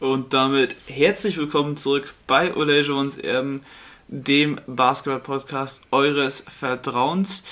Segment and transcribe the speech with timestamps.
[0.00, 3.62] Und damit herzlich willkommen zurück bei Olajuwons Erben,
[4.08, 7.44] dem Basketball-Podcast eures Vertrauens.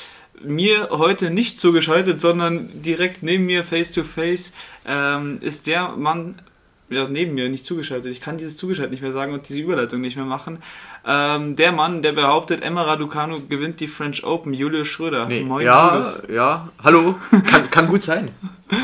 [0.43, 4.53] Mir heute nicht zugeschaltet, sondern direkt neben mir, face to face,
[4.87, 6.41] ähm, ist der Mann,
[6.89, 8.11] ja, neben mir, nicht zugeschaltet.
[8.13, 10.63] Ich kann dieses zugeschaltet nicht mehr sagen und diese Überleitung nicht mehr machen.
[11.07, 15.27] Ähm, der Mann, der behauptet, Emma Raducanu gewinnt die French Open, Julius Schröder.
[15.27, 16.23] Nee, Moin, ja, Julius.
[16.31, 18.31] ja, hallo, kann, kann gut sein.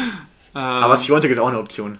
[0.57, 1.99] Ähm, Aber Siontek ist auch eine Option.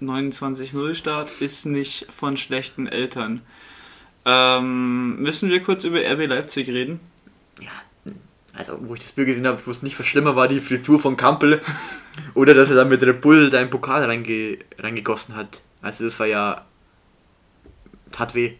[0.00, 3.42] 29-0 Start ist nicht von schlechten Eltern.
[4.24, 7.00] Ähm, müssen wir kurz über RB Leipzig reden?
[7.60, 7.70] Ja,
[8.52, 11.00] also wo ich das Bild gesehen habe, ich wusste nicht, was schlimmer war, die Frisur
[11.00, 11.60] von Kampel
[12.34, 15.60] oder dass er da mit Red Bull da einen Pokal reinge reingegossen hat.
[15.82, 16.64] Also das war ja,
[18.12, 18.54] tat weh.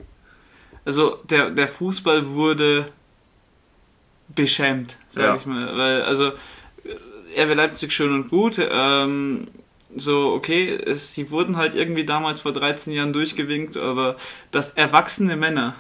[0.85, 2.91] Also der, der Fußball wurde
[4.35, 5.37] beschämt, sag Ja.
[5.37, 5.77] ich mal.
[5.77, 6.33] Weil, also
[7.37, 8.59] RB Leipzig schön und gut.
[8.59, 9.49] Ähm,
[9.97, 14.17] so, okay, es, sie wurden halt irgendwie damals vor 13 Jahren durchgewinkt, aber
[14.51, 15.75] dass erwachsene Männer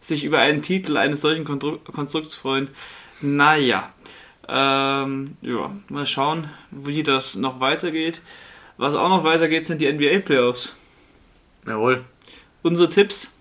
[0.00, 2.70] sich über einen Titel eines solchen Konstrukts freuen,
[3.20, 3.90] naja.
[4.48, 8.20] Ähm, ja, mal schauen, wie das noch weitergeht.
[8.78, 10.74] Was auch noch weitergeht, sind die NBA-Playoffs.
[11.66, 12.04] Jawohl.
[12.62, 13.32] Unsere Tipps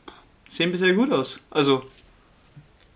[0.50, 1.40] sehen bisher gut aus.
[1.50, 1.84] Also,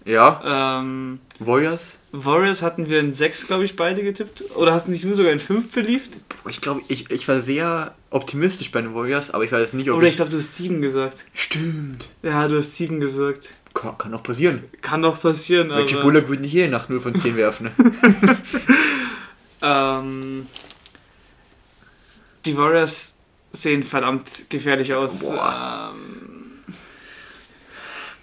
[0.06, 1.96] Ja, ähm, Warriors.
[2.12, 4.44] Warriors hatten wir in 6, glaube ich, beide getippt.
[4.56, 6.20] Oder hatten dich nur sogar in 5 beliebt?
[6.30, 9.90] Boah, Ich glaube, ich, ich war sehr optimistisch bei den Warriors, aber ich weiß nicht,
[9.90, 10.18] ob Oder ich ich...
[10.18, 11.24] glaube, du hast 7 gesagt.
[11.34, 12.10] Stimmt.
[12.22, 13.50] Ja, du hast 7 gesagt.
[13.74, 14.64] Kann, kann auch passieren.
[14.82, 16.04] Kann doch passieren, Reggie aber...
[16.04, 17.72] Bullock würde nicht jede Nacht 0 von 10 werfen.
[19.64, 20.46] Ähm,
[22.46, 23.16] die Warriors
[23.54, 25.22] sehen verdammt gefährlich aus.
[25.22, 25.94] Boah.
[25.96, 26.52] Ähm,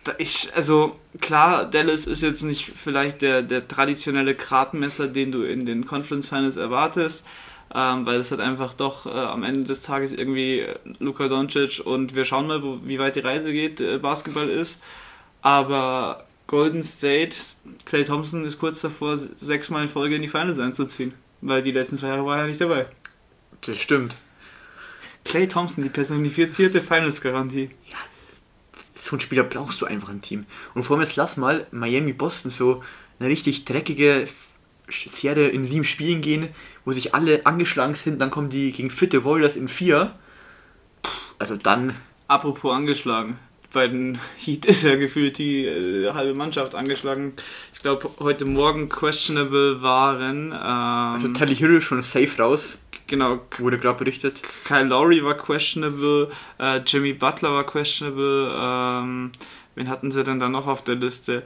[0.05, 5.43] da ich, also klar, Dallas ist jetzt nicht vielleicht der, der traditionelle Gradmesser, den du
[5.43, 7.27] in den Conference Finals erwartest,
[7.75, 10.67] ähm, weil es halt einfach doch äh, am Ende des Tages irgendwie
[10.99, 14.81] Luka Doncic und wir schauen mal, wo, wie weit die Reise geht, äh, Basketball ist.
[15.43, 17.37] Aber Golden State,
[17.85, 21.15] Clay Thompson ist kurz davor, sechsmal in Folge in die Finals einzuziehen.
[21.41, 22.87] Weil die letzten zwei Jahre war er nicht dabei.
[23.63, 24.17] Das stimmt.
[25.25, 27.71] Clay Thompson, die personifizierte Finals-Garantie.
[29.11, 30.47] So einen Spieler brauchst du einfach im Team.
[30.75, 32.83] Und vor allem jetzt lass mal Miami-Boston so
[33.19, 34.27] eine richtig dreckige
[34.89, 36.49] Serie in sieben Spielen gehen,
[36.85, 40.15] wo sich alle angeschlagen sind, dann kommen die gegen fitte Warriors in vier.
[41.03, 41.95] Puh, Also dann,
[42.31, 43.41] Apropos angeschlagen.
[43.73, 47.35] Bei den Heat ist ja gefühlt die äh, halbe Mannschaft angeschlagen.
[47.73, 50.49] Ich glaube, heute Morgen questionable waren.
[50.49, 54.43] Ähm, also Tally Hill schon safe raus, genau, wurde gerade berichtet.
[54.65, 59.33] Kyle Lowry war questionable, äh, Jimmy Butler war questionable, ähm,
[59.77, 61.45] wen hatten sie denn da noch auf der Liste?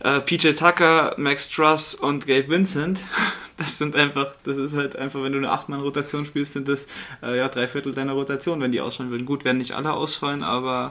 [0.00, 3.04] Äh, PJ Tucker, Max Truss und Gabe Vincent.
[3.58, 6.88] Das sind einfach, das ist halt einfach, wenn du eine 8-Mann-Rotation spielst, sind das
[7.22, 9.26] äh, ja drei Viertel deiner Rotation, wenn die ausfallen würden.
[9.26, 10.90] Gut, werden nicht alle ausfallen, aber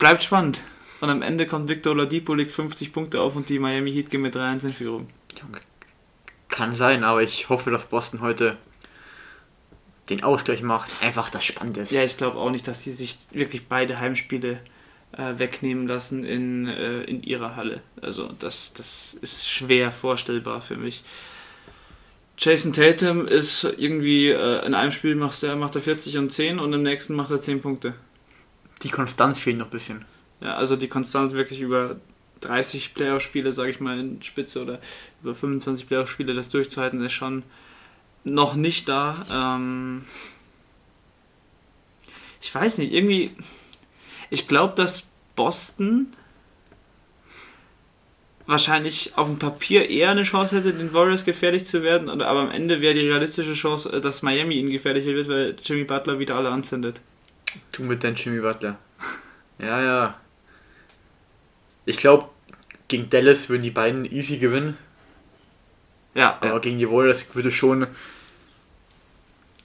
[0.00, 0.60] bleibt spannend.
[1.00, 4.22] Und am Ende kommt Victor Oladipo, legt 50 Punkte auf und die Miami Heat gehen
[4.22, 5.08] mit 3-1 in Führung.
[6.48, 8.56] Kann sein, aber ich hoffe, dass Boston heute
[10.10, 10.90] den Ausgleich macht.
[11.00, 11.92] Einfach das spannend ist.
[11.92, 14.60] Ja, ich glaube auch nicht, dass sie sich wirklich beide Heimspiele
[15.12, 17.80] äh, wegnehmen lassen in, äh, in ihrer Halle.
[18.02, 21.04] Also das, das ist schwer vorstellbar für mich.
[22.36, 26.58] Jason Tatum ist irgendwie, äh, in einem Spiel macht er, macht er 40 und 10
[26.58, 27.94] und im nächsten macht er 10 Punkte.
[28.82, 30.04] Die Konstanz fehlt noch ein bisschen.
[30.40, 31.96] Ja, also die konstant wirklich über
[32.40, 34.80] 30 Playoff-Spiele, sage ich mal, in Spitze oder
[35.22, 37.42] über 25 Playoff-Spiele das durchzuhalten, ist schon
[38.24, 39.16] noch nicht da.
[39.30, 40.04] Ähm
[42.40, 43.30] ich weiß nicht, irgendwie.
[44.30, 46.06] Ich glaube, dass Boston
[48.46, 52.50] wahrscheinlich auf dem Papier eher eine Chance hätte, den Warriors gefährlich zu werden, aber am
[52.50, 56.36] Ende wäre die realistische Chance, äh, dass Miami ihnen gefährlicher wird, weil Jimmy Butler wieder
[56.36, 57.00] alle anzündet.
[57.72, 58.78] Du mit deinem Jimmy Butler.
[59.58, 60.20] Ja, ja.
[61.84, 62.28] Ich glaube,
[62.88, 64.76] gegen Dallas würden die beiden easy gewinnen.
[66.14, 66.58] Ja, Aber ja.
[66.58, 67.86] gegen die Warriors würde schon.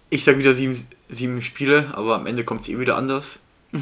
[0.09, 0.78] Ich sag wieder sieben,
[1.09, 3.39] sieben Spiele, aber am Ende kommt es eh wieder anders.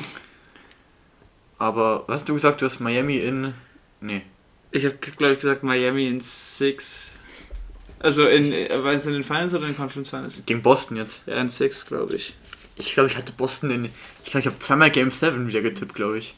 [1.57, 2.61] aber was hast du gesagt?
[2.61, 3.53] Du hast Miami in.
[4.01, 4.23] Nee.
[4.71, 7.11] Ich habe, glaube ich, gesagt Miami in Six.
[7.99, 10.41] Also in, äh, war es in den Finals oder in den Conference Finals?
[10.45, 11.21] Gegen Boston jetzt.
[11.25, 12.35] Ja, in Six, glaube ich.
[12.75, 13.85] Ich glaube, ich hatte Boston in.
[14.23, 16.33] Ich glaube, ich habe zweimal Game 7 wieder getippt, glaube ich.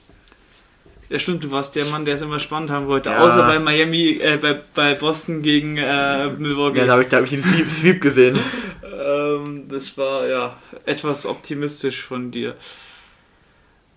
[1.08, 3.10] Ja, stimmt, du warst der Mann, der es immer spannend haben wollte.
[3.10, 3.20] Ja.
[3.20, 6.80] Außer bei Miami, äh, bei, bei Boston gegen äh, Milwaukee.
[6.80, 8.40] Ja, da habe ich, da hab ich den Sweep, Sweep gesehen.
[8.84, 12.56] Ähm, das war ja etwas optimistisch von dir.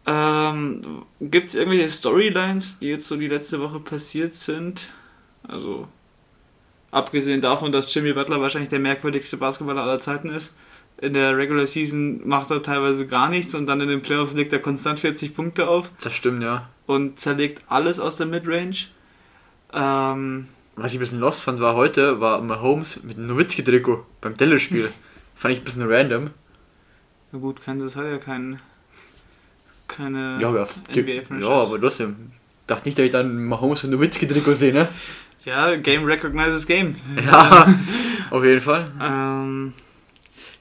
[0.06, 4.92] Ähm, Gibt es irgendwelche Storylines, die jetzt so die letzte Woche passiert sind?
[5.46, 5.88] Also,
[6.90, 10.54] abgesehen davon, dass Jimmy Butler wahrscheinlich der merkwürdigste Basketballer aller Zeiten ist.
[11.00, 14.52] In der Regular Season macht er teilweise gar nichts und dann in den Playoffs legt
[14.52, 16.68] er konstant 40 Punkte auf Das stimmt, ja.
[16.86, 18.74] und zerlegt alles aus der Midrange.
[19.72, 24.36] Ähm, Was ich ein bisschen lost fand, war heute, war Mahomes mit einem Nowitzki-Trikot beim
[24.36, 24.90] Dallas-Spiel.
[25.36, 26.30] fand ich ein bisschen random.
[27.32, 28.58] na gut, Kansas hat ja keinen
[29.86, 31.48] keine Ja, aber, NBA-Franchise.
[31.48, 32.32] ja, aber trotzdem.
[32.66, 34.88] Dachte nicht, dass ich dann Mahomes mit Nowitzki-Trikot sehe, ne?
[35.44, 36.96] Ja, Game recognizes Game.
[37.24, 37.66] Ja,
[38.30, 38.90] auf jeden Fall.
[39.00, 39.72] Ähm,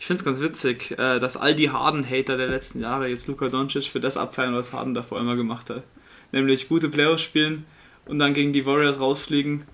[0.08, 3.86] finde es ganz witzig, äh, dass all die Harden-Hater der letzten Jahre jetzt Luka Doncic
[3.86, 5.84] für das abfeiern, was Harden davor immer gemacht hat.
[6.32, 7.66] Nämlich gute Playoffs spielen
[8.06, 9.66] und dann gegen die Warriors rausfliegen.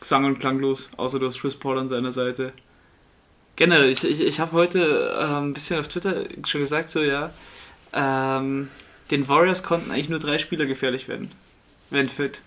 [0.00, 2.52] Sang- und klanglos, außer du hast Chris Paul an seiner Seite.
[3.56, 7.32] Generell, ich, ich, ich habe heute ähm, ein bisschen auf Twitter schon gesagt, so ja,
[7.92, 8.68] ähm,
[9.10, 11.32] den Warriors konnten eigentlich nur drei Spieler gefährlich werden,
[11.90, 12.40] wenn fit.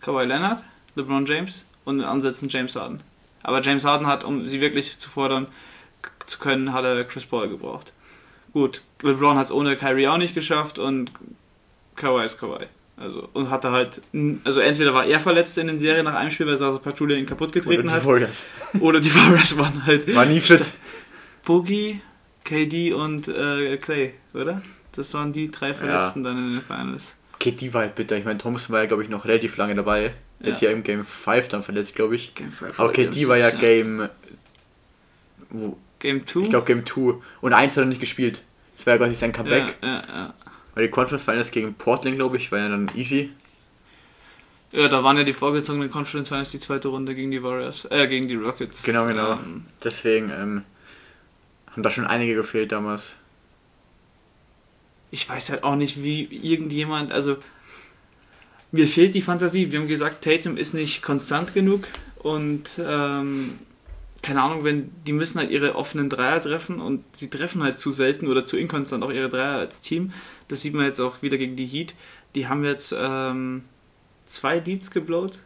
[0.00, 0.62] Kawhi Leonard,
[0.96, 3.02] LeBron James und in Ansätzen James Harden.
[3.42, 5.46] Aber James Harden hat, um sie wirklich zu fordern
[6.26, 7.92] zu können, hat er Chris Paul gebraucht.
[8.52, 11.10] Gut, LeBron hat es ohne Kyrie auch nicht geschafft und
[11.96, 12.66] Kawhi ist Kawhi.
[12.96, 14.02] Also, und hatte halt,
[14.44, 17.24] also entweder war er verletzt in den Serien nach einem Spiel, weil Sasa Pachulia ihn
[17.24, 18.46] kaputt Oder getreten die hat, Warriors.
[18.80, 20.70] oder die Warriors waren halt War nie fit.
[21.44, 22.02] Boogie,
[22.44, 24.60] KD und äh, Clay, oder?
[24.92, 27.14] Das waren die drei Verletzten dann in den Finals.
[27.42, 28.18] Die war halt bitter.
[28.18, 30.12] Ich meine, Thompson war ja, glaube ich, noch relativ lange dabei.
[30.42, 30.68] Jetzt Ja.
[30.68, 32.34] ja im Game 5 dann verletzt, glaube ich.
[32.34, 34.08] Game five Aber oder okay, Game die war ja six, Game.
[35.50, 36.40] Wo, Game 2?
[36.40, 37.14] ich glaube Game 2.
[37.40, 38.42] Und eins hat er nicht gespielt.
[38.76, 39.76] Das war ja quasi sein Comeback.
[39.82, 40.34] Ja, ja, ja.
[40.74, 43.30] Weil die Conference Finals gegen Portland, glaube ich, war ja dann easy.
[44.72, 48.06] Ja, da waren ja die vorgezogenen Conference Finals die zweite Runde gegen die Warriors, äh,
[48.06, 48.84] gegen die Rockets.
[48.84, 49.32] Genau, genau.
[49.32, 50.62] Ähm, Deswegen ähm,
[51.72, 53.16] haben da schon einige gefehlt damals.
[55.10, 57.36] ich weiß halt auch nicht, wie irgendjemand, also
[58.72, 59.72] mir fehlt die Fantasie.
[59.72, 61.84] Wir haben gesagt, Tatum ist nicht konstant genug
[62.18, 63.58] und ähm,
[64.22, 67.90] keine Ahnung, wenn die müssen halt ihre offenen Dreier treffen und sie treffen halt zu
[67.90, 70.12] selten oder zu inkonstant auch ihre Dreier als Team.
[70.48, 71.94] Das sieht man jetzt auch wieder gegen die Heat.
[72.34, 73.62] Die haben jetzt ähm,
[74.26, 75.38] zwei Leads geblowt.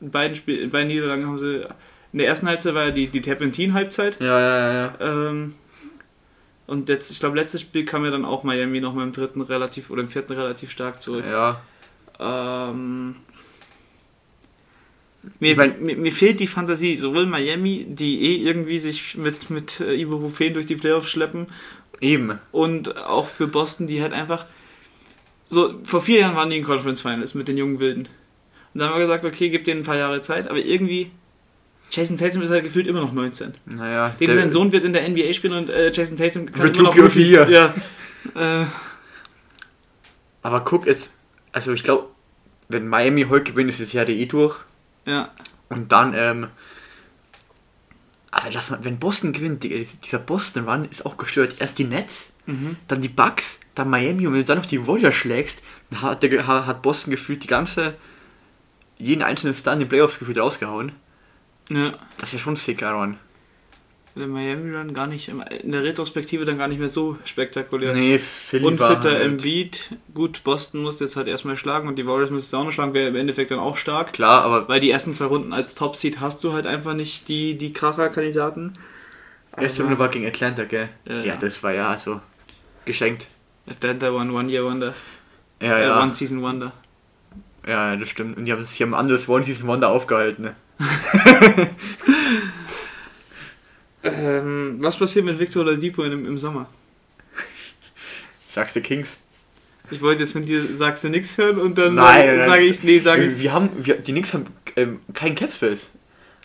[0.00, 1.66] In beiden, Spiel in beiden Niederlagen haben sie.
[2.12, 4.20] In der ersten Halbzeit war ja die, die Terpentin-Halbzeit.
[4.20, 4.94] Ja, ja, ja.
[5.00, 5.54] Ähm,
[6.66, 9.40] und jetzt, ich glaube, letztes Spiel kam ja dann auch Miami noch mal im dritten
[9.40, 11.24] relativ oder im vierten relativ stark zurück.
[11.28, 11.60] Ja,
[12.20, 13.16] Ähm,
[15.38, 16.96] mir, Ich mein- mir, mir fehlt die Fantasie.
[16.96, 21.46] Sowohl Miami, die eh irgendwie sich mit, mit äh, Ibuprofen durch die Playoffs schleppen,
[22.00, 22.38] eben.
[22.52, 24.46] und auch für Boston, die halt einfach.
[25.48, 28.02] So, vor vier Jahren waren die in Conference Finals mit den jungen Wilden.
[28.72, 31.10] Und dann haben wir gesagt, okay, gib denen ein paar Jahre Zeit, aber irgendwie.
[31.90, 33.52] Jason Tatum ist halt gefühlt immer noch 19.
[33.66, 36.76] Naja, Dem sein Sohn wird in der NBA spielen und äh, Jason Tatum kann Wird
[36.78, 37.50] immer noch Year.
[37.50, 38.62] Ja.
[38.62, 38.66] Äh,
[40.42, 41.12] Aber guck jetzt,
[41.52, 42.08] also ich glaube,
[42.68, 44.58] wenn Miami heute gewinnt, ist das Jahr eh durch.
[45.06, 45.30] ja.
[45.68, 46.48] Und dann, ähm.
[48.32, 51.56] Aber lass mal, wenn Boston gewinnt, Digga, dieser Boston Run ist auch gestört.
[51.60, 52.76] Erst die Nets, Mhm.
[52.88, 56.22] dann die Bucks, dann Miami und wenn du dann noch die Warriors schlägst, dann hat,
[56.24, 57.94] der, hat Boston gefühlt die ganze,
[58.98, 60.92] jeden einzelnen Star in den Playoffs gefühlt rausgehauen.
[61.68, 61.92] ja.
[62.18, 63.18] Das wäre schon sick, Aaron.
[64.16, 67.94] Der Miami Run gar nicht, in der Retrospektive dann gar nicht mehr so spektakulär.
[67.94, 69.88] Nee, Philly war Unfitter halt, Embiid.
[70.12, 73.08] Gut, Boston muss jetzt halt erstmal schlagen und die Warriors müssen auch noch schlagen, wäre
[73.08, 74.12] im Endeffekt dann auch stark.
[74.12, 77.56] Klar, aber Weil die ersten zwei Runden als Top-Seed hast du halt einfach nicht die,
[77.56, 78.72] die Kracher-Kandidaten.
[79.56, 80.88] erste Runde war gegen Atlanta, gell?
[81.06, 81.36] Ja, Ja, ja.
[81.36, 82.20] das war ja so
[82.84, 83.28] geschenkt.
[83.68, 84.92] Atlanta One One Year Wonder.
[85.62, 86.02] Ja, Äh, ja.
[86.02, 86.72] One Season Wonder.
[87.66, 88.36] Ja, das stimmt.
[88.38, 90.42] Und die haben sich ein anderes One Season Wonder aufgehalten.
[90.46, 90.56] Ne?
[94.02, 96.66] Ähm, was passiert mit Victor Oladipo im, im Sommer?
[98.50, 99.18] Sagst du Kings?
[99.90, 102.48] Ich wollte jetzt mit dir sagst du nichts hören und dann Nein, nein.
[102.48, 103.40] sage ich, nee, sage ich.
[103.40, 105.90] Wir, haben, wir, die Knicks haben ähm, keinen Capspace.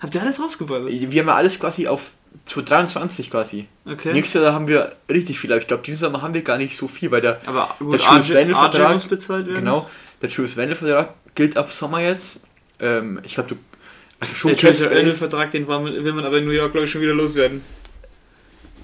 [0.01, 0.89] Habt ihr alles rausgeballert?
[0.89, 2.11] Wir haben ja alles quasi auf
[2.45, 3.67] 2023 quasi.
[3.85, 4.13] Okay.
[4.13, 6.77] Nächstes Jahr haben wir richtig viel, aber ich glaube, diesen Sommer haben wir gar nicht
[6.77, 8.53] so viel, weil der, Aber gut, Julius werden.
[9.55, 9.89] genau,
[10.21, 12.39] der Julius Randle Vertrag gilt ab Sommer jetzt.
[12.79, 13.55] Ähm, ich glaube, du,
[14.19, 17.13] also schon Der Randle-Vertrag, den will man aber in New York, glaube ich, schon wieder
[17.13, 17.61] loswerden.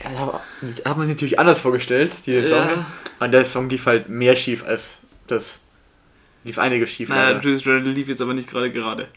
[0.04, 0.42] Ja,
[0.84, 2.58] da hat man sich natürlich anders vorgestellt, diese Saison.
[2.68, 2.86] Ja.
[3.20, 4.98] An der Song lief halt mehr schief als
[5.28, 5.60] das.
[6.44, 7.10] Lief einiges schief.
[7.10, 7.40] Naja, leider.
[7.42, 9.08] Julius Randle lief jetzt aber nicht gerade gerade.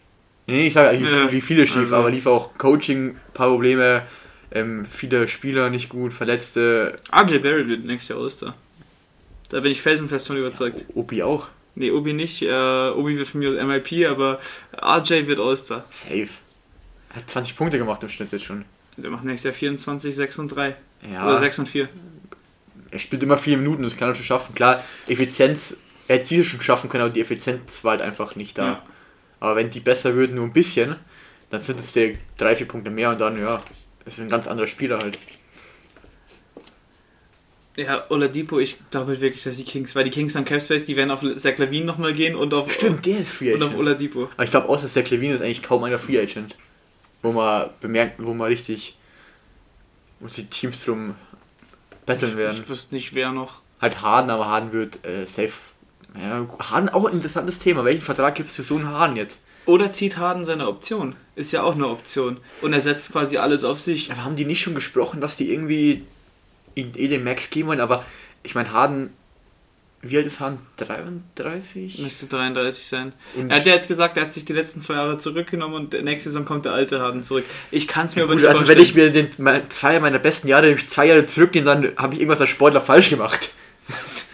[0.47, 4.03] Nee, ich sage eigentlich Ja, lief viele schief, also- aber lief auch Coaching, paar Probleme,
[4.53, 8.55] ähm, viele Spieler nicht gut, Verletzte, RJ Barrett wird nächstes Jahr All-Star.
[9.49, 10.85] Da bin ich felsenfest von überzeugt.
[10.95, 11.49] Opi auch.
[11.77, 12.43] Nee, Obi nicht.
[12.43, 14.41] Äh, Obi wird von mir aus MIP, aber
[14.81, 15.85] RJ wird All-Star.
[15.91, 16.29] Safe.
[17.11, 18.65] Er hat 20 Punkte gemacht im Schnitt jetzt schon.
[18.97, 20.77] Der macht nächstes Jahr 24, 6 und 3.
[21.13, 21.89] Ja, Oder 6 und 4.
[22.91, 24.55] er spielt immer vier Minuten, das kann er schon schaffen.
[24.55, 25.77] Klar, Effizienz,
[26.07, 28.65] er hätte diese schon schaffen können, aber die Effizienz war halt einfach nicht da.
[28.67, 28.83] Ja.
[29.41, 30.97] Aber wenn die besser würden, nur ein bisschen,
[31.51, 33.63] dann sind es direkt drei, vier Punkte mehr und dann, ja,
[34.07, 35.19] ist ein ganz anderer Spieler halt.
[37.77, 41.11] Ja, Oladipo, ich glaube wirklich, dass die Kings, weil die Kings haben Capspace, die werden
[41.11, 43.75] auf Zach Lavine nochmal gehen und auf, Stimmt, der ist Free und Agent.
[43.75, 44.31] auf Oladipo.
[44.35, 46.57] Aber ich glaube, außer Zach Levine ist eigentlich kaum einer Free Agent.
[47.23, 48.97] Wo man bemerkt, wo man richtig,
[50.21, 51.17] wo sich Teams drum
[52.07, 52.61] battlen werden.
[52.63, 53.63] Ich wüsste nicht, wer noch.
[53.81, 55.53] Halt Harden, aber Harden wird äh, safe.
[56.17, 57.85] Ja, Harden auch ein interessantes Thema.
[57.85, 59.41] Welchen Vertrag gibt es für so einen Harden jetzt?
[59.67, 61.17] Oder zieht Harden seine Option?
[61.35, 62.37] Ist ja auch eine Option.
[62.61, 64.13] Und er setzt quasi alles auf sich.
[64.13, 66.05] Aber haben die nicht schon gesprochen, dass die irgendwie
[66.77, 67.81] eh den Max geben wollen?
[67.81, 68.05] Aber
[68.43, 69.11] ich meine, Harden,
[70.03, 70.59] wie alt ist Harden?
[70.77, 71.99] 33?
[72.01, 73.13] Müsste 33 sein.
[73.35, 75.93] Und- er hat ja jetzt gesagt, er hat sich die letzten zwei Jahre zurückgenommen und
[76.05, 77.45] nächste Saison kommt der alte Harden zurück.
[77.71, 78.79] Ich kann es mir aber Gut, nicht also vorstellen.
[78.79, 82.21] wenn ich mir den, mein, zwei meiner besten Jahre, zwei Jahre zurücknehme, dann habe ich
[82.21, 83.51] irgendwas als Sportler falsch gemacht.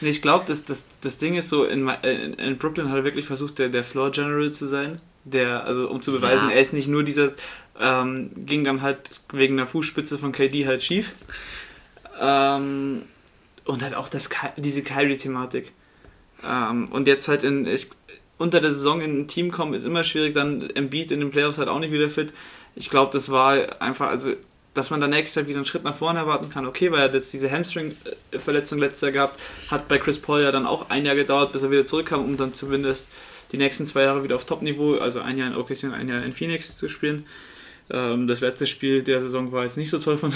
[0.01, 3.05] Nee, ich glaube, das, das, das Ding ist so, in, in, in Brooklyn hat er
[3.05, 5.01] wirklich versucht, der, der Floor General zu sein.
[5.25, 6.55] Der, also um zu beweisen, Ja.
[6.55, 7.33] er ist nicht nur dieser,
[7.79, 11.13] ähm, ging dann halt wegen der Fußspitze von KD halt schief.
[12.21, 13.03] Ähm,
[13.65, 15.73] und halt auch das, diese Kyrie-Thematik.
[16.49, 17.89] Ähm, und jetzt halt in, ich,
[18.39, 21.59] unter der Saison in ein Team kommen ist immer schwierig, dann Embiid in den Playoffs
[21.59, 22.33] halt auch nicht wieder fit.
[22.75, 24.33] Ich glaube, das war einfach, also
[24.75, 27.13] dass man da nächstes Jahr wieder einen Schritt nach vorne erwarten kann, okay, weil er
[27.13, 31.17] jetzt diese Hamstring-Verletzung letztes Jahr gehabt, hat bei Chris Paul ja dann auch ein Jahr
[31.17, 33.09] gedauert, bis er wieder zurückkam, um dann zumindest
[33.51, 36.23] die nächsten zwei Jahre wieder auf Top-Niveau, also ein Jahr in OKC und ein Jahr
[36.23, 37.27] in Phoenix zu spielen.
[37.91, 40.33] Ähm, das letzte Spiel der Saison war jetzt nicht so toll von.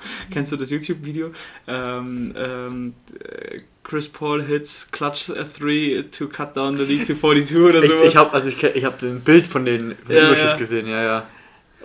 [0.30, 1.32] Kennst du das YouTube-Video?
[1.66, 7.14] Ähm, ähm, äh, Chris Paul hits Clutch a 3 to cut down the lead to
[7.14, 8.08] 42 oder Ich, sowas.
[8.08, 10.56] ich habe also ich, ich hab ein Bild von den von Ja, Überschrift ja.
[10.56, 11.26] gesehen, ja, ja.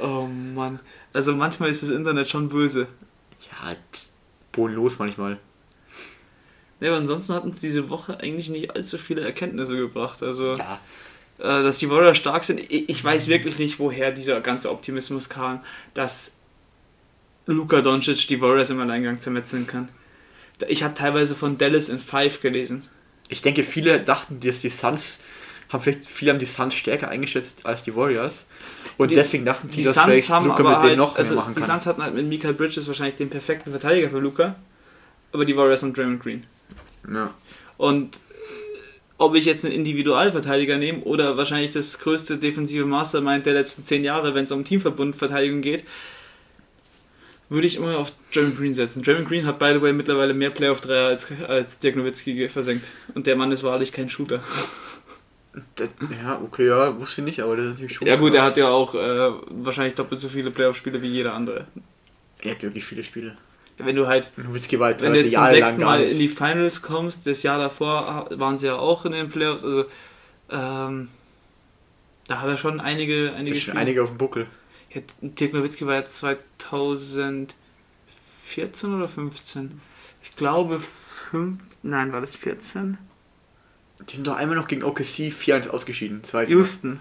[0.01, 0.79] oh Mann.
[1.13, 2.87] Also manchmal ist das Internet schon böse.
[3.41, 3.75] Ja,
[4.51, 5.37] bodenlos manchmal.
[6.79, 10.21] Ja, aber ansonsten hat uns diese Woche eigentlich nicht allzu viele Erkenntnisse gebracht.
[10.21, 10.79] Also, Ja,
[11.39, 15.29] äh, dass die Warriors stark sind, ich, ich weiß wirklich nicht, woher dieser ganze Optimismus
[15.29, 16.37] kam, dass
[17.45, 19.89] Luka Doncic die Warriors im Alleingang zermetzeln kann.
[20.67, 22.83] Ich habe teilweise von Dallas in 5 gelesen.
[23.27, 25.19] ich denke, viele dachten, dass die Suns
[25.69, 28.45] haben vielleicht viele haben die Suns stärker eingeschätzt als die Warriors
[28.97, 30.97] und Die- deswegen dachten sie, Die dass Suns vielleicht haben Luka aber mit denen halt,
[30.99, 31.69] noch mehr also machen die kann.
[31.71, 34.55] Suns hatten halt mit Michael Bridges wahrscheinlich den perfekten Verteidiger für Luka,
[35.31, 36.43] aber die Warriors haben Draymond Green.
[37.11, 37.33] Ja.
[37.77, 38.19] Und äh,
[39.17, 44.03] ob ich jetzt einen Individualverteidiger nehme oder wahrscheinlich das größte defensive Mastermind der letzten zehn
[44.03, 45.83] Jahre, wenn es um Teamverbundverteidigung geht,
[47.49, 49.03] würde ich immer auf Draymond Green setzen.
[49.03, 52.91] Draymond Green hat, by the way, mittlerweile mehr Playoff-Dreier als, als Dirk Nowitzki versenkt.
[53.13, 54.41] Und der Mann ist wahrlich kein Shooter.
[55.75, 55.89] Das,
[56.23, 58.07] ja, okay, ja, wusste ich nicht, aber das ist natürlich schon.
[58.07, 58.39] Ja gut, krass.
[58.39, 61.67] er hat ja auch äh, wahrscheinlich doppelt so viele Playoff-Spiele wie jeder andere.
[62.41, 63.37] Er hat wirklich viele Spiele.
[63.77, 66.03] Wenn du halt Nowitzki war halt Wenn du 30 jetzt zum Jahre lang sechsten Mal
[66.03, 69.85] in die Finals kommst, das Jahr davor waren sie ja auch in den Playoffs, also
[70.51, 71.09] ähm,
[72.27, 74.47] da hat er schon einige, einige schon einige auf dem Buckel.
[74.93, 77.55] Ja, Dirk Nowitzki war jetzt 2014
[78.93, 79.81] oder 15?
[80.21, 82.97] Ich glaube 5, nein, war das 14?
[84.09, 86.21] Die sind doch einmal noch gegen OKC 4 ausgeschieden.
[86.47, 86.99] Houston.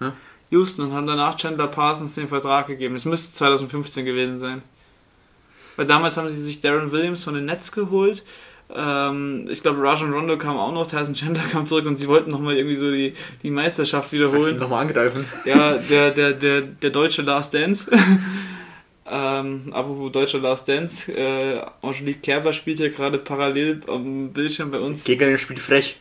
[0.00, 0.12] Hä?
[0.50, 2.94] Houston und haben danach Chandler Parsons den Vertrag gegeben.
[2.94, 4.62] Das müsste 2015 gewesen sein.
[5.76, 8.24] Weil damals haben sie sich Darren Williams von den Nets geholt.
[8.74, 12.30] Ähm, ich glaube, Rajon Rondo kam auch noch, Tyson Chandler kam zurück und sie wollten
[12.30, 14.58] nochmal irgendwie so die, die Meisterschaft wiederholen.
[14.58, 15.24] nochmal angreifen.
[15.44, 17.90] Ja, der, der, der, der deutsche Last Dance.
[19.10, 21.10] ähm, apropos deutscher Last Dance.
[21.10, 25.04] Äh, Angelique Kerber spielt ja gerade parallel am Bildschirm bei uns.
[25.04, 25.98] Gegner spielt frech.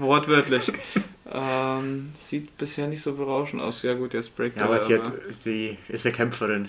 [0.00, 0.72] Wortwörtlich.
[1.32, 3.82] ähm, sieht bisher nicht so berauschend aus.
[3.82, 4.56] Ja gut, jetzt Break.
[4.56, 6.68] Ja, aber sie, hat, sie ist ja Kämpferin.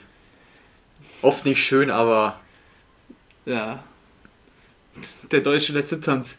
[1.24, 2.40] Oft nicht schön, aber
[3.46, 3.84] Ja.
[5.32, 6.38] Der deutsche letzte Tanz.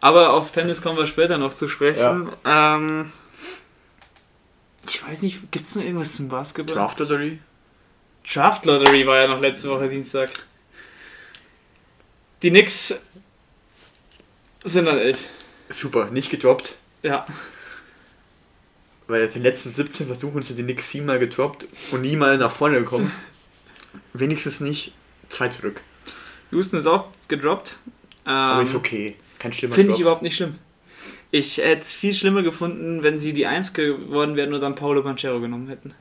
[0.00, 2.30] Aber auf Tennis kommen wir später noch zu sprechen.
[2.44, 3.12] Ähm,
[4.86, 6.76] ich weiß nicht, gibt es noch irgendwas zum Basketball?
[6.76, 7.40] Draft Lottery.
[8.32, 10.30] Draft Lottery war ja noch letzte Woche Dienstag.
[12.42, 12.94] Die Knicks
[14.64, 15.18] sind an 11.
[15.70, 16.78] Super, nicht gedroppt.
[17.02, 17.26] Ja.
[19.08, 22.50] Weil jetzt in den letzten 17 Versuchen sind die Knicks siebenmal gedroppt und niemal nach
[22.50, 23.12] vorne gekommen.
[24.12, 24.94] Wenigstens nicht
[25.28, 25.82] zwei zurück.
[26.50, 27.76] Houston ist auch gedroppt.
[28.28, 29.16] Aber Ähm, ist okay.
[29.38, 30.56] Kein schlimmer Finde ich überhaupt nicht schlimm.
[31.30, 35.02] Ich hätte es viel schlimmer gefunden, wenn sie die 1 geworden wären und dann Paulo
[35.02, 35.94] Banchero genommen hätten.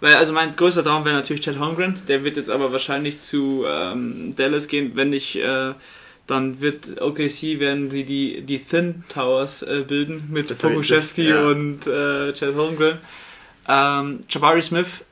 [0.00, 2.00] Weil, also mein größter Traum wäre natürlich Chad Holmgren.
[2.08, 4.92] Der wird jetzt aber wahrscheinlich zu ähm, Dallas gehen.
[4.94, 5.72] Wenn nicht, äh,
[6.26, 11.30] dann wird OKC, werden sie die, die Thin Towers äh, bilden mit ich- Pokuschewski das-
[11.30, 11.46] ja.
[11.48, 12.98] und äh, Chad Holmgren.
[13.68, 15.04] Ähm, Jabari Smith,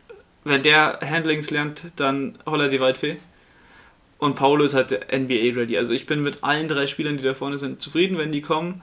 [0.45, 3.17] wenn der Handlings lernt, dann holla die Waldfee.
[4.23, 5.77] Und Paulo ist halt NBA ready.
[5.77, 8.81] Also ich bin mit allen drei Spielern, die da vorne sind, zufrieden, wenn die kommen.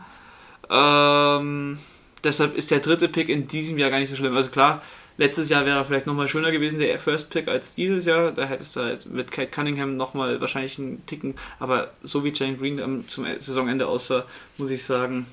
[0.70, 1.80] Ähm,
[2.26, 4.36] deshalb ist der dritte Pick in diesem Jahr gar nicht so schlimm.
[4.36, 4.82] Also klar,
[5.16, 8.34] Letztes Jahr wäre vielleicht nochmal schöner gewesen, der First Pick, als dieses Jahr.
[8.34, 11.36] Da hättest du halt mit Kate Cunningham nochmal wahrscheinlich einen Ticken.
[11.58, 14.26] Aber so wie Jane Green zum Saisonende aussah,
[14.58, 15.26] muss ich sagen,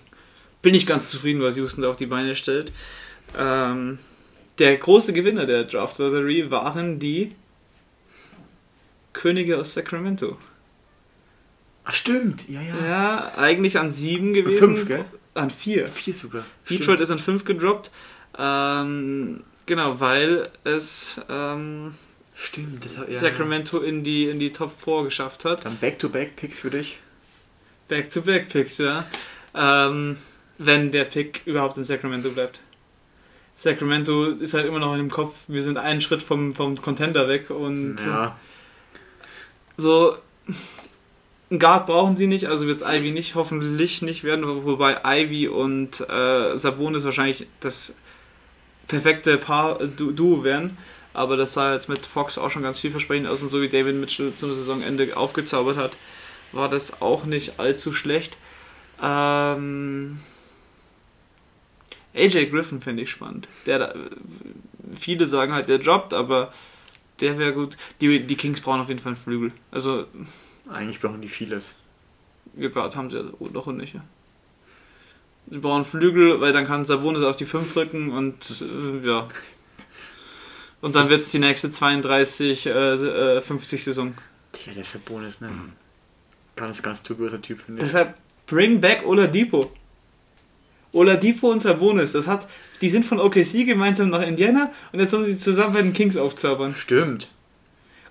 [0.63, 2.71] bin ich ganz zufrieden, was Houston da auf die Beine stellt.
[3.37, 3.99] Ähm,
[4.61, 7.33] der große Gewinner der Draft Lottery waren die
[9.17, 10.37] Könige aus Sacramento.
[11.85, 12.49] Ach, stimmt.
[12.49, 12.87] Ja, ja.
[12.87, 14.59] Ja, eigentlich an sieben gewesen.
[14.59, 15.05] Fünf, gell?
[15.35, 15.87] An vier.
[15.87, 16.45] Vier sogar.
[16.69, 17.01] Detroit Stimmt.
[17.01, 17.91] ist an 5 gedroppt.
[18.39, 21.95] Ähm, genau, weil es ähm,
[22.35, 23.17] Stimmt, das hat, ja.
[23.17, 25.65] Sacramento in die, in die Top 4 geschafft hat.
[25.65, 26.99] Dann Back-to-Back-Picks für dich.
[27.89, 29.05] Back-to-Back-Picks, ja.
[29.55, 30.17] Ähm,
[30.59, 32.61] wenn der Pick überhaupt in Sacramento bleibt.
[33.55, 37.29] Sacramento ist halt immer noch in dem Kopf, wir sind einen Schritt vom, vom Contender
[37.29, 38.37] weg und Ja,
[39.77, 40.17] so
[41.51, 44.99] einen Guard brauchen sie nicht, also wird es Ivy nicht, hoffentlich nicht werden, wo- wobei
[45.05, 47.95] Ivy und äh, Sabonis wahrscheinlich das
[48.89, 50.77] perfekte Paar äh, Du- Duo wären.
[51.15, 53.97] Aber das sah jetzt mit Fox auch schon ganz vielversprechend aus und so wie David
[53.97, 55.97] Mitchell zum Saisonende aufgezaubert hat,
[56.53, 58.37] war das auch nicht allzu schlecht.
[59.03, 60.21] Ähm,
[62.15, 63.49] AJ Griffin finde ich spannend.
[63.67, 63.95] Der
[64.93, 66.53] viele sagen halt, der droppt, aber
[67.21, 67.77] der wäre gut.
[68.01, 69.53] Die, die Kings brauchen auf jeden Fall einen Flügel.
[69.71, 70.07] Also,
[70.71, 71.75] eigentlich brauchen die vieles.
[72.57, 73.95] gerade haben sie ja noch und nicht.
[73.95, 74.05] ja.
[75.49, 79.29] Sie brauchen Flügel, weil dann kann Sabonis auf die 5 rücken und äh, ja.
[80.81, 84.15] Und dann wird es die nächste 32, äh, äh, 50 Saison.
[84.55, 85.51] Digga, der Sabonis, ne?
[86.57, 87.87] Ganz, ganz dubioser Typ, finde ich.
[87.87, 88.15] Deshalb
[88.47, 89.73] bring back Oladipo.
[90.97, 92.49] Oladipo und Sabonis, das hat,
[92.81, 96.17] die sind von OKC gemeinsam nach Indiana und jetzt sollen sie zusammen bei den Kings
[96.17, 96.75] aufzaubern.
[96.75, 97.29] Stimmt.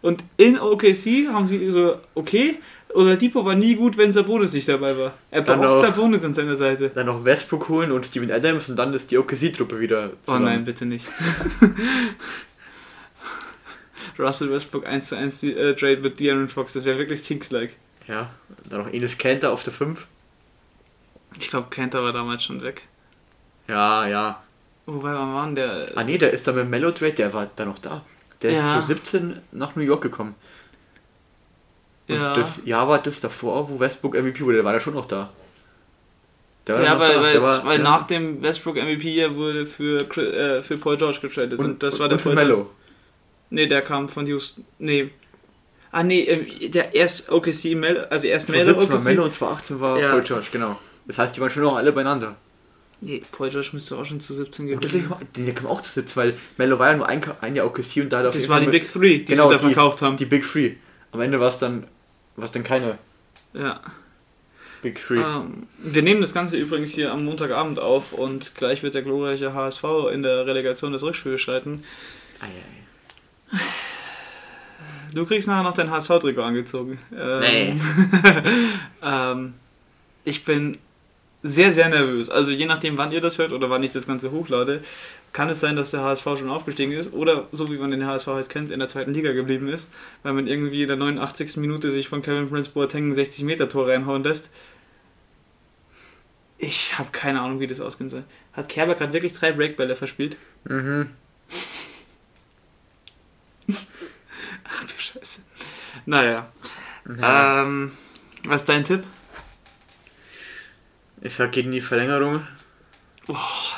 [0.01, 2.60] Und in OKC haben sie so, okay,
[2.94, 5.13] Oladipo war nie gut, wenn Sabonis nicht dabei war.
[5.32, 6.92] Er Dann braucht auch- Sabonis an seiner Seite.
[6.94, 10.46] Dann noch Westbrook holen und Steven Adams und dann ist die OKC-Truppe wieder Oh zusammen.
[10.46, 11.06] nein, bitte nicht.
[14.20, 17.75] Russell Westbrook 1 zu 1 die, äh, Trade mit De'Aaron Fox, das wäre wirklich Kings-like.
[18.08, 18.30] Ja,
[18.70, 20.06] dann noch Enes Kanter auf der 5.
[21.39, 22.88] Ich glaube, Kanter war damals schon weg.
[23.67, 24.43] Ja, ja.
[24.86, 25.88] Wobei, wann war denn der?
[25.95, 28.04] Ah nee, der ist da mit Mellow Trade, der war da noch da.
[28.41, 28.65] Der ist Ja.
[28.65, 30.36] 2017 nach New York gekommen.
[32.08, 34.93] Und ja, das Jahr war das davor, wo Westbrook MVP wurde, der war da schon
[34.93, 35.32] noch da.
[36.67, 37.21] Der ja weil, da.
[37.21, 37.84] weil, der war, weil ja.
[37.84, 41.60] nach dem Westbrook MVP wurde für, äh, für Paul George getradet.
[41.60, 42.69] Und, und, das war der und für Paul Mellow.
[43.50, 44.65] Nee, der kam von Houston.
[44.80, 45.10] Nee.
[45.91, 49.06] Ah, nee, äh, der erst OKC, Mel also erst Melo 2017 war OKC.
[49.06, 50.12] Mellow und 2018 war Ja.
[50.12, 50.80] Paul George, genau.
[51.08, 52.36] Das heißt, die waren schon noch alle beieinander.
[53.02, 56.15] Nee, Paul George müsste auch schon zu 17 Und gewesen der, kam auch zu 17,
[56.15, 58.48] weil Mellow war ja nur ein, ein Jahr OKC und da hat er auf Das
[58.50, 60.18] war die Big Three, die Genau, sie da die- verkauft haben.
[60.18, 60.76] die Big Three.
[61.12, 61.86] Am Ende war es dann,
[62.38, 62.98] war's dann keine
[63.54, 63.80] ja.
[64.82, 65.20] Big Three.
[65.20, 69.54] Ähm, wir nehmen das Ganze übrigens hier am Montagabend auf und gleich wird der glorreiche
[69.54, 71.84] HSV in der Relegation das Rückspiel beschreiten.
[72.39, 72.46] Ei,
[73.54, 73.60] ei.
[75.13, 76.98] Du kriegst nachher noch dein HSV-Trikot angezogen.
[77.15, 77.76] Ähm, Nee.
[79.04, 79.54] ähm,
[80.26, 80.78] ich bin
[81.47, 82.29] sehr, sehr nervös.
[82.29, 84.81] Also je nachdem, wann ihr das hört oder wann ich das Ganze hochlade,
[85.31, 88.27] kann es sein, dass der HSV schon aufgestiegen ist oder so wie man den HSV
[88.27, 89.88] halt kennt, in der zweiten Liga geblieben ist,
[90.23, 91.58] weil man irgendwie in der 89.
[91.58, 94.49] Minute sich von Kevin Prince Boateng ein 60-Meter-Tor reinhauen lässt.
[96.58, 98.23] Ich habe keine Ahnung, wie das ausgehen soll.
[98.53, 100.38] Hat Kerber gerade wirklich drei Breakbälle verspielt?
[100.63, 101.12] Mhm.
[104.63, 105.41] Ach du Scheiße.
[106.08, 106.49] Naja.
[107.19, 107.62] Ja.
[107.62, 107.91] Ähm,
[108.45, 109.03] was ist dein Tipp?
[111.26, 112.46] Ich sag gegen die Verlängerung.
[113.28, 113.36] Oh,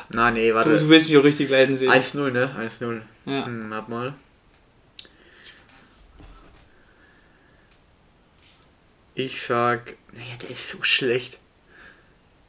[0.10, 0.78] Na, nee, warte.
[0.78, 1.90] du willst mich auch richtig leiden sehen.
[1.90, 2.54] 1-0, ne?
[2.60, 3.02] 1-0.
[3.26, 3.46] Ja.
[3.46, 4.14] Hm, warte mal.
[9.16, 9.96] Ich sag.
[10.12, 11.40] Naja, der ist so schlecht.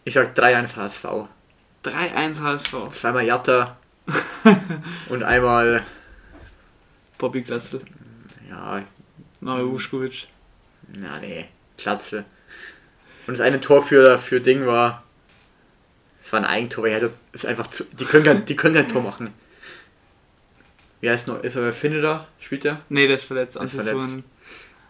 [0.03, 1.05] Ich sag 3-1 HSV.
[1.85, 2.89] 3-1 HSV.
[2.89, 3.77] Zweimal Jatta.
[5.11, 5.87] und einmal.
[7.19, 7.83] Bobby Glatzel.
[8.51, 8.83] Ja,
[9.39, 10.27] Mario Vuskovic.
[10.89, 12.25] na nee, Platze.
[13.29, 15.05] Und das eine Tor für, für Ding war.
[16.25, 17.85] Es war ein Eigentor, weil er ist einfach zu.
[17.85, 19.35] Die können kein, die können kein Tor machen.
[21.03, 21.43] Wie heißt noch?
[21.43, 22.27] Ist er Finne da?
[22.41, 22.81] Spielt er?
[22.89, 23.57] Nee, der ist verletzt.
[23.57, 24.25] ist Ansonsten verletzt.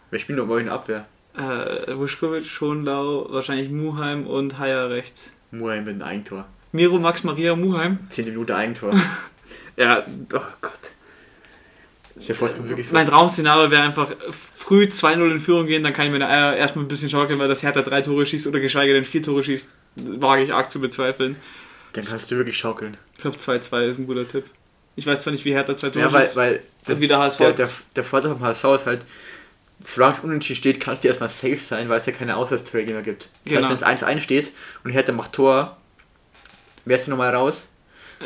[0.09, 1.05] Wir spielen doch mal in der Abwehr.
[1.37, 5.33] äh, Vuskovic, Schonlau, wahrscheinlich Muheim und Haier rechts.
[5.51, 6.47] Muheim mit einem Eigentor.
[6.71, 7.99] Miro, Max, Maria, Muheim.
[8.09, 8.93] 10 Minute Eigentor.
[9.75, 10.79] Ja, oh Gott.
[12.19, 12.93] Ich vor, es kommt wirklich so.
[12.93, 14.09] Mein Traum-Szenario wäre einfach
[14.55, 17.47] früh 2-0 in Führung gehen, dann kann ich meine Eier erstmal ein bisschen schaukeln, weil
[17.47, 20.79] das Hertha drei Tore schießt oder geschweige denn vier Tore schießt, wage ich arg zu
[20.81, 21.37] bezweifeln.
[21.93, 22.97] Dann kannst du wirklich schaukeln.
[23.15, 24.45] Ich glaube 2-2 ist ein guter Tipp.
[24.95, 26.35] Ich weiß zwar nicht, wie Hertha zwei Tore Ja, weil, schießt.
[26.35, 27.37] weil Das wieder HSV.
[27.39, 29.05] der, der, der Vorteil vom HSV ist halt,
[29.81, 33.01] solange es unentschieden steht, kannst du erstmal safe sein, weil es ja keine Auswärtstore mehr
[33.01, 33.29] gibt.
[33.45, 33.69] Das Genau.
[33.69, 34.51] heißt, wenn es 1-1 steht
[34.83, 35.77] und Hertha macht Tor,
[36.85, 37.67] wärst du nochmal raus.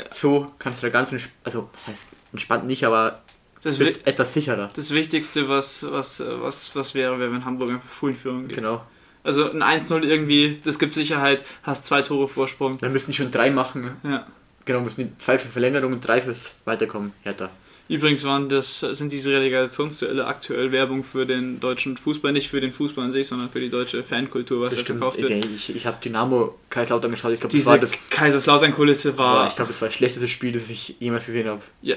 [0.10, 3.22] So kannst du da ganzen, Sp- also was heißt, Entspannt nicht, aber
[3.64, 4.70] Das, bist etwas sicherer.
[4.74, 8.58] das Wichtigste, was, was, was, was wäre, wäre, wenn Hamburg einfach früh in Führung geht.
[8.58, 8.82] Genau.
[9.24, 12.78] Also ein 1-0 irgendwie, das gibt Sicherheit, hast zwei Tore Vorsprung.
[12.80, 13.92] Dann müssen die schon drei machen.
[14.04, 14.28] Ja.
[14.66, 17.14] Genau, müssen die zwei für Verlängerung und drei fürs Weiterkommen.
[17.24, 17.50] Hertha.
[17.94, 22.72] Übrigens waren das, sind diese Relegationsduelle aktuell Werbung für den deutschen Fußball, nicht für den
[22.72, 25.00] Fußball an sich, sondern für die deutsche Fankultur, was Das da stimmt.
[25.00, 25.46] verkauft wird.
[25.46, 27.34] Ich, ich, ich habe Dynamo Kaiserslautern geschaut.
[27.34, 30.70] Ich glaube, das war das, Kaiserslautern-Kulisse war, ich glaube, das war das schlechteste Spiel, das
[30.70, 31.62] ich jemals gesehen habe.
[31.82, 31.96] ja,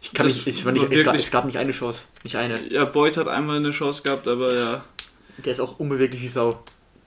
[0.00, 2.04] Ich kann Das nicht, es, war nicht, es, gab, es gab nicht eine Chance.
[2.22, 2.72] Nicht eine.
[2.72, 4.84] ja, Beuth hat einmal eine Chance gehabt, aber ja.
[5.44, 6.62] Der ist auch unbeweglich wie Sau.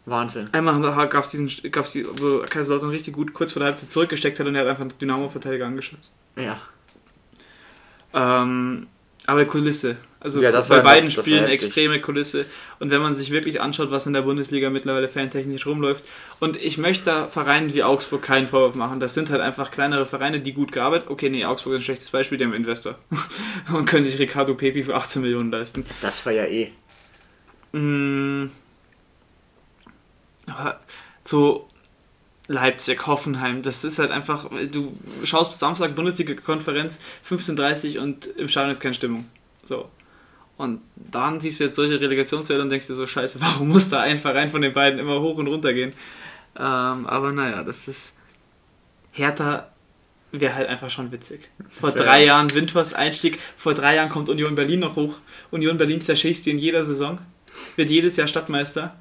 [0.05, 0.47] Wahnsinn.
[0.53, 4.39] Einmal gab es diesen, gab's die, wo Kaiserslautern richtig gut kurz vor der Halbzeit zurückgesteckt
[4.39, 6.13] hat und er hat einfach Dynamo-Verteidiger angeschossen.
[6.37, 6.61] Ja.
[8.13, 8.87] Ähm,
[9.25, 9.97] aber Kulisse.
[10.19, 11.61] Also Ja, das bei beiden das- das Spielen heftig.
[11.65, 12.45] extreme Kulisse.
[12.79, 16.03] Und wenn man sich wirklich anschaut, was in der Bundesliga mittlerweile fantechnisch rumläuft.
[16.39, 18.99] Und ich möchte da Vereinen wie Augsburg keinen Vorwurf machen.
[18.99, 22.09] Das sind halt einfach kleinere Vereine, die gut gearbeitet Okay, nee, Augsburg ist ein schlechtes
[22.09, 22.95] Beispiel, die haben Investor.
[23.73, 25.85] und können sich Ricardo Pepi für 18 Millionen leisten.
[26.01, 26.71] Das war ja eh.
[27.77, 28.49] Mm.
[30.47, 30.79] Aber
[31.23, 31.67] so
[32.47, 38.79] Leipzig, Hoffenheim, das ist halt einfach, du schaust Samstag Bundesliga-Konferenz 15.30 und im Stadion ist
[38.79, 39.25] keine Stimmung.
[39.65, 39.89] So.
[40.57, 44.01] Und dann siehst du jetzt solche Relegationsduelle und denkst dir so, scheiße, warum muss da
[44.01, 45.93] ein Verein von den beiden immer hoch und runter gehen?
[46.57, 48.13] Ähm, aber naja, das ist.
[49.11, 49.67] Hertha
[50.31, 51.49] wäre halt einfach schon witzig.
[51.69, 52.03] Vor Fair.
[52.03, 55.17] drei Jahren Winters Einstieg, vor drei Jahren kommt Union Berlin noch hoch.
[55.51, 57.19] Union Berlin zerschießt die in jeder Saison,
[57.75, 58.95] wird jedes Jahr Stadtmeister.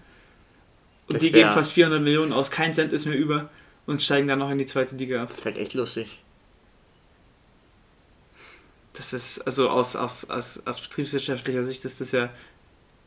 [1.09, 3.49] Und Das die geben fast 400 Millionen aus, kein Cent ist mehr über
[3.87, 5.29] und steigen dann noch in die zweite Liga ab.
[5.29, 6.19] Das wäre echt lustig.
[8.93, 12.31] Das ist, also aus, aus, aus, aus betriebswirtschaftlicher Sicht ist das ja.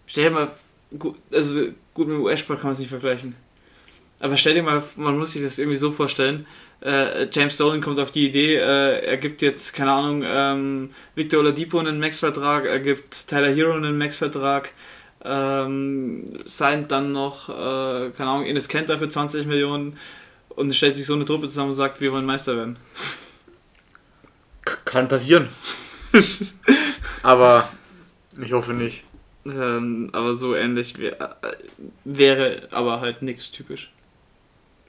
[0.05, 0.47] Stell dir mal,
[0.97, 3.35] gut, also gut mit dem US-Sport kann man es nicht vergleichen.
[4.19, 6.45] Aber stell dir mal, man muss sich das irgendwie so vorstellen.
[6.81, 11.41] Äh, James Dolan kommt auf die Idee, äh, er gibt jetzt, keine Ahnung, ähm, Victor
[11.41, 14.71] Oladipo einen Max-Vertrag, er gibt Tyler Hero einen Max-Vertrag,
[15.23, 19.97] ähm, signed dann noch, äh, keine Ahnung, Ines Kenter für 20 Millionen
[20.49, 22.77] und stellt sich so eine Truppe zusammen und sagt, wir wollen Meister werden.
[24.85, 25.49] Kann passieren.
[27.23, 27.69] Aber
[28.41, 29.03] ich hoffe nicht.
[29.45, 31.55] Ähm, aber so ähnlich wär, äh,
[32.03, 33.89] wäre aber halt nichts typisch.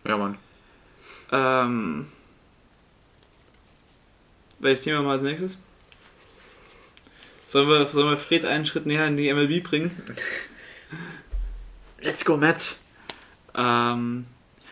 [0.05, 0.38] Ja, Mann.
[1.31, 2.07] Ähm,
[4.59, 5.61] welches Thema mal als nächstes?
[7.50, 9.90] Sollen wir, sollen wir Fred einen Schritt näher in die MLB bringen?
[12.00, 12.76] Let's go, Matt.
[13.56, 14.26] Ähm,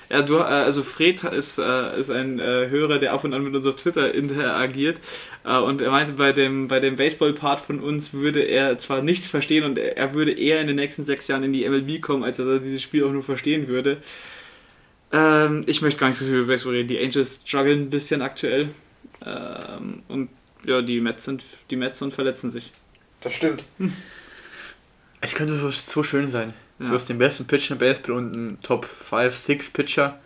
[0.09, 3.43] ja, du, äh, also Fred ist, äh, ist ein äh, Hörer, der ab und an
[3.43, 5.01] mit uns auf Twitter interagiert.
[5.43, 9.65] Und er meinte, bei dem, bei dem Baseball-Part von uns würde er zwar nichts verstehen
[9.65, 12.61] und er, würde eher in den nächsten sechs Jahren in die MLB kommen, als er
[12.61, 13.97] dieses Spiel auch nur verstehen würde.
[15.11, 16.89] Ähm, ich möchte gar nicht so viel über Baseball reden.
[16.89, 18.69] Die Angels strugglen ein bisschen aktuell.
[19.27, 20.29] Ähm, und
[20.69, 22.73] ja, die Mets sind die Mets und verletzen sich.
[23.21, 23.65] Das stimmt.
[25.21, 26.55] Es könnte so, so schön sein.
[26.79, 26.87] Ja.
[26.87, 30.21] Du hast den besten Pitcher in Baseball und einen Top 5, 6 Pitcher.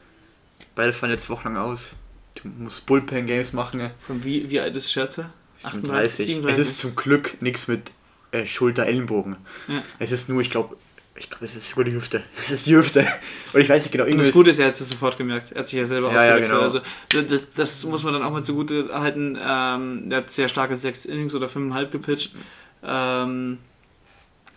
[0.74, 1.94] Beide fallen jetzt wochenlang aus.
[2.34, 3.90] Du musst Bullpen-Games machen.
[4.06, 5.32] Von wie, wie alt ist Scherzer?
[5.56, 6.26] 37.
[6.26, 6.60] 37.
[6.60, 7.92] Es ist zum Glück nichts mit
[8.32, 9.36] äh, Schulter-Ellenbogen.
[9.66, 9.82] Ja.
[9.98, 10.76] Es ist nur, ich glaube,
[11.14, 12.22] ich glaube, es ist sogar die Hüfte.
[12.38, 13.06] Es ist die Hüfte.
[13.52, 15.52] Und ich weiß nicht genau, Und das Gute ist, er hat es sofort gemerkt.
[15.52, 16.82] Er hat sich ja selber Ja, ja, ausgewechselt.
[17.10, 17.20] genau.
[17.20, 19.38] Also das, das muss man dann auch mal zugute halten.
[19.40, 22.34] Ähm, der hat sehr starke 6 Innings oder 5,5 gepitcht.
[22.82, 23.58] Ähm,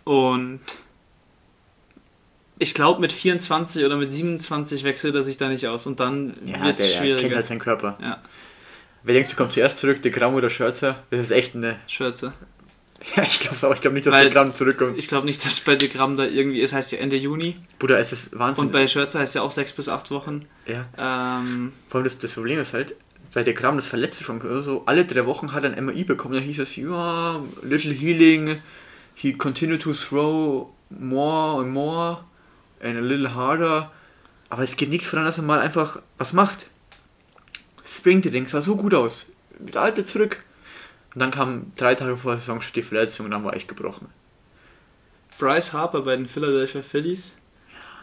[0.04, 0.60] und
[2.58, 5.86] ich glaube, mit 24 oder mit 27 wechselt er sich da nicht aus.
[5.86, 7.36] Und dann ja, wird es der kennt schwieriger.
[7.36, 7.98] halt seinen Körper.
[8.00, 8.22] Ja,
[9.02, 11.04] Wer denkst du, kommt zuerst zurück, der Gramm oder Scherzer?
[11.10, 11.76] Das ist echt eine.
[11.86, 12.32] Schürze.
[13.16, 13.74] Ja, ich glaube auch.
[13.74, 14.98] Ich glaube nicht, dass Weil- der Gramm zurückkommt.
[14.98, 16.72] Ich glaube nicht, dass bei Degramm da irgendwie ist.
[16.72, 17.56] Heißt ja Ende Juni.
[17.78, 18.64] Bruder, es ist Wahnsinn.
[18.64, 20.46] Und bei Schürze heißt ja auch 6 bis 8 Wochen.
[20.66, 20.86] ja.
[20.98, 22.96] Ähm, Vor allem das, das Problem ist halt,
[23.32, 26.34] weil der Gramm das verletzte schon so, alle drei Wochen hat er ein MRI bekommen,
[26.34, 28.56] dann hieß es, ja, little healing,
[29.14, 32.18] he continued to throw more and more
[32.82, 33.92] and a little harder.
[34.48, 36.68] Aber es geht nichts voran, dass er mal einfach was macht.
[37.84, 39.26] Springtraining sah so gut aus.
[39.58, 40.38] Der alte zurück.
[41.16, 43.66] Und dann kam drei Tage vor der Saison schon die Verletzung und dann war ich
[43.66, 44.08] gebrochen.
[45.38, 47.34] Bryce Harper bei den Philadelphia Phillies.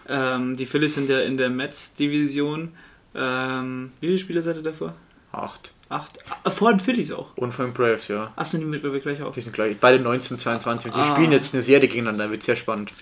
[0.10, 2.72] Ähm, die Phillies sind ja in der Mets-Division.
[3.14, 4.96] Ähm, wie viele Spiele seid ihr davor?
[5.32, 5.70] Acht.
[5.90, 6.18] Acht?
[6.44, 7.38] Ah, vor den Phillies auch.
[7.38, 8.34] Und von den Braves, ja.
[8.36, 9.36] Ach, sind die mittlerweile gleich auf?
[9.36, 11.14] Die sind gleich, beide 19, 22 und die Ah.
[11.14, 12.94] spielen jetzt eine Serie gegeneinander, wird sehr spannend.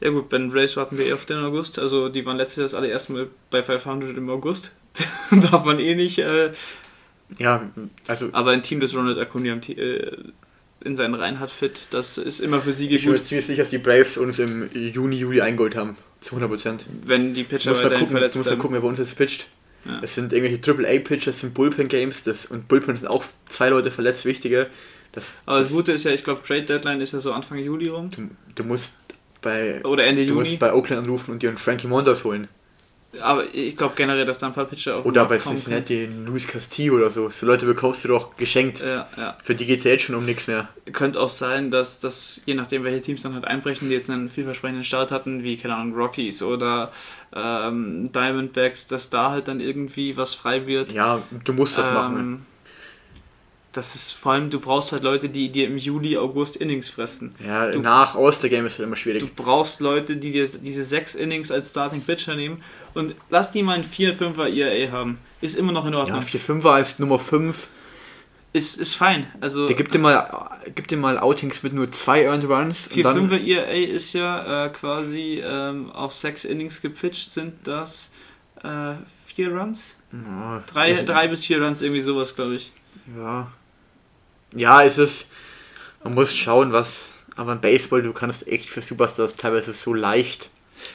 [0.00, 1.78] Ja gut, bei den Braves warten wir eh auf den August.
[1.78, 4.72] Also die waren letztes Jahr das allererste Mal bei 500 im August.
[5.30, 6.18] Darf man eh nicht.
[6.18, 6.50] Äh,
[7.38, 7.70] Ja,
[8.06, 10.16] also aber ein Team, das Ronald Acuna äh,
[10.84, 13.26] in seinen Reihen hat fit, das ist immer für Siege Ich bin mir gut.
[13.26, 15.96] ziemlich sicher, dass die Braves uns im Juni, Juli eingeholt haben.
[16.20, 16.86] Zu 100 Prozent.
[17.04, 18.60] Wenn die Pitcher mal weiterhin gucken, verletzt muss mal bleiben.
[18.62, 19.46] gucken, wer bei uns jetzt pitcht.
[19.84, 19.98] Ja.
[20.02, 24.24] Es sind irgendwelche Triple-A-Pitcher, es sind Bullpen-Games das, und Bullpen sind auch zwei Leute verletzt,
[24.24, 24.68] wichtige.
[25.12, 27.58] Das, Aber das, das, Gute ist ja, ich glaube, Trade Deadline ist ja so Anfang
[27.58, 28.10] Juli rum.
[28.10, 28.92] du, du musst
[29.40, 30.40] bei Oder Ende du Juni.
[30.48, 32.48] musst bei Oakland anrufen und dir einen Frankie Mondas holen.
[33.20, 35.36] Aber ich glaube generell, dass da ein paar Pitcher auf den Oder bei.
[35.38, 37.28] Cincinnati einen Luis Castillo oder so.
[37.28, 38.80] So Leute bekommst du doch geschenkt.
[38.80, 39.36] Ja, ja.
[39.42, 40.68] Für die geht es ja jetzt schon um nichts mehr.
[40.92, 44.30] Könnte auch sein, dass, dass je nachdem, welche Teams dann halt einbrechen, die jetzt einen
[44.30, 46.90] vielversprechenden Start hatten, wie, keine Ahnung, Rockies oder
[47.34, 50.92] ähm, Diamondbacks, dass da halt dann irgendwie was frei wird.
[50.92, 52.46] Ja, du musst das Ähm, machen.
[53.72, 57.34] Das ist vor allem, du brauchst halt Leute, die dir im Juli, August Innings fressen.
[57.44, 59.20] Ja, du- nach All-Star-Game ist es immer schwierig.
[59.20, 63.62] Du brauchst Leute, die dir diese sechs Innings als Starting Pitcher nehmen und lass die
[63.62, 65.18] mal einen 4-5er ERA haben.
[65.40, 66.20] Ist immer noch in ja, Ordnung.
[66.20, 67.66] 4-5er als Nummer 5.
[68.52, 69.26] ist, ist fein.
[69.40, 72.88] Also Der gibt dir mal, gibt dir mal Outings mit nur zwei Earned Runs.
[72.88, 78.10] und 4-5er ERA ist ja äh, quasi ähm, auf sechs Innings gepitcht, sind das
[78.62, 78.92] äh,
[79.26, 79.96] vier Runs?
[80.12, 82.70] Ja, Drei, drei bis vier Runs, irgendwie sowas, glaube ich.
[83.16, 83.50] Ja.
[84.54, 85.26] Ja, es ist.
[86.04, 87.10] Man muss schauen, was.
[87.36, 90.50] Aber im Baseball, du kannst echt für Superstars teilweise so leicht.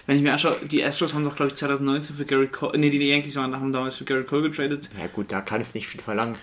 [0.05, 2.89] Wenn ich mir anschaue, die Astros haben doch, glaube ich, 2019 für Gary Cole, nee,
[2.89, 4.89] die Yankees waren, haben damals für Gary Cole getradet.
[4.99, 6.35] Ja, gut, da kann es nicht viel verlangen.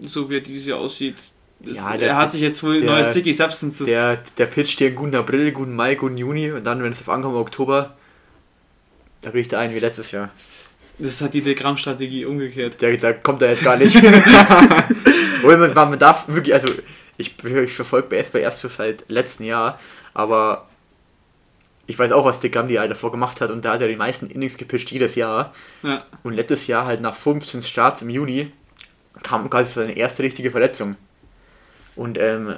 [0.00, 1.14] So wie er dieses Jahr aussieht.
[1.60, 3.86] Das, Ja, der- er hat sich jetzt wohl der- neue Sticky Substances.
[3.86, 7.00] Der, der pitcht dir einen guten April, guten Mai, guten Juni und dann, wenn es
[7.00, 7.96] auf ankommt, Oktober,
[9.22, 10.30] da bricht er ein wie letztes Jahr.
[10.98, 12.80] Das hat die Degramm-Strategie umgekehrt.
[12.80, 13.96] Der, da kommt er jetzt gar nicht.
[15.38, 16.68] Obwohl man, man darf wirklich, also
[17.16, 19.78] ich, ich verfolge Baseball erst seit letztem Jahr,
[20.14, 20.68] aber
[21.86, 23.96] ich weiß auch, was der Gramm die davor gemacht hat und da hat er die
[23.96, 25.52] meisten Innings gepitcht jedes Jahr.
[25.82, 26.04] Ja.
[26.22, 28.52] Und letztes Jahr halt nach 15 Starts im Juni
[29.22, 30.96] kam quasi seine erste richtige Verletzung.
[31.94, 32.56] Und ähm,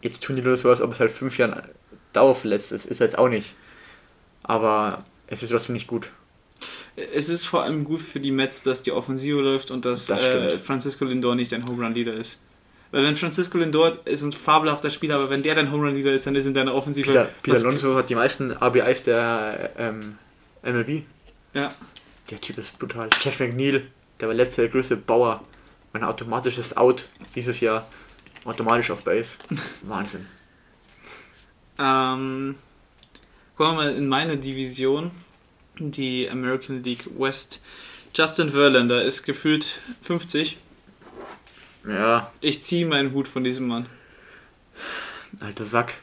[0.00, 1.62] jetzt tun die nur so, als ob es halt fünf Jahre
[2.12, 2.86] dauerverletzt ist.
[2.86, 3.54] Ist jetzt auch nicht.
[4.42, 6.10] Aber es ist trotzdem nicht gut.
[6.96, 10.28] Es ist vor allem gut für die Mets, dass die Offensive läuft und dass Das
[10.28, 10.58] äh.
[10.58, 12.40] Francisco Lindor nicht ein Home Run Leader ist.
[12.90, 16.12] Weil wenn Francisco Lindor ist ein fabelhafter Spieler, aber wenn der dein Home Run Leader
[16.12, 17.06] ist, dann ist in deiner Offensive.
[17.06, 20.18] Peter, Peter Alonso hat die meisten RBIs der ähm,
[20.62, 21.02] MLB.
[21.54, 21.72] Ja.
[22.30, 23.08] Der Typ ist brutal.
[23.22, 23.86] Jeff McNeil,
[24.20, 25.42] der war letzter der größte Bauer.
[25.94, 27.86] Ein automatisches Out dieses Jahr.
[28.44, 29.36] Automatisch auf Base.
[29.82, 30.26] Wahnsinn.
[31.78, 32.56] Ähm,
[33.56, 35.10] kommen wir mal in meine Division,
[35.78, 37.60] die American League West.
[38.14, 40.58] Justin Verlander ist gefühlt 50.
[41.88, 43.86] Ja, Ich ziehe meinen Hut von diesem Mann.
[45.40, 45.94] alter Sack.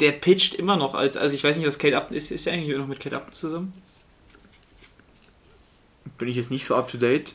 [0.00, 2.30] Der pitcht immer noch als, also ich weiß nicht, was Kate Upton ist.
[2.30, 3.72] Ist er eigentlich noch mit Kate Upton zusammen?
[6.18, 7.34] Bin ich jetzt nicht so up to date.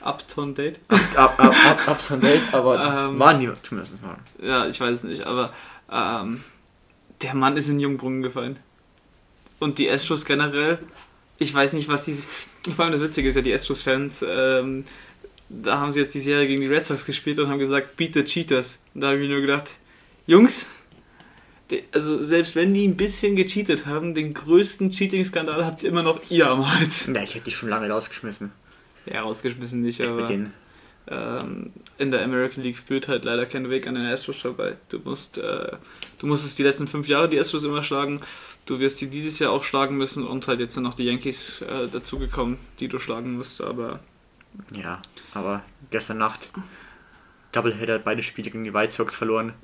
[0.00, 0.78] Upton Date?
[1.16, 4.16] Up, up, up, up to date, aber Ähm, waren die zumindest mal.
[4.40, 5.52] Ja, ich weiß es nicht, aber
[5.90, 6.44] ähm,
[7.22, 8.60] der Mann ist in Jungbrunnen gefallen.
[9.58, 10.78] Und die Astros generell,
[11.38, 12.14] ich weiß nicht, was die.
[12.74, 14.84] Vor allem das Witzige ist ja, die Astros-Fans, ähm,
[15.48, 18.14] da haben sie jetzt die Serie gegen die Red Sox gespielt und haben gesagt, beat
[18.14, 18.80] the Cheaters.
[18.94, 19.74] Und da habe ich mir nur gedacht,
[20.26, 20.66] Jungs,
[21.92, 26.20] also selbst wenn die ein bisschen gecheatet haben, den größten Cheating-Skandal habt ihr immer noch
[26.30, 27.06] ihr am Hals.
[27.06, 28.52] Ja, ich hätte die schon lange rausgeschmissen.
[29.06, 30.28] Ja, rausgeschmissen nicht, aber
[31.08, 34.76] ähm, in der American League führt halt leider kein Weg an den Astros vorbei.
[34.88, 35.72] Du musst, äh,
[36.18, 38.20] du musstest die letzten fünf Jahre die Astros immer schlagen.
[38.66, 41.62] Du wirst die dieses Jahr auch schlagen müssen und halt jetzt sind noch die Yankees
[41.62, 43.62] äh, dazugekommen, die du schlagen musst.
[43.62, 44.00] Aber
[44.72, 45.00] Ja,
[45.32, 46.50] aber gestern Nacht
[47.52, 49.54] Doubleheader, beide Spiele gegen die White Sox verloren.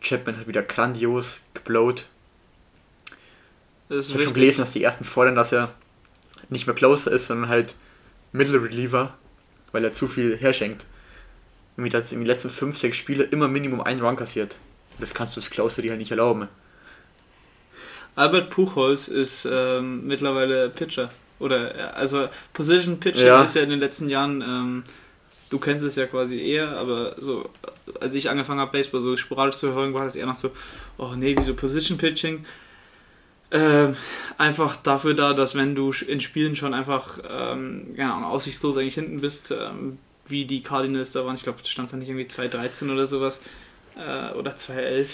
[0.00, 2.06] Chapman hat wieder grandios geblowt.
[3.88, 5.72] Ich habe schon gelesen, dass die ersten fordern, dass er
[6.48, 7.74] nicht mehr Closer ist, sondern halt
[8.32, 9.14] Middle Reliever,
[9.72, 10.86] weil er zu viel herschenkt.
[11.76, 14.56] Irgendwie das in den letzten 5, 6 Spiele immer Minimum einen Run kassiert.
[14.98, 16.48] Das kannst du als Closer dir halt nicht erlauben.
[18.14, 21.08] Albert Puchholz ist ähm, mittlerweile Pitcher.
[21.38, 23.42] Oder, also Position Pitching Ja.
[23.42, 24.84] ist ja in den letzten Jahren, ähm,
[25.50, 27.48] du kennst es ja quasi eher, aber so,
[28.00, 30.50] als ich angefangen habe, Baseball so sporadisch zu hören, war das eher noch so,
[30.98, 32.44] oh nee, wieso Position Pitching?
[33.50, 33.96] Ähm,
[34.38, 39.20] einfach dafür da, dass wenn du in Spielen schon einfach ähm, ja, aussichtslos eigentlich hinten
[39.20, 42.90] bist, ähm, wie die Cardinals da waren, ich glaube, da stand da nicht irgendwie 2.13
[42.92, 43.40] oder sowas,
[43.96, 45.06] äh, oder 2.11,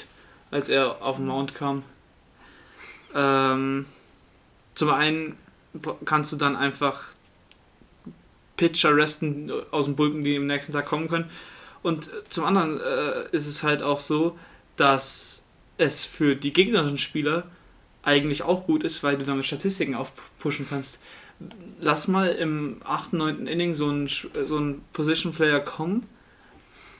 [0.50, 1.82] als er auf den Mount kam.
[3.14, 3.86] Ähm,
[4.74, 5.36] zum einen
[6.04, 7.14] kannst du dann einfach
[8.56, 11.30] Pitcher resten aus dem Bullpen, die am nächsten Tag kommen können.
[11.82, 14.36] Und zum anderen äh, ist es halt auch so,
[14.76, 15.46] dass
[15.78, 17.44] es für die gegnerischen Spieler
[18.02, 20.98] eigentlich auch gut ist, weil du damit Statistiken aufpushen kannst.
[21.80, 23.46] Lass mal im 8., 9.
[23.46, 26.06] Inning so ein, so ein Position Player kommen.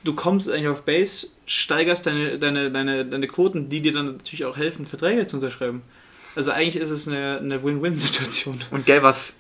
[0.05, 4.45] Du kommst eigentlich auf Base, steigerst deine, deine, deine, deine Quoten, die dir dann natürlich
[4.45, 5.83] auch helfen, Verträge zu unterschreiben.
[6.39, 8.61] Also eigentlich ist es eine, eine Win-Win-Situation.
[8.71, 9.33] Und gell, was.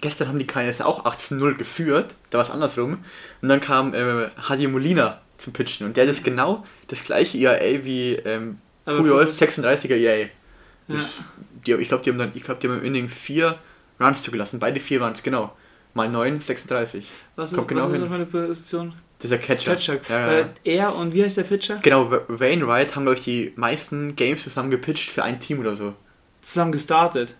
[0.00, 2.98] Gestern haben die KNS auch 18-0 geführt, da war es andersrum.
[3.42, 7.38] Und dann kam äh, Hadi Molina zum Pitchen und der hat jetzt genau das gleiche
[7.38, 10.28] ERA wie ähm, Pujols 36er ERA.
[10.88, 10.96] Ja.
[11.66, 13.58] Die, ich glaube, die haben dann, ich glaube, die haben im Inning vier
[14.00, 15.54] Runs zugelassen, beide vier Runs, genau.
[15.92, 17.06] Mal 9, 36.
[17.36, 18.94] Was ist, Kommt genau was ist das für eine Position?
[19.22, 19.74] Dieser Catcher.
[19.74, 20.00] Catcher.
[20.08, 21.78] Ja, ja, Äh, er und wie heißt der Pitcher?
[21.82, 25.74] Genau, Wa- Wainwright haben, glaube ich, die meisten Games zusammen gepitcht für ein Team oder
[25.74, 25.94] so.
[26.42, 27.36] Zusammen gestartet.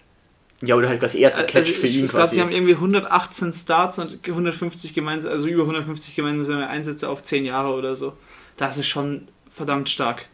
[0.62, 2.34] Ja, oder halt quasi er hat Also gecatcht für ich ihn ich glaube, quasi.
[2.34, 7.46] sie haben irgendwie 118 Starts und 150 gemeinsam, also über 150 gemeinsame Einsätze auf 10
[7.46, 8.12] Jahre oder so.
[8.58, 10.26] Das ist schon verdammt stark.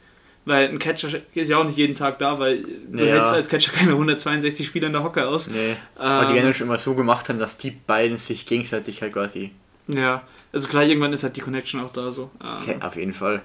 [0.45, 3.15] Weil ein Catcher ist ja auch nicht jeden Tag da, weil du Ja.
[3.15, 5.49] hältst als Catcher keine 162 Spieler in der Hocke aus.
[5.49, 9.03] Nee, aber die Ähm, werden schon immer so gemacht haben, dass die beiden sich gegenseitig
[9.03, 9.53] halt quasi.
[9.89, 12.31] Ja, also klar, irgendwann ist halt die Connection auch da so.
[12.43, 13.43] Ähm, Ja, auf jeden Fall.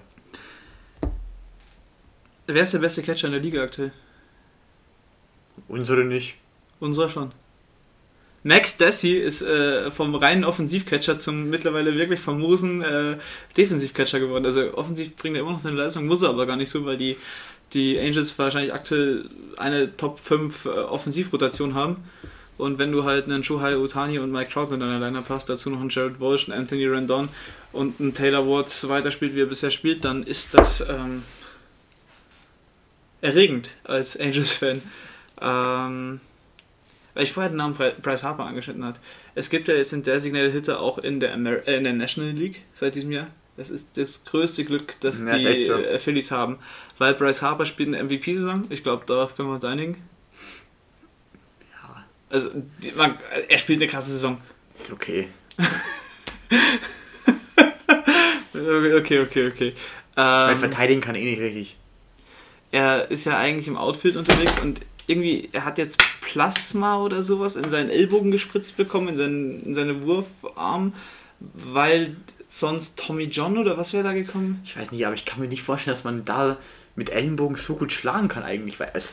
[2.48, 3.92] wer ist der beste Catcher in der Liga aktuell?
[5.68, 6.36] Unsere nicht.
[6.80, 7.32] Unserer schon.
[8.44, 13.18] Max Dessy ist äh, vom reinen Offensivcatcher zum mittlerweile wirklich famosen äh,
[13.56, 14.46] Defensivcatcher geworden.
[14.46, 16.98] Also offensiv bringt er immer noch seine Leistung, muss er aber gar nicht so, weil
[16.98, 17.18] die,
[17.74, 21.98] die Angels wahrscheinlich aktuell eine Top 5 äh, Offensivrotation haben.
[22.62, 25.72] Und wenn du halt einen Shohei Utani und Mike Trout in deiner Lineup hast, dazu
[25.72, 27.28] noch einen Jared Walsh, einen Anthony Rendon
[27.72, 31.24] und einen Taylor Ward weiterspielt, wie er bisher spielt, dann ist das ähm,
[33.22, 34.82] erregend als Angels-Fan.
[35.42, 36.20] Ähm,
[37.16, 39.00] weil ich vorher den Namen Bry- Bryce Harper angeschnitten hat.
[39.34, 42.32] Es gibt ja jetzt den Designated Hitter auch in der, Amer äh, in der National
[42.32, 43.28] League seit diesem Jahr.
[43.58, 45.78] Das ist das größte Glück, das Ja, die so.
[45.98, 46.60] Phillies haben.
[47.00, 48.66] Weil Bryce Harper spielt eine MVP-Saison.
[48.70, 49.98] Ich glaube, darauf können wir uns einigen.
[52.32, 52.50] Also,
[52.82, 53.18] die, man,
[53.50, 54.38] er spielt eine krasse Saison.
[54.80, 55.28] ist okay.
[58.54, 59.68] Okay, okay, okay.
[59.70, 61.78] Ich meine, Ähm, verteidigen kann er eh nicht richtig.
[62.72, 67.56] er ist ja eigentlich im Outfield unterwegs und irgendwie, er hat jetzt Plasma oder sowas
[67.56, 70.94] in seinen Ellbogen gespritzt bekommen, in seinen, in seine Wurfarm,
[71.40, 72.16] weil
[72.48, 74.62] sonst Tommy John oder was wäre da gekommen?
[74.64, 76.58] Ich weiß nicht, aber ich kann mir nicht vorstellen, dass man da
[76.96, 78.80] mit Ellenbogen so gut schlagen kann eigentlich.
[78.80, 79.08] Weil, also,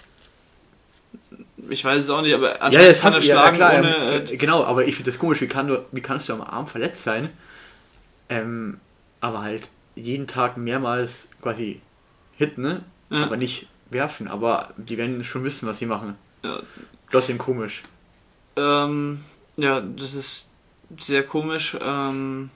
[1.68, 3.78] Ich weiß es auch nicht, aber ja, anscheinend das kann hat er ja, schlagen klar,
[3.78, 3.96] ohne...
[3.96, 6.40] ähm, äh, genau, aber ich finde das komisch, wie, kann du, wie kannst du am
[6.40, 7.30] Arm verletzt sein,
[8.28, 8.80] ähm,
[9.20, 11.80] aber halt jeden Tag mehrmals quasi
[12.36, 12.84] hitten, ne?
[13.10, 13.24] Ja.
[13.24, 16.14] aber nicht werfen, aber die werden schon wissen, was sie machen.
[16.44, 16.60] Ja.
[17.10, 17.82] Trotzdem komisch.
[18.56, 19.20] Ähm,
[19.56, 20.50] ja, das ist
[20.98, 21.76] sehr komisch.
[21.80, 22.50] Ähm,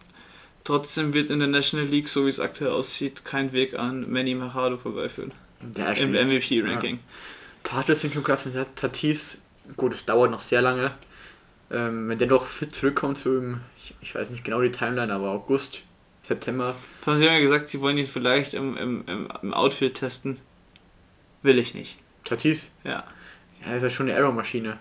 [0.64, 4.35] trotzdem wird in der National League, so wie es aktuell aussieht, kein Weg an Manny
[4.35, 5.33] Machado vorbeiführen.
[5.61, 6.98] Der Im MVP-Ranking.
[7.62, 9.38] Padres sind schon krass mit der Tatis.
[9.77, 10.92] Gut, es dauert noch sehr lange.
[11.70, 15.12] Ähm, wenn der doch fit zurückkommt, so im, ich, ich weiß nicht genau die Timeline,
[15.12, 15.83] aber August,
[16.22, 16.75] September.
[17.07, 20.38] Haben sie haben ja gesagt, sie wollen ihn vielleicht im, im, im, im Outfield testen.
[21.42, 21.98] Will ich nicht.
[22.25, 23.05] Tatis, Ja.
[23.64, 24.79] ja, ist ja schon eine Arrow-Maschine.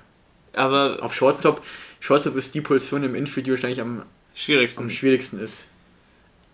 [0.53, 1.63] Aber Auf Shortstop,
[2.01, 4.03] Shortstop ist die Position im Infield, die wahrscheinlich am,
[4.35, 4.83] schwierigsten.
[4.83, 5.67] am schwierigsten ist.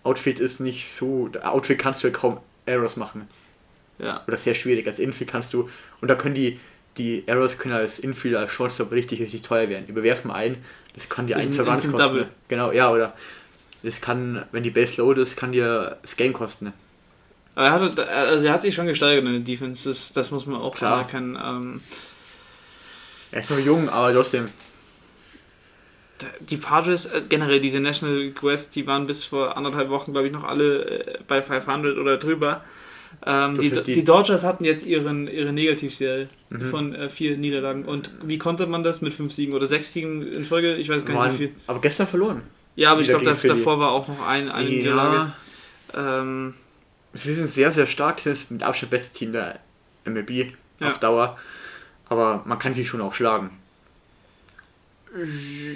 [0.03, 3.27] Outfield ist nicht so, Outfield kannst du ja kaum Errors machen.
[3.99, 4.23] Ja.
[4.27, 4.85] Oder sehr schwierig.
[4.87, 5.69] Als Infield kannst du,
[6.01, 6.59] und da können die,
[6.97, 9.87] die Errors können als Infield, als Shortstop richtig, richtig teuer werden.
[9.87, 10.57] Überwerfen ein,
[10.93, 11.97] das kann dir ein, zwei Runs kosten.
[11.97, 12.27] Double.
[12.47, 13.13] Genau, ja, oder
[13.83, 16.73] das kann, wenn die Base low ist, kann dir das Game kosten.
[17.55, 20.45] Aber er, hatte, also er hat sich schon gesteigert in der Defense, das, das muss
[20.45, 20.93] man auch Klar.
[20.99, 21.37] anerkennen.
[21.43, 21.81] Ähm,
[23.31, 24.47] Er ist noch jung, aber trotzdem.
[26.39, 30.33] die Padres, äh, generell diese National West, die waren bis vor anderthalb Wochen, glaube ich,
[30.33, 32.63] noch alle äh, bei 500 oder drüber.
[33.25, 36.61] Ähm, die, die- die Dodgers hatten jetzt ihren, ihre Negativserie Mhm.
[36.61, 37.83] von äh, vier Niederlagen.
[37.85, 40.75] Und wie konnte man das mit fünf Siegen oder sechs Siegen in Folge?
[40.75, 41.51] Ich weiß gar nicht, Waren, wie viel.
[41.67, 42.41] aber gestern verloren.
[42.75, 45.33] Ja, aber ich glaube, davor war auch noch ein, eine Niederlage.
[45.93, 46.53] Ähm,
[47.13, 48.19] Sie sind sehr, sehr stark.
[48.19, 49.59] Sie sind mit Abstand beste Team der
[50.05, 50.87] MLB Ja.
[50.87, 51.37] auf Dauer.
[52.09, 53.49] Aber man kann sie schon auch schlagen.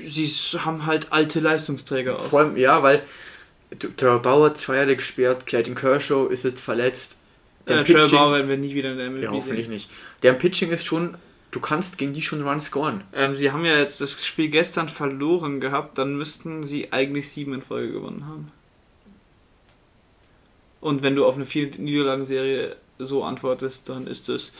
[0.06, 0.28] sie
[0.60, 2.24] haben halt alte Leistungsträger auch.
[2.24, 3.02] Vor allem, ja, weil
[3.98, 7.18] Trevor Bauer zwei Jahre gesperrt, Clayton Kershaw ist jetzt verletzt.
[7.68, 9.74] Der Trevor Pitching, Bauer werden wir nie wieder in der MLB ja, hoffentlich sehen.
[9.74, 9.90] nicht.
[10.24, 11.16] Der Pitching ist schon,
[11.52, 13.04] du kannst gegen die schon Runs scoren.
[13.14, 17.54] Ähm, sie haben ja jetzt das Spiel gestern verloren gehabt, dann müssten sie eigentlich sieben
[17.54, 18.52] in Folge gewonnen haben.
[20.80, 24.52] Und wenn du auf eine vier Niederlagenserie so antwortest, dann ist es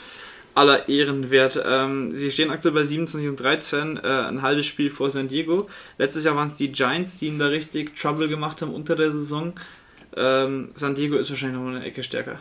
[0.54, 1.62] aller Ehren wert.
[1.66, 5.68] Ähm, sie stehen aktuell bei 27 und 13, äh, ein halbes Spiel vor San Diego.
[5.98, 9.12] Letztes Jahr waren es die Giants, die ihnen da richtig Trouble gemacht haben unter der
[9.12, 9.54] Saison.
[10.16, 12.40] Ähm, San Diego ist wahrscheinlich noch mal eine Ecke stärker.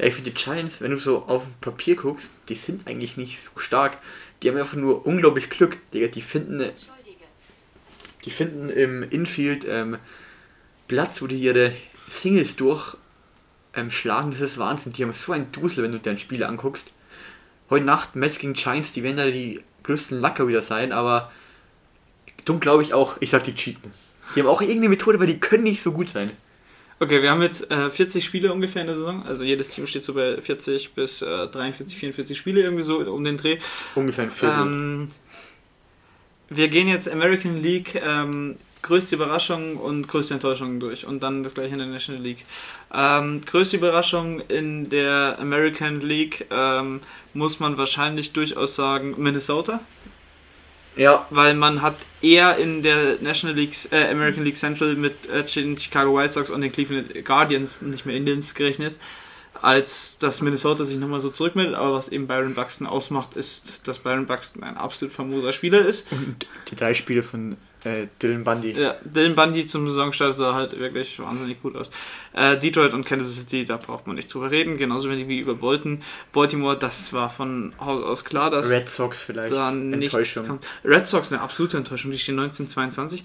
[0.00, 3.18] Ja, ich finde die Giants, wenn du so auf dem Papier guckst, die sind eigentlich
[3.18, 3.98] nicht so stark.
[4.42, 5.76] Die haben einfach nur unglaublich Glück.
[5.92, 6.70] Digga, die finden,
[8.24, 9.98] die finden im Infield ähm,
[10.88, 11.74] Platz, wo die ihre
[12.08, 12.96] Singles durch
[13.74, 13.90] ähm.
[14.30, 14.94] Das ist Wahnsinn.
[14.94, 16.94] Die haben so einen Dusel, wenn du dir ein Spiel anguckst.
[17.68, 21.30] heute Nacht Mets gegen Giants, die werden da die größten Lacker wieder sein, aber
[22.46, 23.92] dumm glaube ich auch, ich sag die cheaten.
[24.34, 26.32] Die haben auch irgendeine Methode, weil die können nicht so gut sein.
[27.02, 29.24] Okay, wir haben jetzt äh, 40 Spiele ungefähr in der Saison.
[29.26, 33.24] Also jedes Team steht so bei 40 bis äh, 43, 44 Spiele irgendwie so um
[33.24, 33.58] den Dreh.
[33.94, 34.60] Ungefähr ein Viertel.
[34.60, 35.08] Ähm,
[36.50, 41.54] wir gehen jetzt American League ähm, größte Überraschung und größte Enttäuschung durch und dann das
[41.54, 42.44] gleiche in der National League.
[42.92, 47.00] Ähm, größte Überraschung in der American League ähm,
[47.32, 49.80] muss man wahrscheinlich durchaus sagen Minnesota.
[51.00, 51.26] Ja.
[51.30, 55.78] Weil man hat eher in der National League, äh, American League Central mit äh, den
[55.78, 58.98] Chicago White Sox und den Cleveland Guardians, nicht mehr Indians gerechnet,
[59.62, 61.74] als dass Minnesota sich nochmal so zurückmeldet.
[61.74, 66.12] Aber was eben Byron Buxton ausmacht, ist, dass Byron Buxton ein absolut famoser Spieler ist.
[66.12, 68.72] Und die drei Spiele von äh, Dylan Bundy.
[68.78, 71.90] Ja, Dylan Bundy zum Saisonstart sah halt wirklich wahnsinnig gut aus.
[72.32, 75.54] Äh, Detroit und Kansas City, da braucht man nicht drüber reden, genauso wenig wie über
[75.54, 76.02] Bolton.
[76.32, 79.52] Baltimore, das war von Haus aus klar, dass Red Sox vielleicht.
[79.52, 80.66] da nichts kommt.
[80.84, 83.24] Red Sox eine absolute Enttäuschung, die stehen 1922.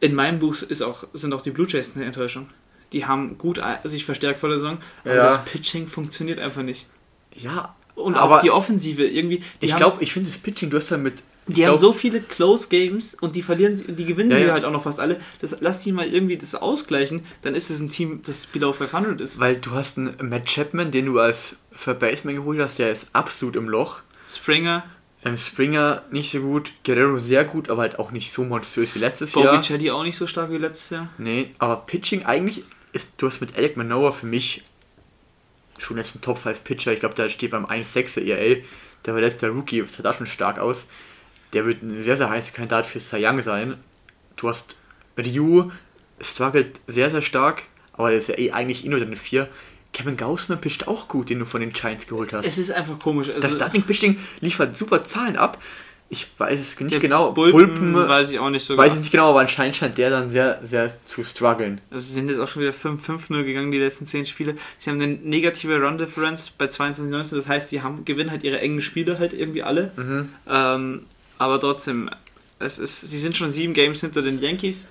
[0.00, 2.48] In meinem Buch ist auch, sind auch die Blue Jays eine Enttäuschung.
[2.92, 5.24] Die haben gut sich verstärkt vor der Saison, aber Ja.
[5.24, 6.86] das Pitching funktioniert einfach nicht.
[7.34, 9.42] Ja, Und aber auch die Offensive irgendwie.
[9.60, 11.22] Ich glaube, ich finde das Pitching, du hast da mit.
[11.48, 14.52] Die haben glaub, so viele Close Games und die verlieren, sie- die gewinnen Ja, ja.
[14.52, 15.18] halt auch noch fast alle.
[15.40, 19.20] Das, lass die mal irgendwie das ausgleichen, dann ist es ein Team, das below 500
[19.20, 19.38] ist.
[19.40, 23.06] Weil du hast einen Matt Chapman, den du als für Baseman geholt hast, der ist
[23.12, 24.00] absolut im Loch.
[24.28, 24.84] Springer,
[25.24, 29.00] Ähm, Springer nicht so gut, Guerrero sehr gut, aber halt auch nicht so monströs wie
[29.00, 29.60] letztes Jahr.
[29.60, 31.08] Bobby auch nicht so stark wie letztes Jahr.
[31.18, 34.62] Nee, aber Pitching eigentlich ist, du hast mit Alec Manoa für mich
[35.76, 36.92] schon jetzt ein Top 5 Pitcher.
[36.92, 38.62] Ich glaube, da steht beim 1,6er ERL.
[39.06, 40.86] Der war letzter Rookie, sah da schon stark aus.
[41.52, 43.76] Der wird ein sehr, sehr heißer Kandidat für Cy Young sein.
[44.36, 44.76] Du hast
[45.18, 45.70] Ryu,
[46.20, 49.48] struggelt sehr, sehr stark, aber der ist ja eh eigentlich eh nur deine 4.
[49.92, 52.46] Kevin Gaussman pitcht auch gut, den du von den Giants geholt hast.
[52.46, 53.28] Es ist einfach komisch.
[53.30, 55.58] Also, das Starting Pitching liefert super Zahlen ab.
[56.10, 57.32] Ich weiß es nicht genau.
[57.32, 58.94] Bulpen, weiß ich auch nicht so weiß genau.
[58.94, 61.82] ich nicht genau, aber anscheinend scheint der dann sehr, sehr zu strugglen.
[61.90, 64.56] Also sie sind jetzt auch schon wieder 5-5-0 gegangen, die letzten 10 Spiele.
[64.78, 68.80] Sie haben eine negative Run-Difference bei 22-19, das heißt, die haben, gewinnen halt ihre engen
[68.80, 69.92] Spiele halt irgendwie alle.
[69.96, 70.28] Mhm.
[70.48, 71.06] Ähm,
[71.38, 72.10] aber trotzdem,
[72.58, 74.88] es ist, sie sind schon sieben Games hinter den Yankees.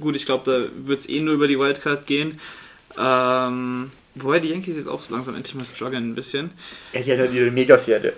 [0.00, 2.40] Gut, ich glaube, da wird es eh nur über die Wildcard gehen.
[2.98, 6.50] Ähm, wobei die Yankees jetzt auch so langsam endlich mal strugglen ein bisschen.
[6.92, 8.12] Ja, die hat halt ihre Megaserie.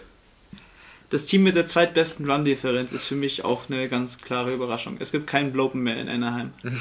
[1.10, 4.98] Das Team mit der zweitbesten Run-Differenz ist für mich auch eine ganz klare Überraschung.
[5.00, 6.52] Es gibt keinen Blopen mehr in Anaheim.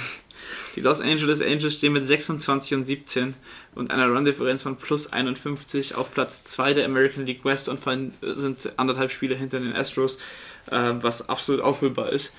[0.75, 3.35] Die Los Angeles Angels stehen mit 26 und 17
[3.73, 7.79] und einer Run-Differenz von plus 51 auf Platz 2 der American League West und
[8.21, 10.19] sind anderthalb Spiele hinter den Astros,
[10.71, 12.33] äh, was absolut auffüllbar ist.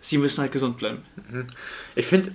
[0.00, 1.04] Sie müssen halt gesund bleiben.
[1.94, 2.32] Ich finde,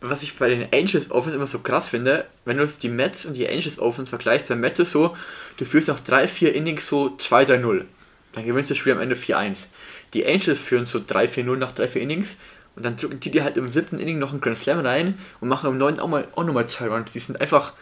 [0.00, 3.26] was ich bei den Angels Offense immer so krass finde, wenn du jetzt die Mets
[3.26, 5.16] und die Angels Offense vergleichst, bei Mets ist so,
[5.56, 7.84] du führst nach 3-4 Innings so 2-3-0.
[8.32, 9.66] Dann gewinnst du das Spiel am Ende 4-1.
[10.14, 12.36] Die Angels führen so 3-4-0 nach 3-4 Innings
[12.76, 15.48] und dann drücken die dir halt im siebten Inning noch einen Grand Slam rein und
[15.48, 17.12] machen im neunten auch, mal, auch nochmal zwei Runs.
[17.12, 17.74] Die sind einfach,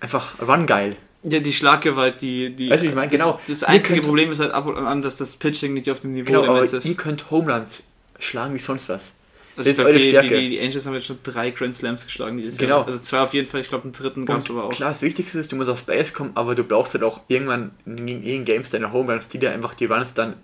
[0.00, 0.96] einfach run-geil.
[1.24, 2.50] Ja, die Schlaggewalt, die.
[2.54, 3.08] die wie ich meine?
[3.10, 3.40] Genau.
[3.48, 6.12] Das einzige könnt- Problem ist halt ab und an, dass das Pitching nicht auf dem
[6.12, 6.84] Niveau Genau, der aber ist.
[6.84, 7.82] ihr könnt Home Runs
[8.20, 9.12] schlagen wie sonst was.
[9.56, 10.38] Das Das ist eure die, Stärke.
[10.38, 12.76] Die, die Angels haben jetzt schon drei Grand Slams geschlagen dieses Genau.
[12.78, 12.86] Jahr.
[12.86, 14.68] Also zwei auf jeden Fall, ich glaube einen dritten gab es aber auch.
[14.70, 17.72] klar, das Wichtigste ist, du musst auf Base kommen, aber du brauchst halt auch irgendwann
[17.84, 20.34] gegen irgendeinen Games deine Home Runs, die dir einfach die Runs dann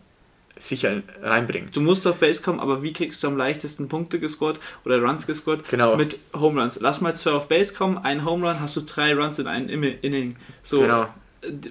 [0.56, 1.70] sicher reinbringen.
[1.72, 5.26] Du musst auf Base kommen, aber wie kriegst du am leichtesten Punkte gescored oder Runs
[5.26, 5.68] gescored?
[5.68, 5.96] Genau.
[5.96, 6.78] Mit Home Runs.
[6.80, 9.82] Lass mal zwei auf Base kommen, ein Home Run, hast du drei Runs in einem
[9.82, 10.36] Inning-.
[10.62, 11.08] So, Genau.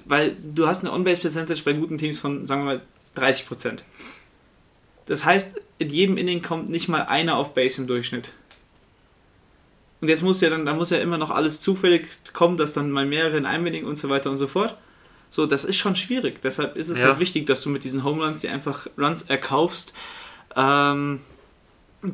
[0.05, 2.81] Weil du hast eine On-Base-Percentage bei guten Teams von, sagen wir mal,
[3.17, 3.79] 30%.
[5.07, 8.31] Das heißt, in jedem Inning kommt nicht mal einer auf Base im Durchschnitt.
[10.01, 12.91] Und jetzt muss ja dann, da muss ja immer noch alles zufällig kommen, dass dann
[12.91, 14.77] mal mehrere in einem Inning und so weiter und so fort.
[15.35, 16.43] So, das ist schon schwierig.
[16.43, 17.07] Deshalb ist es Ja.
[17.07, 19.91] halt wichtig, dass du mit diesen Home Runs dir einfach Runs erkaufst.
[20.55, 21.21] Ähm,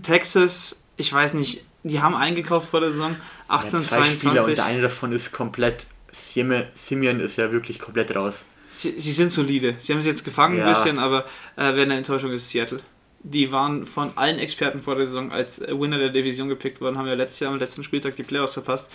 [0.04, 3.16] Texas, ich weiß nicht, die haben eingekauft vor der Saison
[3.50, 4.48] 18, ja, zwei Spieler 22.
[4.50, 5.88] und der eine davon ist komplett.
[6.12, 8.46] Simeon, ist ja wirklich komplett raus.
[8.70, 9.76] Sie, sie sind solide.
[9.80, 10.66] Sie haben sich jetzt gefangen Ja.
[10.68, 11.26] ein bisschen, aber
[11.58, 12.80] äh, wer eine Enttäuschung ist, Seattle.
[13.22, 16.98] Die waren von allen Experten vor der Saison als äh, Winner der Division gepickt worden,
[16.98, 18.90] haben ja letztes Jahr am letzten Spieltag die Playoffs verpasst.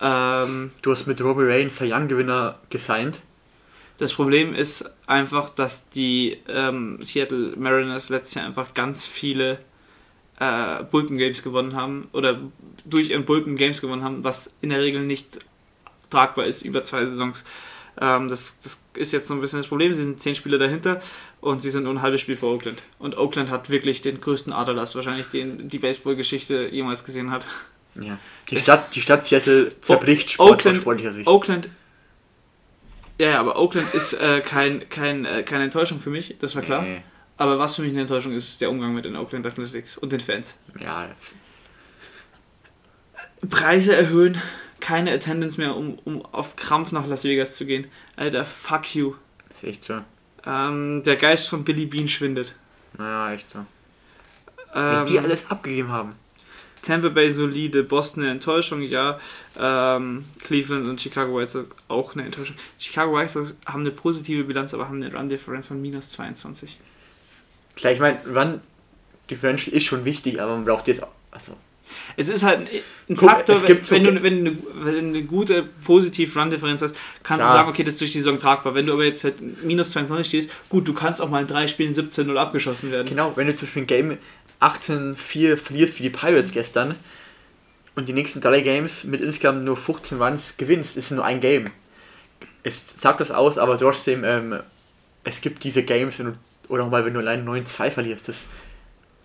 [0.00, 3.22] Ähm, Du hast mit Robbie Ray einen Cy Young Gewinner gesigned.
[3.98, 9.58] Das Problem ist einfach, dass die ähm, Seattle Mariners letztes Jahr einfach ganz viele
[10.38, 12.38] äh, Bullpen-Games gewonnen haben oder
[12.84, 15.38] durch ihren Bullpen-Games gewonnen haben, was in der Regel nicht
[16.10, 17.44] tragbar ist über zwei Saisons.
[18.00, 19.94] Ähm, das, das ist jetzt so ein bisschen das Problem.
[19.94, 21.00] Sie sind zehn Spiele dahinter
[21.40, 22.78] und sie sind nur ein halbes Spiel vor Oakland.
[22.98, 27.46] Und Oakland hat wirklich den größten Aderlass, wahrscheinlich den die Baseball-Geschichte jemals gesehen hat.
[28.00, 28.18] Ja.
[28.50, 31.26] Die Stadt, die Stadt Seattle zerbricht Sport Oakland- aus sportlicher Sicht.
[31.26, 31.70] Oakland
[33.18, 36.62] Ja, ja, aber Oakland ist äh, kein, kein, äh, keine Enttäuschung für mich, das war
[36.62, 36.82] klar.
[36.82, 37.02] Nee.
[37.38, 40.12] Aber was für mich eine Enttäuschung ist, ist der Umgang mit den Oakland Athletics und
[40.12, 40.54] den Fans.
[40.78, 41.08] Ja,
[43.48, 44.40] Preise erhöhen,
[44.80, 47.86] keine Attendance mehr, um, um auf Krampf nach Las Vegas zu gehen.
[48.16, 49.14] Alter, fuck you.
[49.52, 50.00] ist echt so.
[50.44, 52.54] Ähm, der Geist von Billy Bean schwindet.
[52.96, 53.66] Naja, echt so.
[54.74, 56.14] Wenn die Ähm, alles abgegeben haben.
[56.86, 59.18] Tampa Bay solide, Boston eine Enttäuschung, ja.
[59.58, 62.56] Ähm, Cleveland und Chicago White Sox auch eine Enttäuschung.
[62.78, 66.78] Chicago White Sox haben eine positive Bilanz, aber haben eine Run-Differenz von minus 22.
[67.74, 68.60] Klar, ich meine, Run
[69.30, 71.08] Differential ist schon wichtig, aber man braucht jetzt auch.
[71.32, 71.52] Also,
[72.16, 75.22] Es ist halt ein, Guck, Faktor, wenn, so- wenn, du, wenn, du, wenn du eine
[75.24, 77.52] gute positiv Run-Differenz hast, kannst Klar.
[77.52, 78.74] du sagen, okay, das ist durch die Saison tragbar.
[78.76, 79.34] Wenn du aber jetzt halt
[79.64, 83.08] minus 22 stehst, gut, du kannst auch mal in drei Spielen 17-0 abgeschossen werden.
[83.08, 84.18] genau, wenn du zum Beispiel ein Game
[84.60, 86.94] 18-4 verlierst wie die Pirates gestern
[87.94, 91.70] und die nächsten drei Games mit insgesamt nur 15 Runs gewinnst, ist nur ein Game.
[92.62, 94.60] Es sagt das aus, aber trotzdem, ähm,
[95.24, 96.32] es gibt diese Games, wenn du,
[96.68, 98.48] oder auch mal, wenn du allein 9-2 verlierst, das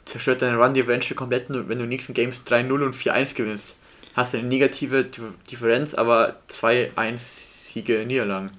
[0.06, 3.76] zerstört deine Run Differential komplett, wenn du die nächsten Games 3-0 und 4-1 gewinnst.
[4.14, 8.52] Hast du eine negative Dif- Differenz, aber 2-1 Siege, Niederlagen.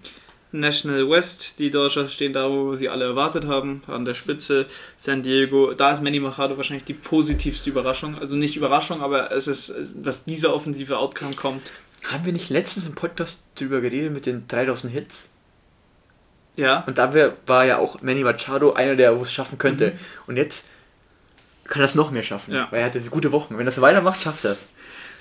[0.53, 4.67] National West, die Dodgers stehen da, wo sie alle erwartet haben, an der Spitze.
[4.99, 8.19] San Diego, da ist Manny Machado wahrscheinlich die positivste Überraschung.
[8.19, 11.73] Also nicht Überraschung, aber es ist, dass dieser offensive Outcome kommt.
[12.11, 15.21] Haben wir nicht letztens im Podcast drüber geredet mit den 3000 Hits?
[16.57, 17.15] Ja, Und da
[17.47, 19.93] war ja auch Manny Machado einer, der es schaffen könnte.
[20.27, 20.65] Und jetzt
[21.65, 22.69] kann er es noch mehr schaffen, Ja.
[22.71, 23.57] weil er hatte gute Wochen.
[23.57, 24.65] Wenn er so weitermacht, schafft er es.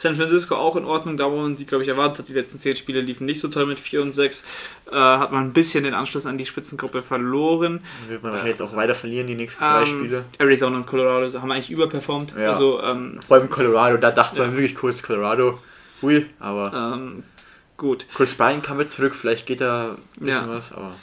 [0.01, 2.27] San Francisco auch in Ordnung, da wo man sie, glaube ich, erwartet hat.
[2.29, 4.43] Die letzten 10 Spiele liefen nicht so toll mit 4 und 6.
[4.91, 7.81] Äh, hat man ein bisschen den Anschluss an die Spitzengruppe verloren.
[8.01, 10.25] Dann wird man wahrscheinlich auch weiter verlieren, die nächsten drei Ähm, Spiele.
[10.39, 12.33] Arizona und Colorado haben eigentlich überperformt.
[12.35, 12.49] Ja.
[12.49, 14.47] Also, ähm, Vor allem Colorado, da dachte Ja.
[14.47, 15.59] man wirklich kurz Colorado.
[16.01, 17.21] Hui, aber ähm,
[17.77, 18.07] gut.
[18.15, 20.49] Chris Bryant kam jetzt zurück, vielleicht geht da ein bisschen Ja.
[20.49, 20.95] was, aber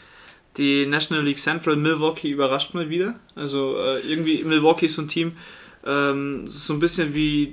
[0.56, 3.14] Die National League Central Milwaukee überrascht mal wieder.
[3.36, 5.36] Also äh, irgendwie Milwaukee ist so ein Team,
[5.86, 7.52] ähm, so ein bisschen wie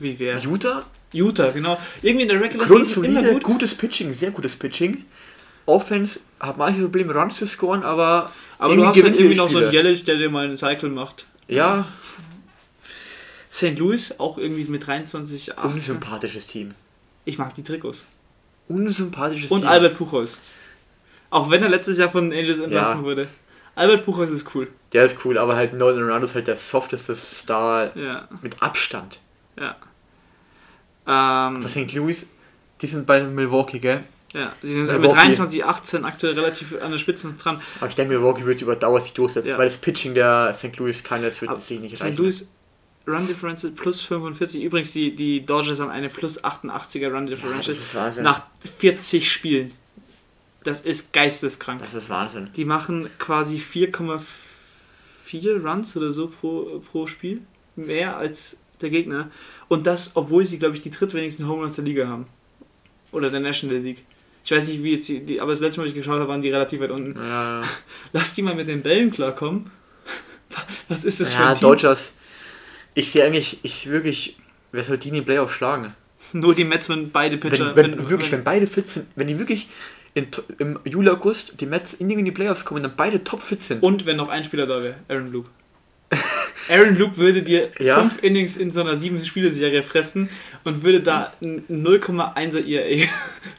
[0.00, 0.38] wie wer?
[0.38, 1.78] Utah, Utah, genau.
[2.02, 3.42] Irgendwie in der Regular Season immer gut.
[3.42, 5.04] gutes Pitching, sehr gutes Pitching.
[5.66, 9.58] Offense hat manche Probleme, Runs zu scoren, aber Aber du hast halt irgendwie noch so
[9.58, 9.82] einen Spiele.
[9.84, 11.26] Yelich, der dir mal einen Cycle macht.
[11.48, 11.86] Ja,
[13.52, 13.78] St.
[13.78, 15.72] Louis auch irgendwie mit 23, 18.
[15.72, 16.74] unsympathisches Team.
[17.24, 18.06] Ich mag die Trikots.
[18.68, 19.68] Unsympathisches Und Team.
[19.68, 20.38] Albert Puchholz.
[21.30, 23.04] Auch wenn er letztes Jahr von den Angels entlassen Ja.
[23.04, 23.28] wurde.
[23.74, 24.68] Albert Puchholz ist cool.
[24.92, 29.20] Der ist cool, aber halt Nolan Ronaldo ist halt der softeste Star Ja, mit Abstand.
[29.58, 29.76] ja.
[31.10, 31.92] Ähm, Was St.
[31.94, 32.26] Louis,
[32.80, 34.04] die sind bei Milwaukee, gell?
[34.32, 35.08] ja, sie sind Milwaukee.
[35.08, 37.60] mit 23, 18 aktuell relativ an der Spitze dran.
[37.80, 39.58] Aber ich denke, Milwaukee wird über Dauer sich durchsetzen, Ja.
[39.58, 40.76] weil das Pitching der St.
[40.76, 42.04] Louis kann, das wird sich nicht St.
[42.04, 42.16] reichen.
[42.16, 42.48] Louis
[43.08, 44.62] Run Differential plus 45.
[44.62, 48.22] Übrigens, die, die Dodgers haben eine plus 88er Run ja, Differential Wahnsinn.
[48.24, 48.42] nach
[48.78, 49.72] 40 Spielen.
[50.62, 51.80] Das ist geisteskrank.
[51.80, 52.50] das ist Wahnsinn.
[52.54, 57.40] Die machen quasi 4,4 Runs oder so pro, pro Spiel.
[57.76, 59.30] Mehr als der Gegner.
[59.68, 62.26] Und das, obwohl sie, glaube ich, die drittwenigsten Home Runs der Liga haben.
[63.12, 64.04] Oder der National League.
[64.44, 66.28] Ich weiß nicht, wie jetzt die, die aber das letzte Mal, als ich geschaut habe,
[66.28, 67.18] waren die relativ weit unten.
[67.18, 67.62] Ja,
[68.12, 69.70] Lass die mal mit den Bällen klarkommen.
[70.88, 71.68] Was ist das für ja ein Team?
[71.68, 72.12] Dodgers.
[72.94, 74.36] Ich sehe eigentlich, ich wirklich,
[74.72, 75.94] wer soll die in die Playoffs schlagen?
[76.32, 77.76] Nur die Mets, wenn beide Pitcher.
[77.76, 79.68] Wenn, wenn, wirklich, wenn beide fit sind, wenn die wirklich
[80.14, 80.26] in,
[80.58, 83.82] im Juli, August die Mets in die, in die Playoffs kommen, dann beide topfit sind.
[83.82, 85.48] und wenn noch ein Spieler da wäre, Aaron Luke.
[86.68, 87.98] Aaron Luke würde dir Ja.
[88.00, 90.28] fünf Innings in so einer sieben Spiele-Serie fressen
[90.64, 93.08] und würde da ein 0,1er ERA.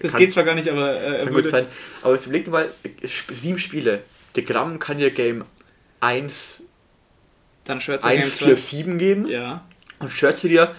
[0.02, 1.50] Das Kann- geht zwar gar nicht, aber äh, er würde.
[1.50, 1.66] sein.
[2.02, 2.70] Aber jetzt überleg dir mal,
[3.32, 4.04] sieben Spiele.
[4.36, 5.44] Der Gramm kann dir Game
[6.00, 6.62] 1,
[7.66, 8.56] Dann Scherzer 1 Game 4, zwei.
[8.56, 9.28] 7 geben.
[9.28, 9.66] Ja.
[10.00, 10.74] Und Scherzer dir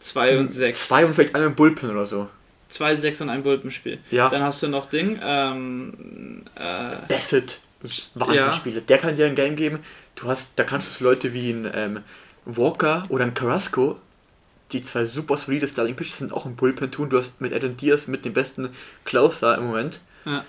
[0.00, 0.88] 2 und 6.
[0.88, 2.28] 2 und vielleicht einen Bullpen oder so.
[2.68, 3.98] 2, 6 und ein Bullpen-Spiel.
[4.10, 4.28] Ja.
[4.28, 5.18] Dann hast du noch Ding.
[5.22, 7.60] Ähm, äh, Bassett,
[8.14, 8.80] Wahnsinnsspieler.
[8.82, 9.80] Der kann dir ein Game geben.
[10.14, 12.00] Du hast, da kannst du Leute wie ein ähm,
[12.44, 13.98] Walker oder ein Carrasco,
[14.72, 17.08] die zwei super solide Starting Pitchers sind, auch im Bullpen tun.
[17.10, 18.68] Du hast mit Adam Diaz mit dem besten
[19.04, 20.00] Closer im Moment.
[20.24, 20.44] ja.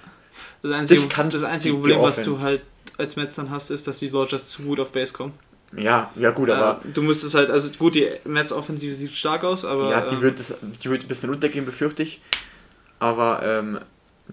[0.61, 2.61] Das einzige, Das kann das einzige die- die Problem, was du halt
[2.97, 5.33] als Mets dann hast, ist, dass die Dodgers zu gut auf Base kommen.
[5.75, 9.65] Ja, ja gut, aber äh, du müsstest halt, also gut, die Mets-Offensive sieht stark aus,
[9.65, 9.89] aber.
[9.89, 12.21] ja, die ähm, wird, das, die wird ein bisschen runtergehen, befürchte ich.
[12.99, 13.79] Aber ähm,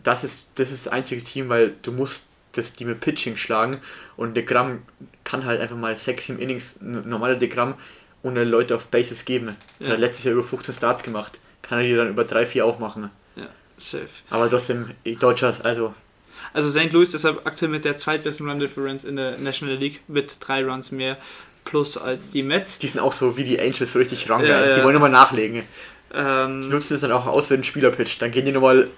[0.02, 2.24] das, ist, das ist das einzige Team, weil du musst
[2.56, 3.80] das, die mit Pitching schlagen
[4.16, 4.82] und der Gramm
[5.24, 7.74] kann halt einfach mal 6, 7 Innings, normaler Degramm,
[8.22, 9.56] ohne Leute auf Bases geben.
[9.78, 9.88] Ja.
[9.88, 11.38] Er hat letztes Jahr über 15 Starts gemacht.
[11.62, 13.10] Kann er die dann über 3, 4 auch machen.
[13.36, 14.08] Ja, safe.
[14.30, 15.94] Aber trotzdem, Dodgers, also
[16.52, 16.92] Also St.
[16.92, 20.92] Louis deshalb aktuell mit der zweitbesten Run Difference in der National League mit drei Runs
[20.92, 21.16] mehr
[21.64, 22.78] plus als die Mets.
[22.78, 24.48] die sind auch so wie die Angels so richtig rangeil.
[24.50, 24.74] Ja, ja.
[24.74, 25.62] Die wollen nochmal nachlegen.
[26.12, 28.22] Die Ähm, nutzen es dann auch aus, wenn ein Spieler pitcht.
[28.22, 28.88] Dann gehen die nochmal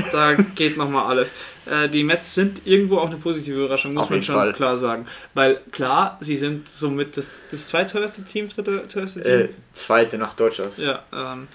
[0.12, 1.32] da geht nochmal alles.
[1.66, 4.52] Äh, die Mets sind irgendwo auch eine positive Überraschung, muss Auf man schon Fall.
[4.52, 5.06] klar sagen.
[5.34, 9.32] Weil klar, sie sind somit das, das zweiteuerste Team, dritte teuerste Team.
[9.32, 10.78] Äh, zweite nach Dodgers.
[10.78, 11.48] Ja, ähm,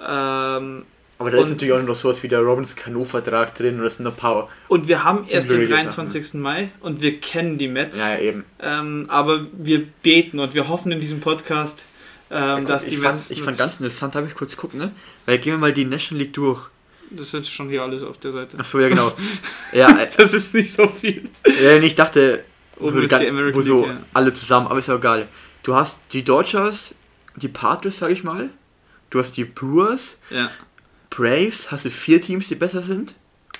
[0.00, 0.84] ähm,
[1.18, 4.06] Aber da ist natürlich auch noch sowas wie der Robbins Cano-Vertrag drin und das sind
[4.06, 4.48] ein paar.
[4.68, 6.34] und wir haben erst den Unglückliche 23.
[6.34, 7.98] Mai und wir kennen die Mets.
[7.98, 8.44] Ja, ja, eben.
[8.60, 11.84] Ähm, aber wir beten und wir hoffen in diesem Podcast,
[12.30, 13.28] ähm, dass die ich, Mets.
[13.28, 14.92] fand, ich fand ganz interessant, darf ich kurz gucken, ne?
[15.26, 16.68] Weil gehen wir mal die National League durch.
[17.10, 18.58] Das ist schon hier alles auf der Seite.
[18.58, 19.12] Achso, ja, genau.
[19.72, 21.28] ja, äh, Das ist nicht so viel.
[21.62, 22.44] ja, ich dachte,
[22.78, 24.02] Oben ist die American wo so League, ja.
[24.14, 25.28] alle zusammen, aber ist ja egal.
[25.62, 26.94] Du hast die Dodgers,
[27.36, 28.50] die Padres, sag ich mal.
[29.10, 30.50] Du hast die Brewers, Ja.
[31.10, 33.14] Braves, hast du vier Teams, die besser sind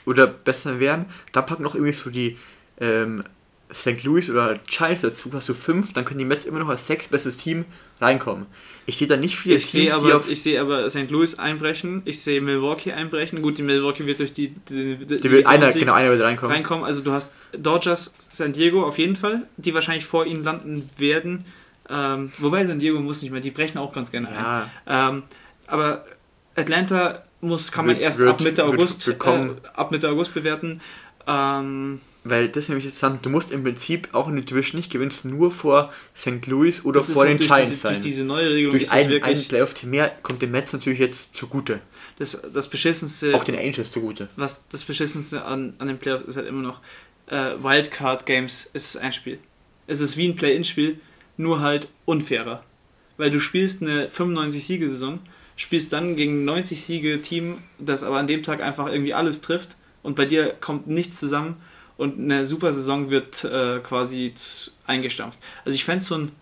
[0.05, 1.07] oder besser werden.
[1.33, 2.37] Dann pack noch irgendwie so die
[2.81, 3.25] ähm,
[3.73, 4.03] St.
[4.05, 7.09] Louis oder Giants dazu, hast du fünf, dann können die Mets immer noch als sechs
[7.09, 7.67] bestes Team
[8.01, 8.47] reinkommen.
[8.87, 11.11] Ich sehe da nicht viele Ich sehe Teams, die aber, auf ich sehe aber St.
[11.11, 13.43] Louis einbrechen, ich sehe Milwaukee einbrechen.
[13.43, 16.55] Gut, die Milwaukee wird durch die, die, die die will einer, genau, einer wird reinkommen.
[16.55, 16.85] reinkommen.
[16.87, 21.45] Also du hast Dodgers, San Diego auf jeden Fall, die wahrscheinlich vor ihnen landen werden.
[21.91, 24.35] Ähm, wobei San Diego muss nicht mehr, die brechen auch ganz gerne ein.
[24.35, 25.23] Ja, Ähm,
[25.67, 26.07] aber
[26.57, 30.09] Atlanta muss, kann man Wird- erst wird- ab Mitte wird- August wird äh, ab Mitte
[30.09, 30.81] August bewerten.
[31.27, 32.01] Ähm,
[32.31, 33.25] weil das ist nämlich interessant.
[33.25, 36.47] Du musst im Prinzip auch in der Division nicht gewinnst nur vor St.
[36.47, 37.95] Louis oder das vor den Giants diese, sein.
[37.95, 40.99] durch diese neue Regelung Durch ist ein, ein wirklich Playoff-Team mehr kommt den Mets natürlich
[40.99, 41.81] jetzt zugute.
[42.19, 43.35] das, das beschissenste.
[43.35, 44.29] Auch den Angels zugute.
[44.37, 46.81] was das beschissenste an, an den Playoffs ist halt immer noch
[47.27, 49.39] äh, Wildcard Games ist ein Spiel.
[49.87, 51.01] Es ist wie ein Play-In-Spiel,
[51.37, 52.65] nur halt unfairer.
[53.17, 55.21] Weil du spielst eine 95-Siege-Saison,
[55.57, 60.15] spielst dann gegen ein 90-Siege-Team, das aber an dem Tag einfach irgendwie alles trifft und
[60.15, 61.57] bei dir kommt nichts zusammen
[61.99, 64.33] und eine super Saison wird äh, quasi
[64.87, 65.39] eingestampft.
[65.67, 66.33] Also ich fände so ein,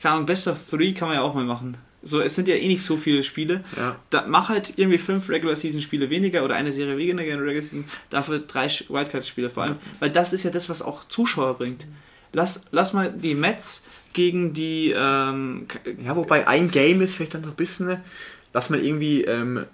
[0.00, 1.76] keine Ahnung, Best of Three kann man ja auch mal machen.
[2.02, 3.96] So, es sind ja eh nicht so viele Spiele Ja.
[4.10, 7.62] da, mach halt irgendwie fünf Regular Season Spiele weniger oder eine Serie weniger in Regular
[7.62, 11.54] Season, dafür drei Wildcard Spiele vor allem, weil das ist ja das, was auch Zuschauer
[11.58, 11.86] bringt.
[12.32, 15.66] Lass, lass mal die Mets gegen die ähm,
[16.04, 18.04] Ja, wobei ein Game ist vielleicht dann so ein bisschen, ne,
[18.52, 19.64] lass mal irgendwie, ähm,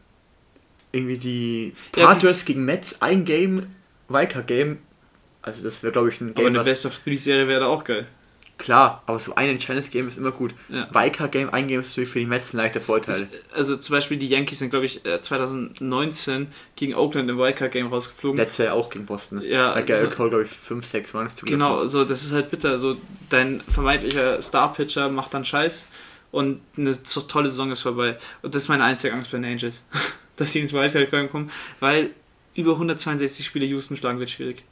[0.92, 3.66] irgendwie die Ja, Padres gegen Mets, ein Game,
[4.08, 4.78] Wildcard-Game,
[5.42, 7.60] also das wäre glaube ich ein aber Game, eine was, Best of Three Serie wäre
[7.60, 8.06] da auch geil.
[8.58, 10.54] klar, aber so ein entscheidendes Game ist immer gut.
[10.68, 10.88] Ja.
[10.94, 13.28] Wildcard-Game, ein Game ist natürlich für die Mets ein leichter Vorteil.
[13.50, 17.72] Das, also zum Beispiel die Yankees sind glaube ich äh, 2019 gegen Oakland im Wildcard
[17.72, 18.38] Game rausgeflogen.
[18.38, 19.42] Letztes Jahr auch gegen Boston.
[19.42, 21.58] Ja, Da so- Cole, glaube ich, 5, 6 Runs zugelassen.
[21.60, 22.78] Genau, so das ist halt bitter.
[22.78, 22.96] So
[23.30, 25.86] dein vermeintlicher Star-Pitcher macht dann Scheiß
[26.30, 28.16] und eine so tolle Saison ist vorbei.
[28.42, 29.84] Und das ist meine einzige Angst bei den Angels,
[30.36, 32.10] dass sie ins Wildcard kommen, weil
[32.54, 34.62] über 162 Spiele Houston schlagen wird schwierig.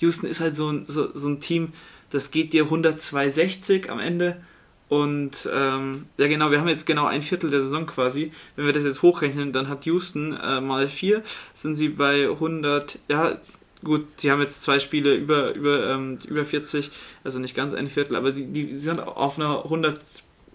[0.00, 1.72] Houston ist halt so ein, so, so ein Team,
[2.10, 4.42] das geht dir 162 am Ende.
[4.88, 8.32] Und ähm, ja genau, wir haben jetzt genau ein Viertel der Saison quasi.
[8.56, 11.22] Wenn wir das jetzt hochrechnen, dann hat Houston äh, mal 4,
[11.54, 13.36] sind sie bei 100, ja
[13.84, 16.90] gut, sie haben jetzt zwei Spiele über, über, ähm, über 40,
[17.22, 20.00] also nicht ganz ein Viertel, aber die, die sind auf einer 100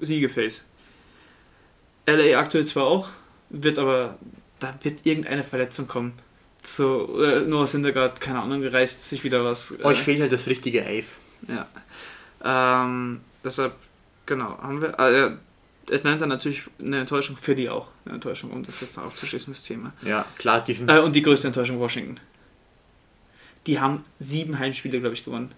[0.01, 0.65] Siege-Pace.
[2.07, 3.07] LA aktuell zwar auch,
[3.49, 4.17] wird aber,
[4.59, 6.13] da wird irgendeine Verletzung kommen.
[6.65, 9.71] So, äh, Noah Syndergaard, keine Ahnung, reißt sich wieder was.
[9.71, 11.17] äh, Euch fehlt halt das richtige Ace.
[11.47, 11.67] ja.
[12.43, 13.73] Ähm, deshalb,
[14.25, 14.99] genau, haben wir.
[14.99, 15.31] Äh,
[15.93, 19.63] Atlanta natürlich eine Enttäuschung, für die auch eine Enttäuschung, um das jetzt noch abzuschließen, das
[19.63, 19.93] Thema.
[20.01, 22.19] Ja, klar, die sind Äh, und die größte Enttäuschung Washington.
[23.67, 25.51] Die haben sieben Heimspiele, glaube ich, gewonnen.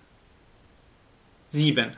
[1.48, 1.96] Sieben.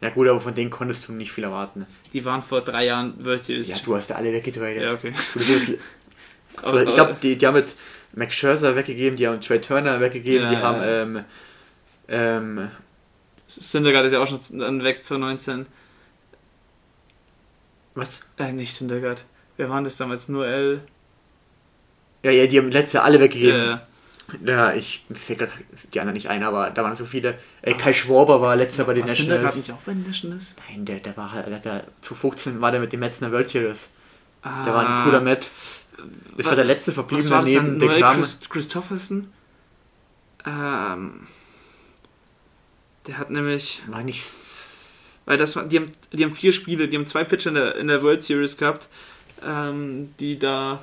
[0.00, 1.86] Ja gut, aber von denen konntest du nicht viel erwarten.
[2.12, 3.68] Die waren vor drei Jahren World Series.
[3.68, 4.82] Ja, du hast da alle weggetradet.
[4.82, 5.12] Ja, okay.
[6.62, 7.78] Aber, ich glaube, die, die haben jetzt
[8.14, 10.62] Max Scherzer weggegeben, die haben Trey Turner weggegeben, Ja, die ja.
[10.62, 11.24] haben ähm,
[12.08, 12.70] ähm,
[13.46, 15.66] Syndergaard ist ja auch schon dann weg 2019.
[17.94, 18.20] was?
[18.38, 19.24] Äh, nicht Syndergaard.
[19.56, 20.28] Wer waren das damals?
[20.28, 20.80] Nur L.
[22.22, 23.80] Ja, ja, die haben letztes Jahr alle weggegeben.
[24.44, 25.48] Ja, ich mir fällt grad
[25.94, 27.38] die anderen nicht ein, aber da waren so viele.
[27.62, 29.68] Äh, Kai Schwarber war letztes Jahr bei den war Syndergaard Nationals.
[29.68, 30.54] nicht auch bei den Nationals?
[30.68, 33.22] Nein, der, der war halt, der, der, zu 15 war der mit dem Metz in
[33.24, 33.88] der World Series.
[34.42, 35.50] Ah, Der war ein cooler Matt.
[36.36, 38.16] Das war der letzte Was verbliebene neben Kram.
[38.16, 39.28] Christ Christofferson?
[40.46, 41.26] Ähm,
[43.06, 44.22] der hat nämlich, War nicht.
[45.24, 47.74] weil das war, die haben, die haben vier Spiele, die haben zwei Pitcher in der,
[47.76, 48.88] in der World Series gehabt,
[49.44, 50.80] ähm, die da,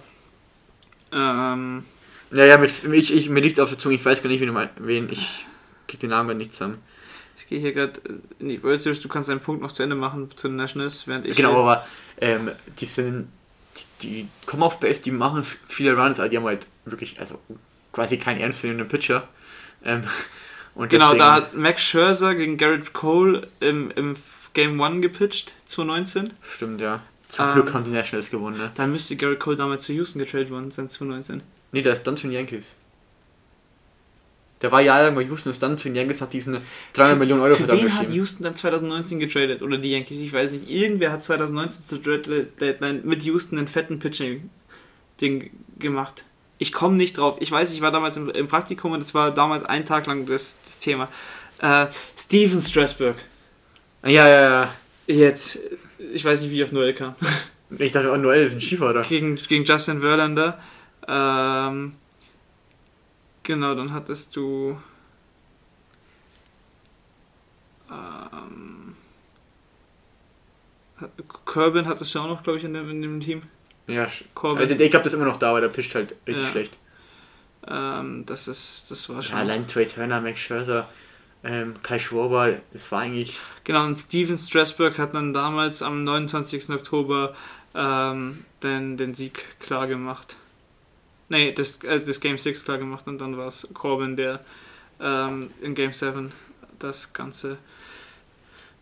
[1.11, 1.85] ähm,
[2.31, 4.47] Ja, ja, mit, ich, ich, mir liegt auf der Zunge, ich weiß gar nicht, wen,
[4.47, 5.45] du mein, wen ich
[5.87, 6.79] krieg den Namen gar nicht zusammen.
[7.37, 7.99] ich gehe hier gerade
[8.39, 11.07] in die World Series, du kannst deinen Punkt noch zu Ende machen zu den Nationals,
[11.07, 11.35] während ich.
[11.35, 11.85] Genau, aber
[12.19, 13.27] ähm, die sind,
[14.09, 17.39] die, kommen auf Base, die machen es viele Runs, aber die haben halt wirklich, also
[17.91, 19.27] quasi keinen ernstzunehmenden Pitcher.
[19.83, 20.03] Ähm,
[20.75, 24.15] und Genau, deswegen, da hat Max Scherzer gegen Garrett Cole im, im
[24.53, 26.33] Game 1 gepitcht, 2019.
[26.41, 27.01] Stimmt, ja.
[27.27, 28.71] Zum Ähm, Glück haben die Nationals gewonnen, ne?
[28.75, 31.43] Dann müsste Garrett Cole damals zu Houston getradet worden sein, 2019.
[31.71, 32.75] Nee, der ist dann zu den Yankees.
[34.61, 36.59] Der war jahrelang bei Houston, ist dann zu den Yankees, hat diesen
[36.93, 38.11] 300 Millionen Euro Für Vertrag wen hat.
[38.11, 39.61] Houston dann 2019 getradet?
[39.61, 40.69] Oder die Yankees, ich weiß nicht.
[40.69, 46.23] Irgendwer hat 2019 zu Trade Deadline mit Houston einen fetten Pitching-Ding gemacht.
[46.57, 47.37] Ich komme nicht drauf.
[47.41, 50.25] Ich weiß, ich war damals im, im Praktikum und es war damals ein Tag lang
[50.25, 51.09] das, das Thema.
[51.59, 51.87] Äh,
[52.17, 53.17] Steven Strasburg.
[54.03, 54.75] Ja, ja, ja.
[55.07, 55.59] Jetzt,
[56.13, 57.15] ich weiß nicht, wie ich auf Noel kam.
[57.77, 59.01] Ich dachte, oh, Noel ist ein Skifahrer.
[59.01, 60.59] gegen, gegen Justin Verlander.
[61.07, 61.95] Ähm,
[63.45, 64.77] genau, dann hattest du.
[67.89, 68.95] Ähm,
[71.45, 73.43] Corbin hattest du auch noch, glaube ich, in dem, in dem Team.
[73.87, 74.61] Ja, Corbin.
[74.61, 76.51] also, ich glaube, das ist immer noch da, aber der pischt halt richtig Ja.
[76.51, 76.77] schlecht.
[77.67, 79.35] Ähm, das ist, das war schon.
[79.35, 80.87] Ja, allein Trey Turner, Max Scherzer,
[81.43, 83.39] ähm, Kai Schwarber, das war eigentlich.
[83.63, 86.69] Genau, und Steven Strasburg hat dann damals am 29.
[86.69, 87.35] Oktober
[87.73, 90.37] ähm, den, den Sieg klar gemacht.
[91.29, 94.41] Nee, das, äh, das Game 6 klar gemacht und dann war es Corbin, der
[94.99, 96.31] ähm, in Game 7
[96.79, 97.57] das Ganze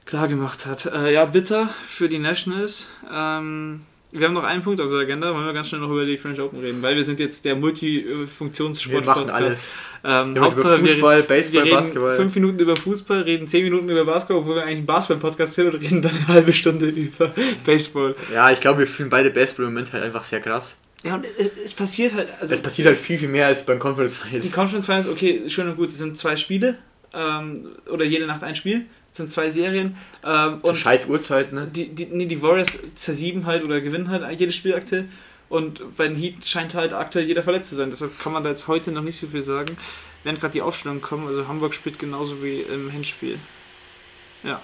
[0.06, 0.86] klar gemacht hat.
[0.86, 2.88] Äh, ja, bitter für die Nationals.
[3.12, 3.82] Ähm,
[4.12, 6.18] wir haben noch einen Punkt auf der Agenda, wollen wir ganz schnell noch über die
[6.18, 9.06] French Open reden, weil wir sind jetzt der Multifunktionssport.
[9.06, 9.70] Wir machen alles.
[10.04, 12.16] Ähm, Wir Hauptsache, über Fußball, wir, Baseball, wir reden Basketball.
[12.16, 15.74] fünf Minuten über Fußball, reden zehn Minuten über Basketball, obwohl wir eigentlich ein Basketball-Podcast sind
[15.74, 17.34] und reden dann eine halbe Stunde über
[17.66, 18.16] Baseball.
[18.32, 20.76] Ja, ich glaube, wir fühlen beide Baseball im Moment halt einfach sehr krass.
[21.04, 23.78] Ja, und es, es passiert halt, also Es passiert halt viel, viel mehr als beim
[23.78, 24.52] Conference die Finals.
[24.52, 26.78] Conference Finals, okay, schön und gut, es sind zwei Spiele
[27.14, 31.68] ähm, oder jede Nacht ein Spiel, es sind zwei Serien ähm, und scheiß Uhrzeit, ne?
[31.68, 35.10] die, die, nee, die Warriors zersieben halt oder gewinnen halt jedes Spiel aktuell
[35.50, 38.50] und bei den Heat scheint halt aktuell jeder verletzt zu sein, deshalb kann man da
[38.50, 39.78] jetzt heute noch nicht so viel sagen.
[40.24, 43.38] Während gerade die Aufstellungen kommen, also Hamburg spielt genauso wie im Hinspiel.
[44.42, 44.62] Ja.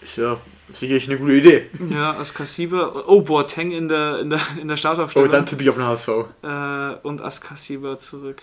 [0.00, 0.40] Ist ja
[0.72, 1.66] sicherlich eine gute Idee.
[1.90, 3.04] Ja, Askasiba.
[3.06, 5.28] Oh, Boateng in der, in der, in der Startaufstellung.
[5.28, 6.08] Oh, dann tippe ich auf den HSV.
[6.42, 8.42] äh, und Askasiba zurück.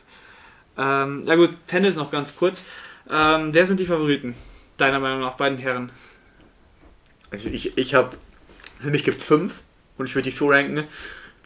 [0.78, 2.64] Ähm, ja gut, Tennis noch ganz kurz.
[3.10, 4.36] Ähm, wer sind die Favoriten?
[4.78, 5.92] Deiner Meinung nach, beiden Herren.
[7.32, 8.18] Also ich, ich habe,
[8.80, 9.62] für mich gibt es fünf
[9.98, 10.84] und ich würde die so ranken.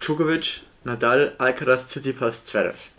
[0.02, 2.90] Djokovic, Nadal, Alcaraz, Tsitsipas, Zverev.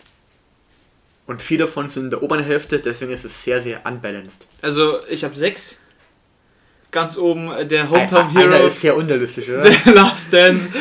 [1.25, 4.47] Und vier davon sind in der oberen Hälfte, deswegen ist es sehr, sehr unbalanced.
[4.61, 5.75] Also, ich habe sechs.
[6.91, 9.61] Ganz oben äh, der Hometown Einer Hero, ist sehr unrealistisch, oder?
[9.61, 10.71] der Last Dance,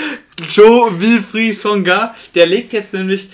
[0.49, 2.15] Joe Wilfried Songa.
[2.35, 3.29] Der legt jetzt nämlich.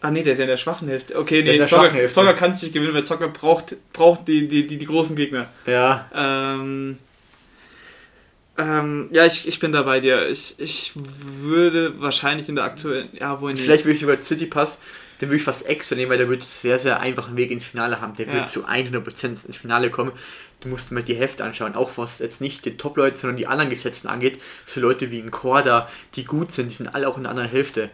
[0.00, 1.18] Ah nee, der ist ja in der schwachen Hälfte.
[1.18, 2.14] Okay, nee, der Zocker, schwachen Hälfte.
[2.14, 5.48] Zocker kann es nicht gewinnen, weil Zocker braucht, braucht die, die, die, die großen Gegner.
[5.66, 6.98] Ja, Ähm,
[8.58, 10.28] ähm, ja, ich, ich bin da bei dir.
[10.28, 13.08] Ich, ich würde wahrscheinlich in der aktuellen.
[13.12, 13.62] Ja, wohl nicht.
[13.64, 14.78] vielleicht würde ich sogar Tsitsipas,
[15.20, 17.64] den würde ich fast extra nehmen, weil der wird einen sehr, sehr einfachen Weg ins
[17.64, 18.14] Finale haben.
[18.16, 18.32] Der Ja.
[18.34, 20.12] wird zu 100% ins Finale kommen.
[20.60, 23.68] Du musst mal die Hälfte anschauen, auch was jetzt nicht die Top-Leute, sondern die anderen
[23.70, 24.40] Gesetzen angeht.
[24.64, 27.50] So Leute wie in Korda, die gut sind, die sind alle auch in der anderen
[27.50, 27.90] Hälfte.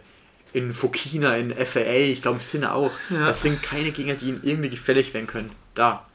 [0.53, 2.91] In Fokina, in FAA, ich glaube, es sind auch.
[3.09, 3.27] Ja.
[3.27, 5.51] Das sind keine Gegner, die ihnen irgendwie gefällig werden können.
[5.75, 6.05] Da.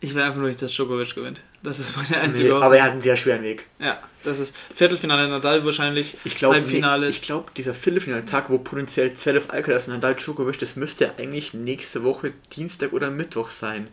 [0.00, 1.40] Ich will einfach nur nicht, dass Djokovic gewinnt.
[1.62, 2.78] Das ist meine Nee, einzige aber Hoffnung.
[2.78, 3.66] er hat einen sehr schweren Weg.
[3.78, 6.16] Ja, das ist Viertelfinale Nadal wahrscheinlich.
[6.24, 7.08] Ich glaube, Halbfinale.
[7.08, 12.04] ich glaube, dieser Viertelfinaltag, wo potenziell Zverev, Alcaraz und Nadal Djokovic, das müsste eigentlich nächste
[12.04, 13.88] Woche Dienstag oder Mittwoch sein.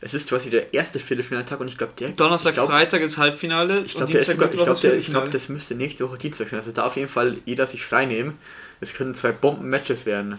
[0.00, 3.80] Es ist quasi der erste Viertelfinaltag und ich glaube, der Donnerstag, glaub, Freitag ist Halbfinale
[3.80, 5.30] Ich glaube, glaub, Viertelfinale.
[5.30, 6.58] das müsste nächste Woche Dienstag sein.
[6.58, 8.38] Also da auf jeden Fall jeder sich frei nehmen.
[8.80, 10.38] Es können zwei Bomben-Matches werden.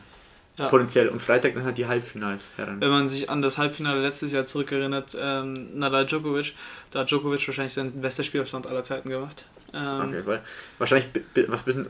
[0.58, 0.70] Ja.
[0.70, 1.10] Potenziell.
[1.10, 2.52] Und Freitag dann halt die Halbfinals.
[2.56, 2.82] Herren.
[2.82, 6.54] Wenn man sich an das Halbfinale letztes Jahr zurückerinnert, ähm, Nadal Djokovic,
[6.92, 9.46] da hat Djokovic wahrscheinlich sein bestes Spielaufstand aller Zeiten gemacht.
[9.74, 10.42] Auf Ähm, jeden Fall.
[10.78, 11.10] Wahrscheinlich,
[11.48, 11.88] was bisschen,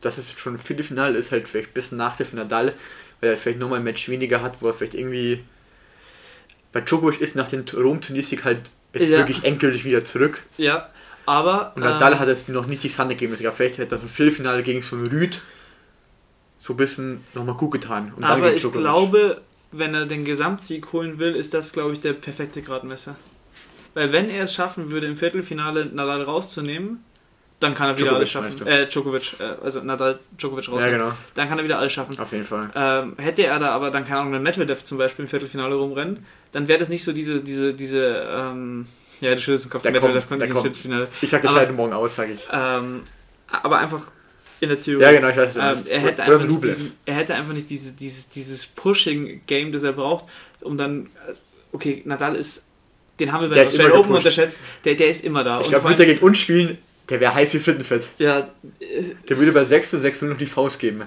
[0.00, 2.74] das ist schon Viertelfinale, ist halt vielleicht ein bisschen Nachteil für Nadal,
[3.20, 5.44] weil er vielleicht nochmal ein Match weniger hat, wo er vielleicht irgendwie.
[6.72, 9.18] Bei Djokovic ist nach dem Rom-Turniersieg halt jetzt Ja.
[9.18, 10.42] wirklich endgültig wieder zurück.
[10.56, 10.88] ja,
[11.26, 11.72] aber.
[11.76, 13.56] Und Nadal ähm, hat jetzt noch nicht die Handergebnisse gehabt.
[13.58, 15.40] Vielleicht hätte das im Viertelfinale gegen so Rüd
[16.58, 18.12] so ein bisschen nochmal gut getan.
[18.16, 19.40] Und Aber ich glaube,
[19.72, 23.16] wenn er den Gesamtsieg holen will, ist das, glaube ich, der perfekte Gradmesser.
[23.94, 27.04] Weil wenn er es schaffen würde, im Viertelfinale Nadal rauszunehmen,
[27.60, 28.66] dann kann er wieder alles schaffen.
[28.66, 30.98] Äh, Djokovic, äh, also Nadal Djokovic Ja, rausnehmen.
[31.00, 31.12] genau.
[31.34, 32.18] Dann kann er wieder alles schaffen.
[32.18, 32.70] Auf jeden Fall.
[32.74, 36.24] Ähm, hätte er da aber dann, keine Ahnung, einen Medvedev zum Beispiel im Viertelfinale rumrennen,
[36.52, 38.86] dann wäre das nicht so diese, diese, diese, ähm,
[39.20, 41.08] ja, du schüttelst den Kopf, Der Medvedev kommt, konnte der nicht ins kommt.
[41.22, 42.46] Ich sag, das Aber- morgen aus, sage ich.
[42.52, 43.02] Ähm,
[43.50, 44.02] aber einfach
[44.60, 45.02] in der Theorie.
[45.02, 47.70] Ja, genau, ich weiß, Ähm, er, hätte Oder einfach nicht diesen, er hätte einfach nicht
[47.70, 50.24] diese, dieses, dieses Pushing-Game, das er braucht,
[50.60, 51.06] um dann.
[51.26, 51.32] äh,
[51.70, 52.66] Okay, Nadal ist.
[53.20, 54.62] Den haben wir bei Der Australian Open unterschätzt.
[54.86, 55.58] Der, der ist immer da.
[55.60, 56.78] Ich Und glaube, würde er gegen uns spielen,
[57.10, 58.08] der wäre heiß wie Frittenfett.
[58.16, 58.44] ja, äh,
[59.28, 61.02] Der würde bei 6 zu 6 nur noch die Faust geben.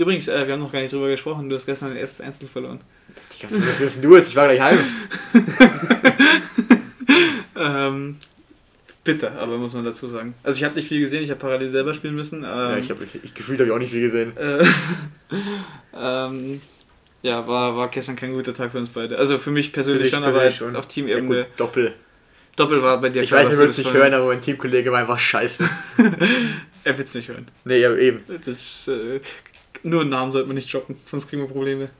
[0.00, 1.48] Übrigens, äh, wir haben noch gar nicht drüber gesprochen.
[1.48, 2.80] Du hast gestern dein erstes Einzel verloren.
[3.32, 4.28] Ich glaub, was wissen du jetzt?
[4.28, 4.78] Ich war gleich heim.
[7.60, 8.16] Ähm,
[9.04, 10.34] bitter, aber muss man dazu sagen.
[10.42, 12.38] Also ich habe nicht viel gesehen, ich habe parallel selber spielen müssen.
[12.38, 14.36] Ähm, ja, ich habe ich, ich gefühlt habe ich auch nicht viel gesehen.
[14.36, 14.64] Äh,
[15.94, 16.60] ähm,
[17.22, 19.18] ja, war, war gestern kein guter Tag für uns beide.
[19.18, 20.76] Also für mich persönlich Für schon, aber persönlich jetzt schon.
[20.76, 21.36] auf Teamebene.
[21.36, 21.94] Ja, gut, Doppel.
[22.56, 24.40] Doppel war bei dir Ich klar, weiß, du würdet es das nicht hören, aber mein
[24.40, 25.68] Teamkollege war einfach scheiße.
[26.82, 27.46] Er wird es nicht hören.
[27.66, 28.22] nee, aber eben.
[28.46, 29.20] Das, äh,
[29.82, 31.90] nur einen Namen sollte man nicht droppen, sonst kriegen wir Probleme.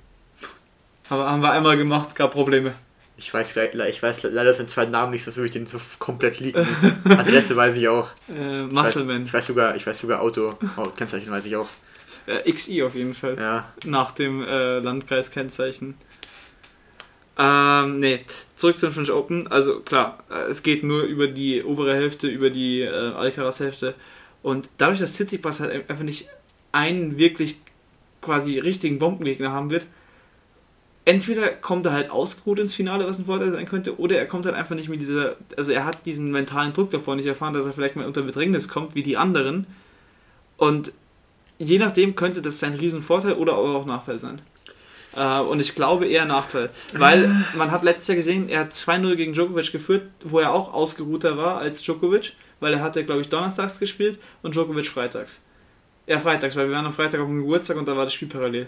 [1.08, 2.74] Aber haben wir einmal gemacht, gab Probleme.
[3.16, 5.78] Ich weiß, gleich- ich weiß leider seinen zweiten Namen nicht, sonst würde ich den so
[5.98, 6.66] komplett liegen.
[7.04, 8.08] Adresse weiß ich auch.
[8.34, 9.26] Äh, Ich Muscleman.
[9.26, 11.68] ich weiß sogar, ich weiß sogar Auto, oh, Kennzeichen weiß ich auch.
[12.26, 13.36] Äh, XI auf jeden Fall.
[13.38, 13.72] Ja.
[13.84, 15.96] Nach dem äh, Landkreiskennzeichen.
[17.38, 18.20] Ähm, nee,
[18.56, 19.46] zurück zu den French Open.
[19.48, 23.94] Also klar, äh, es geht nur über die obere Hälfte, über die äh, Alcaraz-Hälfte.
[24.42, 26.28] Und dadurch, dass Tsitsipas halt einfach nicht
[26.72, 27.56] einen wirklich
[28.20, 29.86] quasi richtigen Bombengegner haben wird,
[31.04, 34.46] entweder kommt er halt ausgeruht ins Finale, was ein Vorteil sein könnte, oder er kommt
[34.46, 37.66] halt einfach nicht mit dieser, also er hat diesen mentalen Druck davor nicht erfahren, dass
[37.66, 39.66] er vielleicht mal unter Bedrängnis kommt, wie die anderen.
[40.56, 40.92] Und
[41.58, 44.40] je nachdem könnte das sein Riesenvorteil oder aber auch Nachteil sein.
[45.16, 46.70] Äh, und ich glaube eher Nachteil.
[46.92, 50.72] Weil man hat letztes Jahr gesehen, er hat 2-0 gegen Djokovic geführt, wo er auch
[50.72, 55.40] ausgeruhter war als Djokovic, weil er hatte, glaube ich, donnerstags gespielt und Djokovic freitags.
[56.10, 58.26] Ja, freitags, weil wir waren am Freitag auf dem Geburtstag und da war das Spiel
[58.26, 58.66] parallel.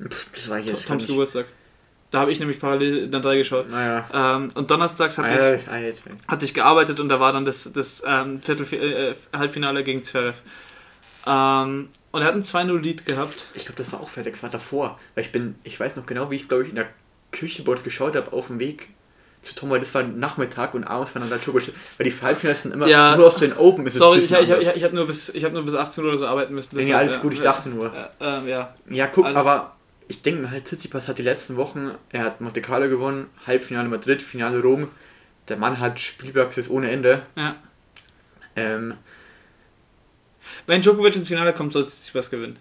[0.00, 1.04] Pff, Das weiß ich jetzt Toms.
[1.08, 1.46] Geburtstag.
[2.12, 3.68] Da habe ich nämlich parallel dann drei geschaut.
[3.68, 4.08] Naja.
[4.14, 6.04] Ähm, und donnerstags hatte, Ah, ich, ah, jetzt.
[6.28, 10.38] hatte ich gearbeitet und da war dann das, das ähm, Viertel, äh, Halbfinale gegen Zverev.
[11.26, 13.46] Ähm, und er hat ein 2-0-Lead gehabt.
[13.54, 15.00] Ich glaube, das war auch das war davor.
[15.16, 16.86] Weil ich bin, ich weiß noch genau, wie ich, glaube ich, in der
[17.32, 18.90] Küche bei uns geschaut habe, auf dem Weg
[19.46, 21.72] zu Tom, weil das war Nachmittag und abends war dann der Djokovic.
[21.98, 23.16] Weil die Halbfinals sind immer Ja.
[23.16, 23.86] nur aus den Open.
[23.86, 26.02] Ist es Sorry, ich, ich, ich, ich habe nur, bis- ich hab nur bis 18
[26.04, 26.76] Uhr oder so arbeiten müssen.
[26.76, 27.92] Nee, deshalb, alles äh, gut, ich äh, dachte nur.
[28.20, 28.74] Äh, ja.
[28.90, 29.76] Ja, guck, Also- aber
[30.08, 33.88] ich denke mir halt, Tsitsipas hat die letzten Wochen, er hat Monte Carlo gewonnen, Halbfinale
[33.88, 34.88] Madrid, Finale Rom.
[35.48, 37.22] Der Mann hat Spielpraxis ohne Ende.
[37.36, 37.56] ja.
[38.56, 38.94] Ähm,
[40.66, 42.58] Wenn Djokovic ins Finale kommt, soll Tsitsipas gewinnen.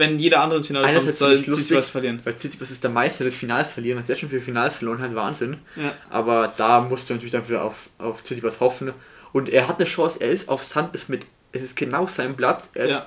[0.00, 1.38] Wenn jeder andere ins Finale kommt, Einerseits soll.
[1.40, 2.20] Tsitsipas verlieren.
[2.24, 5.14] weil Tsitsipas ist der Meister des Finals verlieren, hat sehr schon viele Finals verloren, hat
[5.14, 5.58] Wahnsinn.
[5.76, 5.92] Ja.
[6.08, 8.92] Aber da musst du natürlich dann wieder auf, auf Tsitsipas hoffen.
[9.32, 12.34] Und er hat eine Chance, er ist auf Sand, ist mit, es ist genau sein
[12.36, 13.06] Platz, er ist Ja.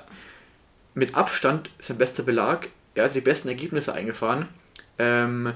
[0.94, 4.48] mit Abstand sein bester Belag, er hat die besten Ergebnisse eingefahren.
[4.98, 5.52] Ähm,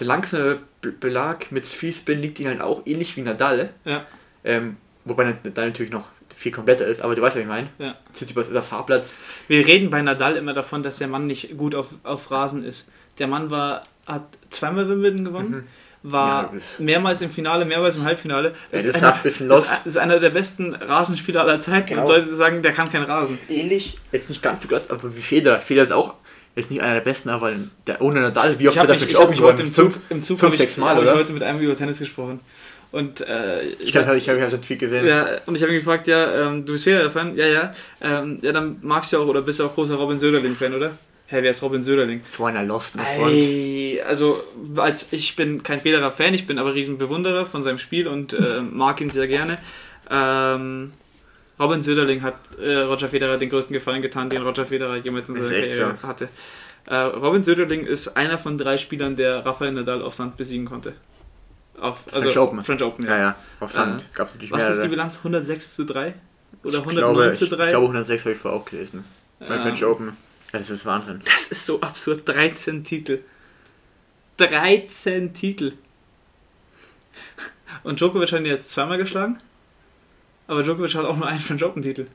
[0.00, 3.70] der langsame Be- Belag mit Spin liegt ihn halt auch ähnlich wie Nadal.
[3.84, 4.06] Ja.
[4.44, 6.08] Ähm, wobei Nadal natürlich noch
[6.38, 7.68] viel kompletter ist, aber du weißt, was ich meine.
[7.78, 7.96] Ja.
[8.12, 9.12] Tsitsipas ist auf Fahrplatz.
[9.48, 12.88] Wir reden bei Nadal immer davon, dass der Mann nicht gut auf, auf Rasen ist.
[13.18, 15.66] Der Mann war, hat zweimal Wimbledon gewonnen,
[16.04, 16.58] war Mhm.
[16.58, 18.54] Ja, mehrmals im Finale, mehrmals im Halbfinale.
[18.70, 19.50] das ist ist einer- ein bisschen
[19.84, 22.02] ist, einer der besten Rasenspieler aller Zeiten Genau.
[22.02, 23.36] und Leute sagen, der kann kein Rasen.
[23.48, 25.60] Ähnlich, jetzt nicht ganz so krass, aber wie Federer.
[25.60, 26.14] Federer ist auch
[26.54, 27.52] jetzt nicht einer der besten, aber
[27.88, 29.72] der ohne Nadal, wie oft hat er mich, ich hab mich heute im?
[29.72, 31.18] Zug, im Zug fünf, sechs Mal, hab ich oder?
[31.18, 32.38] heute mit einem über Tennis gesprochen.
[32.90, 35.06] Und äh, Ich glaube, ich habe hab den Tweet gesehen.
[35.06, 37.36] Ja, und ich habe ihn gefragt, ja, ähm, du bist Federer-Fan?
[37.36, 37.72] Ja, ja.
[38.00, 40.92] Ähm, ja, dann magst du auch oder bist du auch großer Robin Söderling-Fan, oder?
[41.26, 42.22] Hä, wer ist Robin Söderling?
[42.22, 42.94] So einer Lost.
[43.18, 44.42] Ey, also
[44.76, 48.62] als ich bin kein Federer-Fan, ich bin aber riesen Bewunderer von seinem Spiel und äh,
[48.62, 49.58] mag ihn sehr gerne.
[50.10, 50.92] Ähm,
[51.60, 55.34] Robin Söderling hat äh, Roger Federer den größten Gefallen getan, den Roger Federer jemals in
[55.34, 56.28] seiner Karriere hatte.
[56.86, 60.94] Äh, Robin Söderling ist einer von drei Spielern, der Rafael Nadal auf Sand besiegen konnte.
[61.80, 62.64] Auf, also French Open.
[62.64, 64.02] French Open, Ja, ja, auf Sand.
[64.02, 64.88] Äh, Gab es natürlich Was ist die mehrere.
[64.90, 65.16] Bilanz?
[65.18, 66.14] 106 zu 3?
[66.64, 67.64] Oder Ich 109 glaube, zu ich, 3?
[67.64, 69.04] ich glaube 106 habe ich vorher auch gelesen.
[69.38, 69.60] Bei Ja.
[69.60, 70.16] French Open.
[70.52, 71.20] Ja, das ist Wahnsinn.
[71.24, 72.22] Das ist so absurd.
[72.26, 73.20] 13 Titel.
[74.38, 75.72] 13 Titel.
[77.82, 79.38] Und Djokovic hat ihn jetzt zweimal geschlagen.
[80.46, 82.06] Aber Djokovic hat auch nur einen French Open Titel.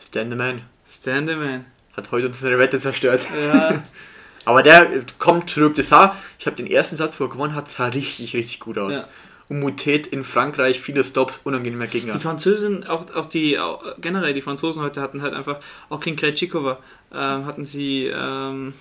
[0.00, 0.62] Stand the Man.
[0.90, 1.66] Stand the man.
[1.96, 3.26] Hat heute unsere Wette zerstört.
[3.46, 3.82] Ja,
[4.48, 4.88] Aber der
[5.18, 5.74] kommt zurück.
[5.76, 8.78] Das sah, ich habe den ersten Satz, wo er gewonnen hat, sah richtig, richtig gut
[8.78, 8.92] aus.
[8.94, 9.08] Ja.
[9.50, 12.14] Und Mutet in Frankreich, viele Stops, unangenehmer Gegner.
[12.14, 15.56] die Französin, auch, auch die, auch, generell die Franzosen heute hatten halt einfach,
[15.88, 16.78] auch gegen Krejcikova,
[17.14, 18.74] ähm, hatten sie ähm,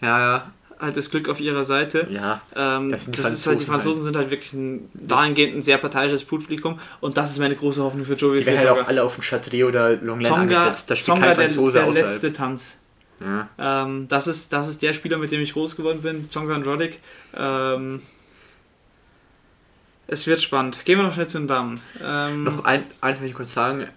[0.00, 0.52] Ja, ja.
[0.80, 2.08] halt das Glück auf ihrer Seite.
[2.10, 5.62] Ja, Ähm, Das das ist halt, die Franzosen Franzosen sind halt wirklich ein dahingehend ein
[5.62, 8.86] sehr parteiisches Publikum und das ist meine große Hoffnung für Joey die werden halt auch
[8.88, 10.90] alle auf den Chatrier oder Longland Zonga, angesetzt.
[10.90, 12.08] Da spielt Zonga kein der, Franzose der außerhalb.
[12.10, 12.78] letzte Tanz.
[13.20, 13.48] Ja.
[13.58, 16.66] Ähm, das, ist, das ist der Spieler, mit dem ich groß geworden bin, Zonga und
[16.66, 17.00] Roddick.
[17.36, 18.02] Ähm,
[20.06, 20.84] es wird spannend.
[20.84, 21.80] Gehen wir noch schnell zu den Damen.
[22.02, 23.88] Ähm, Noch ein, eins möchte ich kurz sagen.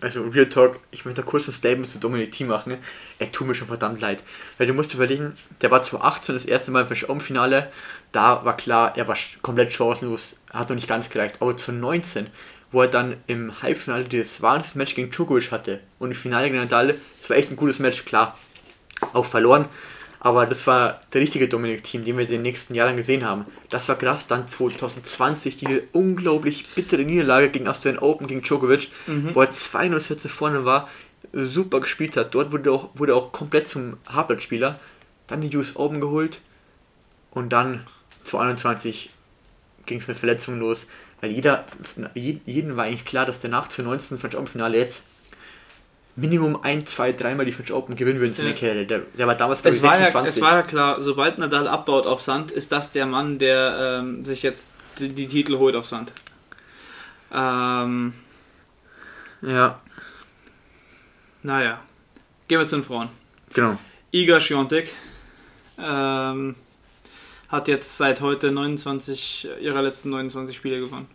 [0.00, 2.76] Also Real Talk, ich möchte kurz ein Statement zu Dominik Thiem machen.
[3.18, 4.24] Er tut mir schon verdammt leid.
[4.58, 7.70] Weil du musst überlegen, der war 2018 das erste Mal im French Open Finale.
[8.12, 11.36] Da war klar, er war komplett chancenlos, hat noch nicht ganz gereicht.
[11.40, 12.26] Aber 2019,
[12.72, 16.96] wo er dann im Halbfinale dieses Wahnsinns-Match gegen Djokovic hatte und im Finale gegen Nadal,
[17.20, 18.36] das war echt ein gutes Match, klar.
[19.14, 19.64] Auch verloren.
[20.20, 23.44] Aber das war der richtige Dominik-Team, den wir in den nächsten Jahren gesehen haben.
[23.68, 24.26] Das war krass.
[24.26, 30.28] Dann 2020 diese unglaublich bittere Niederlage gegen Australian Open, gegen Djokovic, wo er 2-0 Sätze
[30.30, 30.88] vorne war,
[31.32, 32.34] super gespielt hat.
[32.34, 34.80] Dort wurde er auch, wurde auch komplett zum Harvard-Spieler.
[35.26, 36.40] Dann die US Open geholt
[37.30, 37.86] und dann
[38.22, 39.10] 2021
[39.84, 40.86] ging es mit Verletzungen los.
[41.20, 41.66] Weil jeder,
[42.14, 45.04] jeden war eigentlich klar, dass der nach 2019 French Open Finale jetzt
[46.16, 48.54] Minimum ein, zwei, dreimal die French Open gewinnen würden, seine Ja.
[48.54, 48.86] Karriere.
[48.86, 50.36] Der, der war damals, Es ich, war, ja, 26.
[50.36, 54.24] es war ja klar, sobald Nadal abbaut auf Sand, ist das der Mann, der ähm,
[54.24, 56.12] sich jetzt die, die Titel holt auf Sand.
[57.32, 58.14] Ähm,
[59.42, 59.80] ja,
[61.42, 61.80] naja,
[62.48, 63.08] gehen wir zu den Frauen.
[63.52, 63.76] genau.
[64.12, 64.88] Iga Świątek
[65.76, 66.54] ähm,
[67.48, 71.08] hat jetzt seit heute 29 ihrer letzten 29 Spiele gewonnen.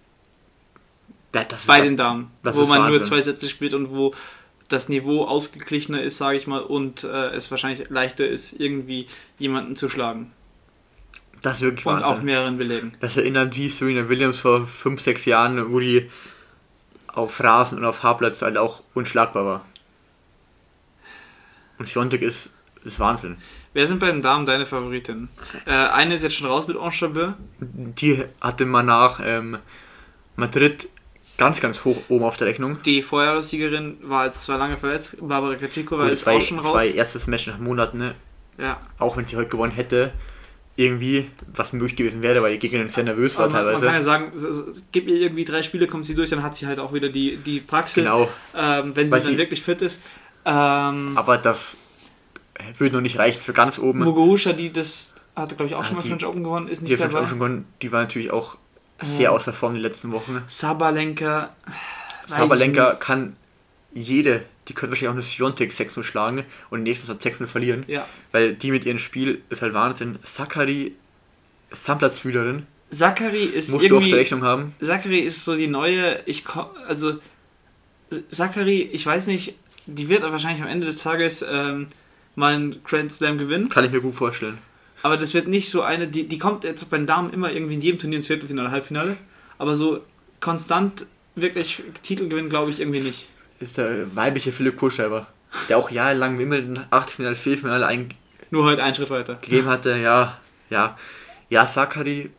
[1.33, 2.31] Ja, das Bei den Damen.
[2.43, 3.03] das Wo man nur Wahnsinn.
[3.05, 4.13] zwei Sätze spielt und wo
[4.69, 9.07] das Niveau ausgeglichener ist, sage ich mal, und äh, es wahrscheinlich leichter ist, irgendwie
[9.37, 10.31] jemanden zu schlagen.
[11.41, 12.11] Das ist wirklich Und Wahnsinn.
[12.13, 12.93] auf mehreren Belegen.
[12.99, 16.09] Das erinnert wie Serena Williams vor 5, 6 Jahren, wo die
[17.07, 19.65] auf Rasen und auf Haarplatz halt auch unschlagbar war.
[21.77, 22.51] Und Siontek ist,
[22.83, 23.37] ist Wahnsinn.
[23.73, 25.29] Wer sind bei den Damen deine Favoritinnen?
[25.65, 29.57] Äh, eine ist jetzt schon raus mit Ange Die hatte man nach ähm,
[30.35, 30.89] Madrid
[31.39, 32.77] ganz, ganz hoch oben auf der Rechnung.
[32.85, 36.57] Die Vorjahressiegerin war jetzt zwar lange verletzt, Barbara Krejcikova Gut, ist das war, auch schon
[36.57, 36.73] das raus.
[36.75, 38.15] war ihr erstes Match nach Monaten, ne?
[38.59, 38.79] Ja.
[38.99, 40.11] auch wenn sie heute gewonnen hätte.
[40.75, 43.85] Irgendwie, was möglich gewesen wäre, weil die Gegnerin sehr nervös war man, man teilweise.
[43.85, 44.31] kann ja sagen,
[44.93, 47.35] gib ihr irgendwie drei Spiele, kommt sie durch, dann hat sie halt auch wieder die,
[47.35, 50.01] die Praxis, Genau, ähm, wenn sie Weil dann sie- wirklich fit ist.
[50.45, 51.75] Ähm, aber das
[52.77, 53.99] würde noch nicht reichen für ganz oben.
[53.99, 56.79] Muguruza, die das hatte, glaube ich, auch Ja, schon mal die- French Open gewonnen, ist
[56.79, 57.25] Die nicht French dabei.
[57.25, 58.57] Open gewonnen, die war natürlich auch
[59.01, 60.43] sehr Ähm, außer Form die letzten Wochen.
[60.47, 61.55] Sabalenka.
[62.27, 63.35] weiß Sabalenka ich kann
[63.93, 67.83] jede, die könnte wahrscheinlich auch eine Siontek 6-0 schlagen und nächstes Satz 6-0 verlieren.
[67.87, 68.05] Ja.
[68.31, 70.19] Weil die mit ihrem Spiel ist halt Wahnsinn.
[70.23, 70.95] Sakari,
[71.71, 74.09] Sandplatzfühlerin, Zachary ist musst du auf irgendwie.
[74.09, 74.73] der Rechnung haben.
[74.81, 76.21] Zachary ist so die neue.
[76.25, 76.43] Ich
[76.87, 77.19] also
[78.31, 81.87] Zachary, ich weiß nicht, die wird wahrscheinlich am Ende des Tages ähm,
[82.35, 83.69] mal einen Grand Slam gewinnen.
[83.69, 84.57] Kann ich mir gut vorstellen.
[85.01, 87.75] Aber das wird nicht so eine, die, die kommt jetzt bei den Damen immer irgendwie
[87.75, 89.17] in jedem Turnier ins Viertelfinale, Halbfinale.
[89.57, 90.01] Aber so
[90.39, 93.27] konstant wirklich Titel gewinnen, glaube ich irgendwie nicht.
[93.59, 95.27] Ist der weibliche Philipp Kohlschreiber,
[95.67, 98.17] der auch jahrelang Wimbledon, Achtelfinale, Viertelfinale eingegeben
[98.51, 99.39] Nur halt einen Schritt weiter.
[99.65, 99.97] hatte.
[99.97, 100.37] Ja,
[100.69, 100.97] ja.
[101.49, 102.29] Ja, Sakari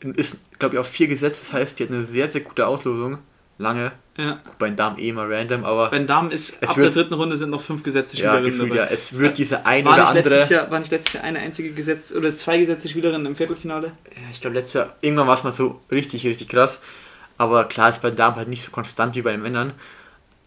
[0.00, 1.42] ist, glaube ich, auf vier gesetzt.
[1.42, 3.18] Das heißt, die hat eine sehr, sehr gute Auslosung.
[3.58, 3.92] Lange.
[4.18, 4.38] Ja.
[4.58, 7.14] Bei den Damen eh mal random, aber Bei den Damen ist ab wird- der dritten
[7.14, 8.82] Runde sind noch fünf gesetzte ja, Spielerinnen ja.
[8.82, 8.92] dabei.
[8.94, 10.28] Es wird diese ein War oder andere.
[10.28, 13.92] letztes Jahr, war nicht letztes Jahr eine einzige gesetzt oder zwei gesetzte Spielerinnen im Viertelfinale?
[14.10, 16.80] Ja, ich glaube, letztes Jahr, irgendwann war es mal so richtig, richtig krass.
[17.38, 19.72] Aber klar ist bei den Damen halt nicht so konstant wie bei den Männern.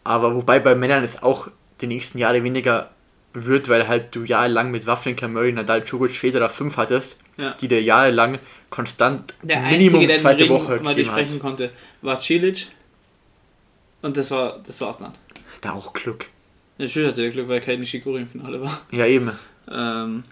[0.03, 1.47] Aber wobei bei Männern es auch
[1.81, 2.89] die nächsten Jahre weniger
[3.33, 7.51] wird, weil halt du jahrelang mit Wawrinka, Murray, Nadal, Djokovic, Federer 5 hattest, Ja.
[7.59, 8.37] die dir jahrelang
[8.69, 11.39] konstant Der Minimum einzige, der zweite Woche gegeben hat.
[11.39, 11.71] konnte,
[12.03, 12.67] war Cilic.
[14.03, 15.13] Und das war das war's dann.
[15.61, 16.27] Da auch Glück.
[16.77, 18.79] Natürlich hatte er Glück, weil kein Nishikori im Finale war.
[18.91, 19.31] Ja, eben.
[19.71, 20.23] Ähm,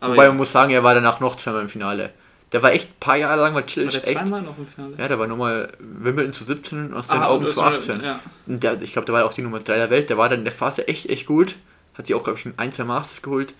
[0.00, 2.12] aber wobei ja, man muss sagen, er war danach noch zweimal im Finale.
[2.52, 4.18] Der war echt ein paar Jahre lang, war war Cilic der echt.
[4.18, 4.94] zweimal noch im Finale?
[4.98, 7.72] Ja, der war nochmal Wimbledon zu 17 aus seinen Ah, Augen und zu das war-
[7.72, 8.00] 18.
[8.04, 8.20] Ja.
[8.46, 10.08] Und der, ich glaube, der war auch die Nummer 3 der Welt.
[10.10, 11.56] Der war dann in der Phase echt, echt gut.
[11.94, 13.54] Hat sich auch, glaube ich, ein, zwei Masters geholt.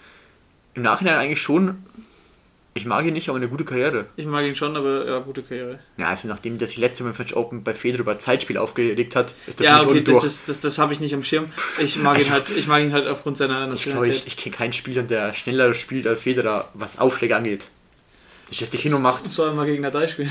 [0.75, 1.83] Im Nachhinein eigentlich schon.
[2.77, 4.07] Ich mag ihn nicht, aber eine gute Karriere.
[4.17, 5.79] Ich mag ihn schon, aber ja, gute Karriere.
[5.97, 9.17] Ja, also nachdem der sich letzte Mal im French Open bei Federer über Zeitspiel aufgelegt
[9.17, 11.47] hat, ist das Ja, nicht okay, das, das, das, das habe ich nicht am Schirm.
[11.79, 14.17] Ich mag ihn Also- halt, ich mag ihn halt aufgrund seiner ich glaube, Nationalität.
[14.19, 17.67] ich, ich kenne keinen Spieler, der schneller spielt als Federer, was Aufschläge angeht.
[18.51, 19.33] Der stellt sich hin und macht.
[19.33, 20.31] Soll er mal gegen Nadal spielen?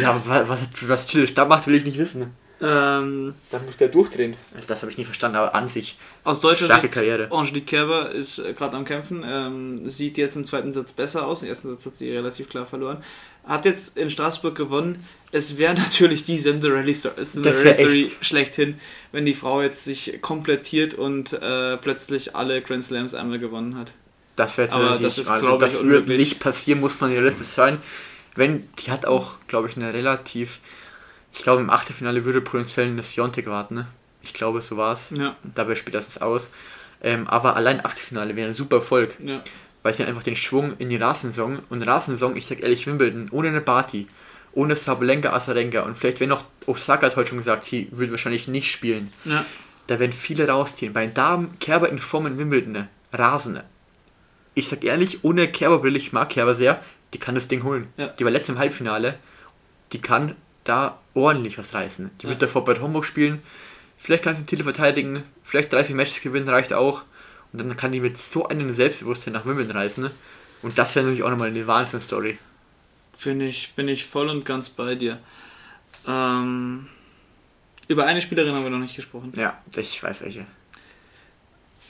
[0.00, 2.32] Ja, aber wa- was, was Chill da macht, will ich nicht wissen.
[2.60, 4.34] Ähm, Dann muss der durchdrehen.
[4.54, 7.30] Also das habe ich nie verstanden, aber an sich aus deutscher starke Sicht, Karriere.
[7.30, 11.42] Angelique Kerber ist äh, gerade am Kämpfen, ähm, sieht jetzt im zweiten Satz besser aus.
[11.42, 13.02] Im ersten Satz hat sie relativ klar verloren.
[13.44, 15.04] Hat jetzt in Straßburg gewonnen.
[15.32, 18.80] Es wäre natürlich die Cinderella Story, Cinderella wär Story schlechthin,
[19.12, 23.92] wenn die Frau jetzt sich komplettiert und äh, plötzlich alle Grand Slams einmal gewonnen hat.
[24.36, 26.18] Das wäre Aber tatsächlich, das ist, also das wird unmöglich.
[26.18, 27.78] nicht passieren, muss man realistisch sein.
[28.34, 30.60] Wenn, die hat auch, glaube ich, eine relativ,
[31.36, 33.86] ich glaube im Achtelfinale würde potenziell eine Siontek warten, ne?
[34.22, 35.10] Ich glaube, so war es.
[35.10, 36.50] Ja, Dabei spielt das es aus.
[37.02, 39.42] Ähm, aber allein Achtelfinale wäre ein super Erfolg, ja.
[39.82, 43.48] weil sie einfach den Schwung in die Rasensaison und Rasensaison, ich sag ehrlich, Wimbledon, ohne
[43.48, 44.08] eine Party,
[44.54, 48.48] ohne Sabalenka, Asarenka und vielleicht, wenn noch Osaka hat heute schon gesagt, sie würde wahrscheinlich
[48.48, 49.12] nicht spielen.
[49.24, 49.44] ja.
[49.88, 50.92] Da werden viele rausziehen.
[50.92, 52.88] Bei den Damen, Kerber in Form in Wimbledon, ne?
[53.12, 53.62] Rasende.
[54.54, 56.82] Ich sag ehrlich, ohne Kerberbrille, ich mag Kerber sehr,
[57.14, 57.86] die kann das Ding holen.
[57.96, 58.08] Ja.
[58.08, 59.14] Die war letztes im Halbfinale,
[59.92, 60.34] die kann
[60.68, 62.10] da ordentlich was reißen.
[62.20, 62.30] Die Ja.
[62.30, 63.40] wird davor bei Homburg spielen,
[63.96, 67.02] vielleicht kann sie den Titel verteidigen, vielleicht drei, vier Matches gewinnen, reicht auch.
[67.52, 70.02] Und dann kann die mit so einem Selbstbewusstsein nach Wimbledon reisen.
[70.04, 70.10] Ne?
[70.62, 72.38] Und das wäre natürlich auch nochmal eine Wahnsinn-Story.
[73.24, 75.18] Bin ich, bin ich voll und ganz bei dir.
[76.06, 76.86] Ähm,
[77.88, 79.32] über eine Spielerin haben wir noch nicht gesprochen.
[79.36, 80.44] Ja, ich weiß welche.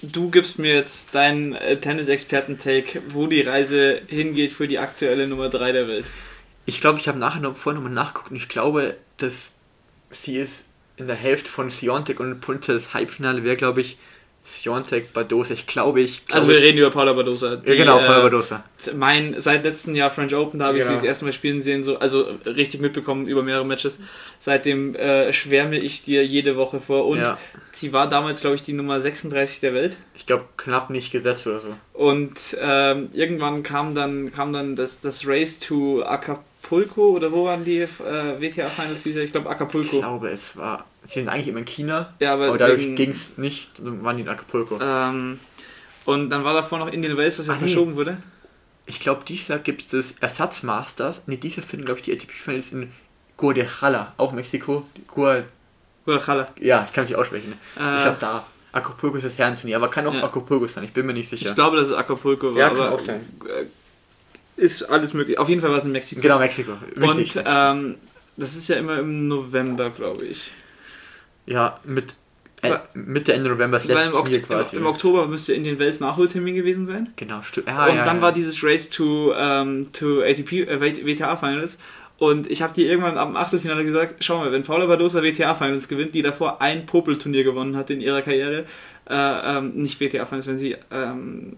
[0.03, 5.49] Du gibst mir jetzt deinen äh, Tennis-Experten-Take, wo die Reise hingeht für die aktuelle Nummer
[5.49, 6.05] 3 der Welt.
[6.67, 9.53] Ich glaube, ich habe nachher noch vorher nochmal nachgeguckt und ich glaube, dass
[10.11, 13.99] sie ist in der Hälfte von Siontek und Punte das Halbfinale wäre, glaube ich,
[14.47, 16.25] Siontek, Badosa, ich glaube ich.
[16.25, 17.57] Glaub also wir ich, reden über Paula Badosa.
[17.57, 18.63] Die, ja genau, Paula Badosa.
[18.87, 20.89] Äh, mein, seit letztem Jahr French Open, da habe genau.
[20.89, 23.99] ich sie das erste Mal spielen sehen, so, also richtig mitbekommen über mehrere Matches.
[24.39, 27.39] Seitdem äh, schwärme ich dir jede Woche vor und ja.
[27.73, 29.97] sie war damals, glaube ich, die Nummer 36 der Welt.
[30.15, 31.77] Ich glaube, knapp nicht gesetzt oder so.
[31.93, 37.45] Und ähm, irgendwann kam dann, kam dann das, das Race to Acapulco Acapulco oder wo
[37.45, 39.23] waren die äh, WTA-Finals dieser?
[39.23, 39.97] Ich glaube Acapulco.
[39.97, 40.85] Ich glaube, es war.
[41.05, 44.25] Sie sind eigentlich immer in China, ja, aber, aber dadurch ging es nicht, waren die
[44.25, 44.79] in Acapulco.
[44.83, 45.39] Ähm,
[46.05, 47.97] und dann war davor noch Indian Wells, was ja verschoben nee.
[47.97, 48.17] wurde.
[48.87, 51.23] Ich glaube, dieses Jahr gibt es das Ersatzmasters.
[51.27, 52.93] Ne, dieses Jahr finden, glaube ich, die ATP-Finals in
[53.37, 54.85] Guadalajara, auch Mexiko.
[55.09, 56.47] Guadalajara.
[56.61, 57.53] Ja, ich kann es nicht aussprechen.
[57.79, 58.47] Äh, ich glaube, da.
[58.73, 60.23] Acapulco ist das Herrenturnier, aber kann auch ja.
[60.23, 61.49] Acapulco sein, ich bin mir nicht sicher.
[61.49, 62.61] Ich glaube, dass es Acapulco war.
[62.61, 63.25] Ja, kann auch sein.
[64.57, 65.39] Ist alles möglich.
[65.39, 66.21] Auf jeden Fall war es in Mexiko.
[66.21, 66.73] Genau, Mexiko.
[66.97, 67.37] Richtig.
[67.37, 67.95] Und ähm,
[68.37, 70.51] das ist ja immer im November, glaube ich.
[71.47, 72.15] Ja, mit
[72.63, 74.77] äh, Mitte, Ende November, das letzte Turnier quasi.
[74.77, 77.13] Im, Im, Oktober müsste in den Wels Nachholtermin gewesen sein.
[77.17, 77.69] Genau, stimmt.
[77.69, 78.23] Ah, und ja, dann ja.
[78.23, 81.79] war dieses Race to, ähm, to ATP, äh, WTA Finals.
[82.19, 85.87] Und ich habe dir irgendwann am Achtelfinale gesagt, schau mal, wenn Paula Badosa WTA Finals
[85.87, 88.65] gewinnt, die davor ein Popel-Turnier gewonnen hat in ihrer Karriere,
[89.09, 91.57] äh, ähm, nicht WTA Finals, wenn sie ähm,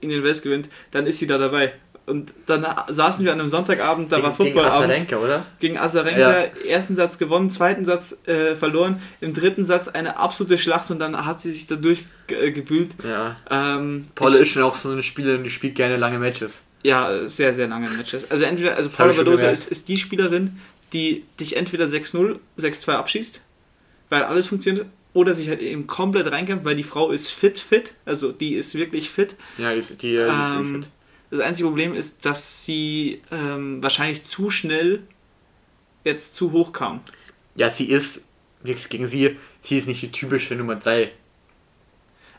[0.00, 1.72] in den Wels gewinnt, dann ist sie da dabei.
[2.06, 4.80] Und dann saßen wir an einem Sonntagabend, da gegen, war Footballabend.
[4.80, 5.46] Gegen Azarenka, oder?
[5.58, 6.68] Gegen Azarenka, ja.
[6.68, 11.26] ersten Satz gewonnen, zweiten Satz äh, verloren, im dritten Satz eine absolute Schlacht und dann
[11.26, 12.92] hat sie sich da durchgebühlt.
[13.02, 13.36] Ja.
[13.50, 16.62] Ähm, Paula ist schon auch so eine Spielerin, die spielt gerne lange Matches.
[16.84, 18.30] Ja, sehr, sehr lange Matches.
[18.30, 20.60] Also entweder, also Paula Badosa ist, ist die Spielerin,
[20.92, 23.40] die dich entweder 6-0, 6-2 abschießt,
[24.10, 27.94] weil alles funktioniert, oder sich halt eben komplett reinkämpft, weil die Frau ist fit, fit,
[28.04, 29.34] also die ist wirklich fit.
[29.58, 30.92] Ja, die, ist, die, die ähm, ist fit.
[31.30, 35.02] Das einzige Problem ist, dass sie ähm, wahrscheinlich zu schnell
[36.04, 37.00] jetzt zu hoch kam.
[37.56, 38.22] Ja, sie ist,
[38.62, 41.10] nichts gegen sie, sie ist nicht die typische Nummer 3.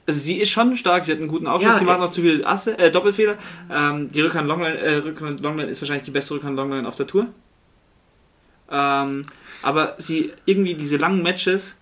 [0.06, 2.22] Also sie ist schon stark, sie hat einen guten Aufschlag, ja, sie macht noch zu
[2.22, 3.38] viele Asse, äh, Doppelfehler.
[3.70, 7.08] Ähm, die Rückhand Longline, äh, Rückhand Longline ist wahrscheinlich die beste Rückhand Longline auf der
[7.08, 7.28] Tour.
[8.72, 9.26] Ähm,
[9.62, 11.76] aber sie irgendwie diese langen Matches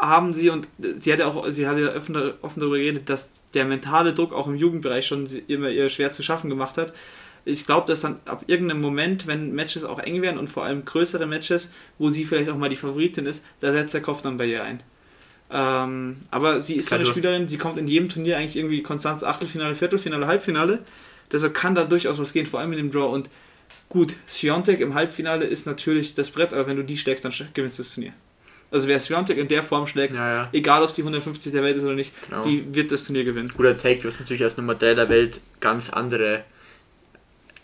[0.00, 0.66] haben sie und
[0.98, 4.32] sie hat ja auch, sie hat ja offen, offen darüber geredet, dass der mentale Druck
[4.32, 6.94] auch im Jugendbereich schon immer ihr schwer zu schaffen gemacht hat.
[7.44, 10.84] Ich glaube, dass dann ab irgendeinem Moment, wenn Matches auch eng werden und vor allem
[10.84, 14.38] größere Matches, wo sie vielleicht auch mal die Favoritin ist, da setzt der Kopf dann
[14.38, 14.82] bei ihr ein.
[15.52, 19.24] Ähm, aber sie ist so eine Spielerin, sie kommt in jedem Turnier eigentlich irgendwie konstant
[19.24, 20.80] Achtelfinale, Viertelfinale, Halbfinale.
[21.32, 23.12] Deshalb kann da durchaus was gehen, vor allem mit dem Draw.
[23.12, 23.28] Und
[23.88, 27.78] gut, Siontek im Halbfinale ist natürlich das Brett, aber wenn du die schlägst, dann gewinnst
[27.78, 28.12] du das Turnier.
[28.70, 30.48] Also wer Swiatek in der Form schlägt, ja, ja.
[30.52, 32.42] egal ob sie 150 der Welt ist oder nicht, genau.
[32.44, 33.52] die wird das Turnier gewinnen.
[33.56, 36.44] Guter Take, du hast natürlich als Nummer 3 der Welt ganz andere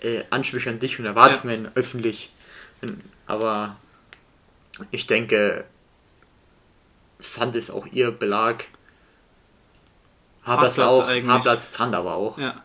[0.01, 1.71] äh, Ansprüche an dich und Erwartungen ja.
[1.77, 2.31] öffentlich.
[3.27, 3.77] Aber
[4.91, 5.65] ich denke,
[7.19, 8.65] Sand ist auch ihr Belag.
[10.43, 12.39] Haarplatz auch, Haarplatz Sand aber auch.
[12.39, 12.63] Ja.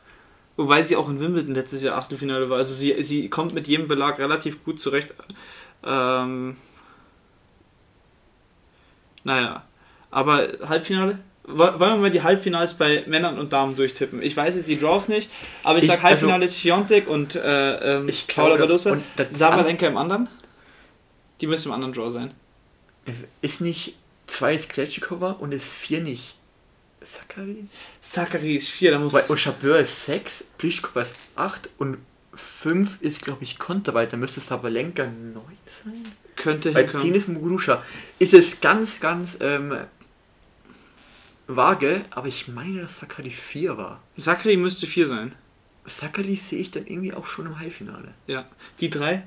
[0.57, 2.57] Wobei sie auch in Wimbledon letztes Jahr Achtelfinale war.
[2.57, 5.13] Also sie, sie kommt mit jedem Belag relativ gut zurecht.
[5.83, 6.57] Ähm,
[9.23, 9.63] naja,
[10.09, 11.19] aber Halbfinale?
[11.43, 14.21] Wollen wir mal die Halbfinals bei Männern und Damen durchtippen?
[14.21, 15.29] Ich weiß jetzt die Draws nicht,
[15.63, 18.97] aber ich, ich sag Halbfinale also, ist Fiontek und äh, ähm, ich Paula Badosa.
[19.29, 20.29] Sabalenka im anderen?
[21.41, 22.31] Die müssen im anderen Draw sein.
[23.41, 23.95] Ist nicht
[24.27, 26.35] 2 ist Kretschikova und ist 4 nicht
[27.01, 27.65] Sakari?
[27.99, 29.13] Sakari ist 4, da muss.
[29.13, 31.97] Und Chabeur ist 6, Plischkova ist 8 und
[32.33, 34.17] 5 ist, glaube ich, Konterweiter.
[34.17, 36.05] Müsste Sabalenka 9 sein?
[36.41, 37.83] Könnte Bei 10 ist Mugrusha.
[38.17, 39.77] Ist es ganz, ganz ähm,
[41.45, 44.01] vage, aber ich meine, dass Sakari 4 war.
[44.17, 45.35] Sakari müsste 4 sein.
[45.85, 48.13] Sakari sehe ich dann irgendwie auch schon im Halbfinale.
[48.25, 48.45] Ja,
[48.79, 49.23] die drei.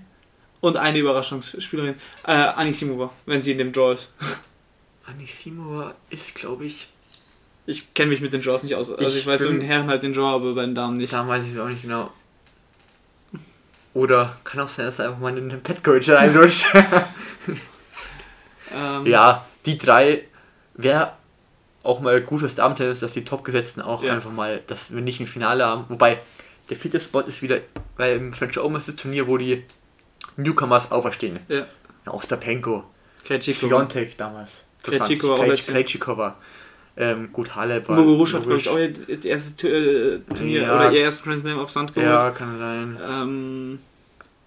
[0.61, 1.95] Und eine Überraschungsspielerin.
[2.27, 4.13] Äh, Anisimova, wenn sie in dem Draw ist.
[5.07, 6.89] Anisimova ist, glaube ich.
[7.67, 8.91] Ich kenne mich mit den Draws nicht aus.
[8.91, 11.13] Also ich, ich weiß bei den Herren halt den Draw, aber bei den Damen nicht.
[11.13, 12.13] Da weiß ich es auch nicht genau.
[13.95, 16.67] Oder kann auch sein, dass er einfach mal in den Petcoach reinrutscht.
[18.75, 19.07] ähm.
[19.07, 20.25] Ja, die drei
[20.75, 21.13] wäre
[21.85, 24.13] auch mal gut fürs Damen-Tennis, dass die Topgesetzten auch ja.
[24.13, 25.85] einfach mal, dass wir nicht ein Finale haben.
[25.89, 26.19] Wobei,
[26.71, 27.61] der vierte Spot ist wieder,
[27.97, 29.65] weil im French Open ist das Turnier, wo die
[30.37, 31.39] Newcomers auferstehen.
[31.49, 31.67] Ja.
[32.07, 32.85] Ostapenko,
[33.41, 34.63] Sviontek damals.
[34.83, 36.37] Krejcikova, Krejcikova.
[36.97, 40.77] Ähm, gut, Halep war Muguruza hat, glaube ich, auch ihr erstes äh, Turnier Ja.
[40.77, 42.09] oder ihr erstes Grand Slam auf Sand geholt.
[42.09, 42.99] Ja, kann sein.
[43.03, 43.79] Ähm,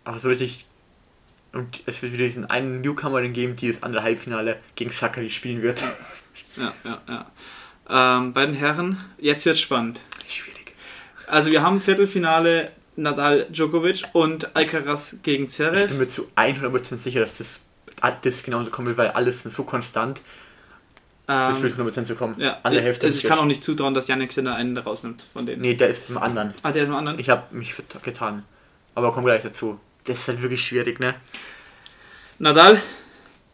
[0.05, 0.65] Aber so richtig.
[1.51, 5.61] Und es wird wieder diesen einen Newcomer geben, die das andere Halbfinale gegen Sakari spielen
[5.61, 5.83] wird.
[6.57, 8.17] ja, ja, ja.
[8.19, 9.99] Ähm, bei den Herren, jetzt wird spannend.
[10.29, 10.73] Schwierig.
[11.25, 15.87] Also wir haben Viertelfinale Nadal Djokovic und Alcaraz gegen Ich Zverev.
[15.89, 17.59] bin mir zu 100% sicher, dass das,
[18.23, 20.21] das genauso kommen wird, weil alles ist so konstant.
[21.29, 22.35] Ähm, wird 100% so kommen.
[22.39, 25.23] ja, Andere ich, Hälfte also ich kann auch nicht zutrauen, dass Yannick Sinner einen rausnimmt
[25.33, 25.61] von denen.
[25.61, 26.53] Nee, der ist beim anderen.
[26.63, 27.19] Ah, der ist im anderen?
[27.19, 28.43] Ich habe mich getan.
[28.95, 29.79] Aber kommen gleich dazu.
[30.05, 31.15] Das ist halt wirklich schwierig, ne?
[32.39, 32.79] Nadal,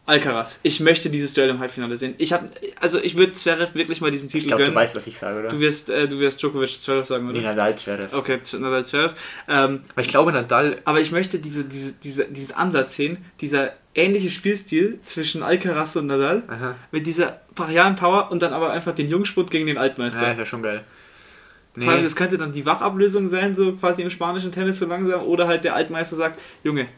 [0.06, 0.60] Alcaraz.
[0.62, 2.14] Ich möchte dieses Duell im Halbfinale sehen.
[2.18, 2.50] Ich habe,
[2.80, 4.76] also ich würde Zverev wirklich mal diesen Ich Titel glaube, du gönnen.
[4.82, 5.48] weißt, was ich sage, oder?
[5.48, 7.38] Du wirst, äh, du wirst Djokovic Zverev sagen, oder?
[7.38, 8.08] Nee, Nadal wäre.
[8.12, 9.14] Okay, Nadal Zverev.
[9.48, 10.78] Ähm, Aber ich glaube, Nadal.
[10.84, 16.06] aber ich möchte diese, diese, diese, diesen Ansatz sehen, dieser ähnliche Spielstil zwischen Alcaraz und
[16.06, 16.74] Nadal, Aha.
[16.90, 20.32] mit dieser brachialen Power und dann aber einfach den Jungspund gegen den Altmeister.
[20.32, 20.84] ist ja schon geil.
[21.74, 24.86] Vor allem, Nee, das könnte dann die Wachablösung sein, so quasi im spanischen Tennis so
[24.86, 26.88] langsam, oder halt der Altmeister sagt, Junge,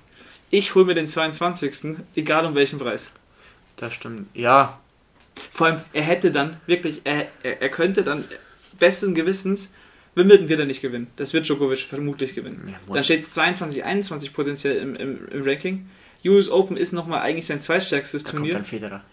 [0.51, 1.97] ich hole mir den 22.
[2.15, 3.11] egal um welchen Preis.
[3.77, 4.29] das stimmt.
[4.35, 4.81] Ja,
[5.51, 8.25] Vor allem, er hätte dann wirklich, er, er, er könnte dann
[8.79, 9.73] besten Gewissens
[10.17, 11.09] Wimbledon wird er nicht gewinnen.
[11.17, 12.69] Das wird Djokovic vermutlich gewinnen.
[12.69, 15.91] Ja, dann steht es 22, 21 potenziell im, im, im Ranking.
[16.25, 18.55] US Open ist nochmal eigentlich sein zweitstärkstes da kommt Turnier.
[18.55, 19.05] dann Federer.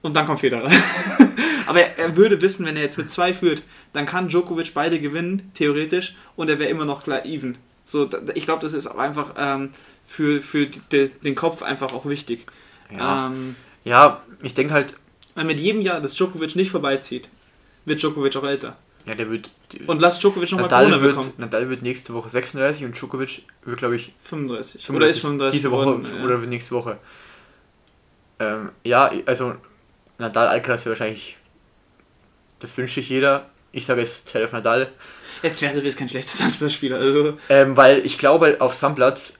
[0.00, 0.70] Und dann kommt Federer.
[1.66, 3.62] Aber er, er würde wissen, wenn er jetzt mit zwei führt,
[3.92, 7.58] dann kann Djokovic beide gewinnen, theoretisch, und er wäre immer noch klar even.
[7.84, 9.70] So, ich glaube, das ist auch einfach ähm,
[10.12, 12.46] für, für die, den Kopf einfach auch wichtig.
[12.94, 14.94] Ja, Ähm, ja ich denke halt,
[15.34, 17.28] weil mit jedem Jahr, das Djokovic nicht vorbeizieht,
[17.86, 18.76] wird Djokovic auch älter.
[19.06, 19.50] ja, der wird.
[19.86, 21.26] Und lass Djokovic nochmal Corona bekommen.
[21.26, 24.90] wird, Nadal wird nächste Woche 36 und Djokovic wird, glaube ich, 35.
[24.90, 26.24] Oder ist 35 diese Woche geworden, ja.
[26.24, 26.98] oder wird nächste Woche.
[28.38, 29.54] Ähm, ja, also
[30.18, 31.38] Nadal Alcaraz wäre wahrscheinlich.
[32.60, 33.48] Das wünscht sich jeder.
[33.72, 34.92] Ich sage jetzt Zverev Nadal.
[35.42, 36.98] Jetzt wäre ist kein schlechtes Handballspieler.
[36.98, 39.32] Also, Ähm, weil ich glaube, auf Sandplatz,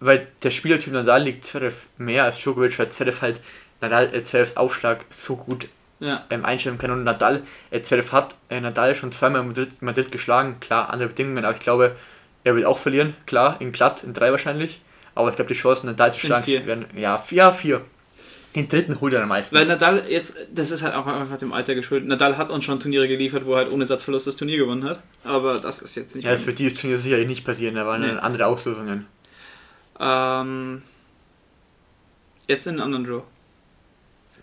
[0.00, 3.40] weil der Spielertyp Nadal liegt Zverev mehr als Djokovic, weil Zverev halt
[3.80, 5.68] Nadal, äh, Zverevs Aufschlag so gut
[6.00, 6.24] ja.
[6.30, 6.90] ähm, einstellen kann.
[6.90, 10.58] Und Nadal, äh, Zverev hat äh, Nadal schon zweimal in Madrid, Madrid geschlagen.
[10.60, 11.96] Klar, andere Bedingungen, aber ich glaube,
[12.44, 13.14] er wird auch verlieren.
[13.26, 14.80] Klar, in glatt, in drei wahrscheinlich.
[15.14, 17.80] Aber ich glaube, die Chancen, Nadal zu schlagen, werden, ja, vier, ja, vier.
[18.54, 19.58] Den dritten holt er dann meistens.
[19.58, 22.08] Weil Nadal jetzt, das ist halt auch einfach dem Alter geschuldet.
[22.08, 25.00] Nadal hat uns schon Turniere geliefert, wo er halt ohne Satzverlust das Turnier gewonnen hat.
[25.24, 28.02] Aber das ist jetzt nicht ja, das wird dieses Turnier sicherlich nicht passieren, da waren
[28.02, 28.20] Nee.
[28.20, 29.06] andere Auslösungen.
[30.00, 30.82] Ähm,
[32.46, 33.22] Jetzt in einen anderen Draw.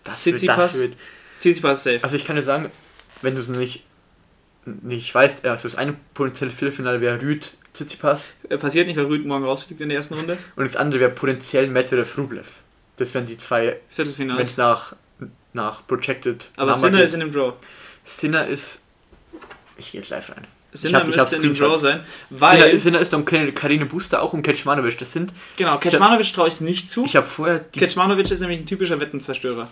[0.04, 0.72] Das wird, Tsitsipas?
[0.72, 0.96] das wird,
[1.38, 2.00] Tsitsipas safe.
[2.02, 2.70] also ich kann dir sagen,
[3.20, 3.84] wenn du es nicht,
[4.64, 9.24] nicht weißt, also das eine potenzielle Viertelfinale wäre Rüd Tsitsipas Äh, Passiert nicht, weil Rüd
[9.24, 10.36] morgen rausfliegt in der ersten Runde.
[10.56, 12.56] und das andere wäre potenziell Medvedev Rublev.
[12.96, 14.42] Das wären die zwei, wenn Viertelfinale.
[14.42, 14.94] es nach,
[15.52, 17.54] nach Projected Aber Sinner ist in dem Draw.
[18.04, 18.80] Sinner ist,
[19.76, 20.46] ich gehe jetzt live rein.
[20.72, 22.00] Sinner hab- müsste in dem Draw sein,
[22.30, 24.96] Sinner, weil, Sinner ist um Karine Booster auch um Kecmanovic.
[24.98, 27.04] Das sind, genau, Kecmanovic traue ich es nicht zu.
[27.04, 29.68] ich habe vorher Kecmanovic ist nämlich ein typischer Wettenzerstörer.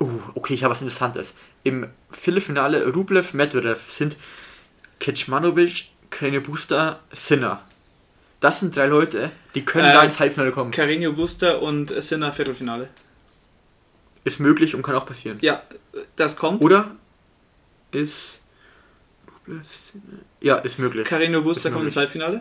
[0.00, 1.32] Uh, okay, ich habe was Interessantes.
[1.64, 4.16] Im Viertelfinale Rublev Medvedev sind
[5.00, 7.62] Kecmanovic, Krene Booster, Sinner.
[8.40, 10.72] Das sind drei Leute, die können Äh, da ins Halbfinale kommen.
[10.72, 12.88] Carreño Buster und Sinner Viertelfinale.
[14.24, 15.38] Ist möglich und kann auch passieren.
[15.40, 15.62] Ja,
[16.16, 16.62] das kommt.
[16.62, 16.90] Oder
[17.92, 18.40] ist
[19.46, 20.18] Rublev, Sinner?
[20.40, 21.06] Ja, ist möglich.
[21.08, 21.96] Carreño Buster Ist kommt ins.
[21.96, 22.40] Halbfinale.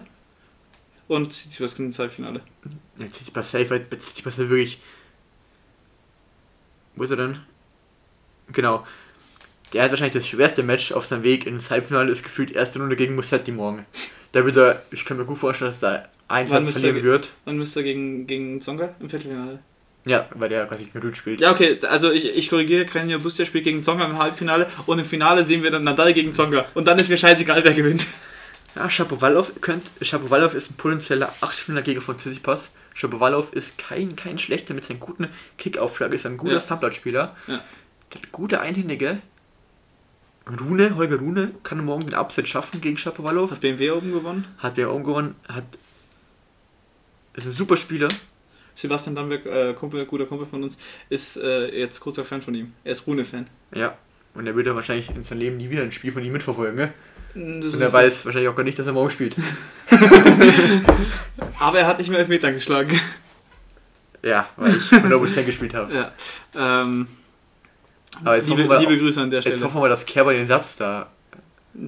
[1.07, 2.41] Und Tsitsipas kommt ins Halbfinale.
[3.09, 4.79] Sieht bei safe, weil sieht halt wirklich.
[6.95, 7.39] Wo ist er denn?
[8.51, 8.85] Genau.
[9.73, 12.95] Der hat wahrscheinlich das schwerste Match auf seinem Weg ins Halbfinale, ist gefühlt erste Runde
[12.97, 13.85] gegen Musetti morgen.
[14.33, 17.03] Da wird er, ich kann mir gut vorstellen, dass da ein Wann Satz verlieren er-
[17.03, 17.31] wird.
[17.45, 19.59] Dann müsste er gegen, gegen Zonga im Viertelfinale.
[20.05, 21.41] Ja, weil der quasi gegen Rüd spielt.
[21.41, 25.05] Ja, okay, also ich, ich korrigiere, Carreño Buster spielt gegen Zonga im Halbfinale und im
[25.05, 26.65] Finale sehen wir dann Nadal gegen Zonga.
[26.73, 28.05] Und dann ist mir scheißegal, wer gewinnt.
[28.75, 32.71] Ja, Shapovalov könnt, Shapovalov ist ein potenzieller Achtelfinalgegner von Tsitsipas.
[32.93, 36.59] Shapovalov ist kein, kein schlechter mit seinem guten Kickaufschlag, ist ein guter Ja.
[36.59, 37.35] Sandblattspieler.
[37.47, 37.61] Ja.
[38.31, 39.21] Gute Einhändige.
[40.59, 43.51] Rune, Holger Rune, kann morgen den Upset schaffen gegen Shapovalov.
[43.51, 44.47] Hat BMW oben gewonnen.
[44.57, 45.65] Hat der gewonnen, hat.
[47.33, 48.09] Ist ein super Spieler.
[48.75, 50.77] Sebastian Damberg, äh, Kumpel, guter Kumpel von uns,
[51.09, 52.73] ist äh, jetzt großer Fan von ihm.
[52.83, 53.47] Er ist Rune-Fan.
[53.75, 53.97] Ja.
[54.33, 56.75] Und er wird ja wahrscheinlich in seinem Leben nie wieder ein Spiel von ihm mitverfolgen,
[56.75, 56.93] ne?
[57.63, 59.35] Das Und er weiß wahrscheinlich auch gar nicht, dass er morgen spielt.
[61.59, 62.99] Aber er hat nicht mehr Elfmeter geschlagen.
[64.23, 65.93] Ja, weil ich 100% gespielt habe.
[65.93, 66.11] ja.
[66.55, 67.07] Ähm,
[68.23, 69.63] Aber jetzt liebe, hoffen wir- liebe Grüße an der Jetzt Stelle.
[69.65, 71.11] hoffen wir, dass Kerber den Satz da.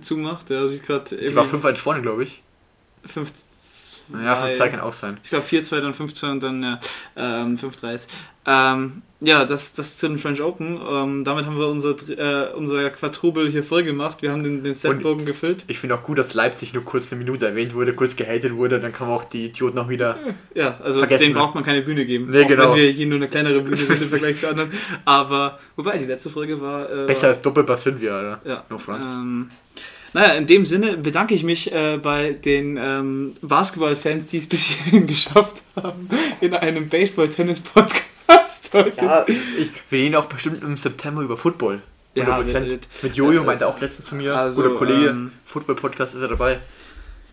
[0.02, 2.42] Zumacht, der sieht gerade Die war 5-1 vorne, glaube ich.
[3.06, 3.32] 5
[4.12, 5.18] Ja, 5-2 kann auch sein.
[5.24, 6.80] Ich glaube 4-2, dann 5-2 und dann ja,
[7.16, 8.10] ähm, 5-3 jetzt.
[8.46, 10.78] Ähm, ja, das, das zu den French Open.
[10.86, 14.22] Ähm, damit haben wir unser, äh, unser Quadrubel hier voll gemacht.
[14.22, 15.64] Wir haben den, den Setbogen gefüllt.
[15.68, 18.82] Ich finde auch gut, dass Leipzig nur kurz eine Minute erwähnt wurde, kurz gehatet wurde,
[18.82, 20.18] dann kann man auch die Idioten noch wieder.
[20.54, 22.32] Ja, also Vergessen denen braucht man keine Bühne geben.
[22.32, 22.72] Nee, auch genau.
[22.72, 24.72] Wenn wir hier nur eine kleinere Bühne sind im Vergleich zu anderen.
[25.06, 26.92] Aber, wobei, die letzte Folge war.
[26.92, 28.42] Äh, Besser als Doppelpass sind wir, oder?
[28.44, 28.66] Ja.
[28.70, 29.06] No front.
[29.06, 29.50] Ähm,
[30.14, 34.62] naja, in dem Sinne bedanke ich mich äh, bei den ähm, Basketball-Fans, die es bis
[34.64, 36.08] hierhin geschafft haben,
[36.42, 39.06] in einem Baseball-Tennis-Podcast heute.
[39.06, 41.82] Ja, ich, wir reden auch bestimmt im September über Football.
[42.16, 42.60] Ja, 100%.
[42.62, 46.22] mit- mit- Jojo äh, meinte auch letztens zu mir, also, guter Kollege, ähm, Football-Podcast ist
[46.22, 46.60] er dabei.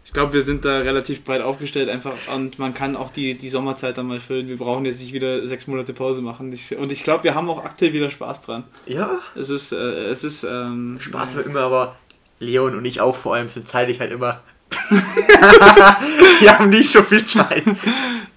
[0.04, 3.48] Ich glaube, wir sind da relativ breit aufgestellt einfach und man kann auch die, die
[3.50, 4.48] Sommerzeit dann mal füllen.
[4.48, 6.50] Wir brauchen jetzt nicht wieder sechs Monate Pause machen.
[6.52, 8.64] Ich, und ich glaube, wir haben auch aktuell wieder Spaß dran.
[8.86, 11.96] Ja, Es ist, äh, es ist, ähm, Spaß wird immer, aber
[12.40, 14.42] Leon und ich auch vor allem sind zeitlich halt immer.
[14.90, 17.62] wir haben nicht so viel Zeit.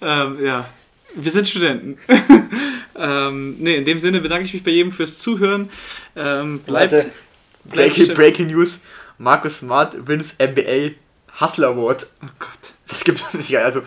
[0.02, 0.70] Ähm, ja,
[1.16, 1.98] wir sind Studenten.
[2.96, 5.70] ähm, nee, in dem Sinne bedanke ich mich bei jedem fürs Zuhören.
[6.16, 7.12] Ähm, bleibt, Leute,
[7.66, 8.80] Breaking, Breaking News:
[9.18, 10.96] Markus Smart wins NBA
[11.40, 12.08] Hustler Award.
[12.24, 12.74] Oh Gott.
[12.88, 13.58] Das gibt es nicht.
[13.58, 13.82] Also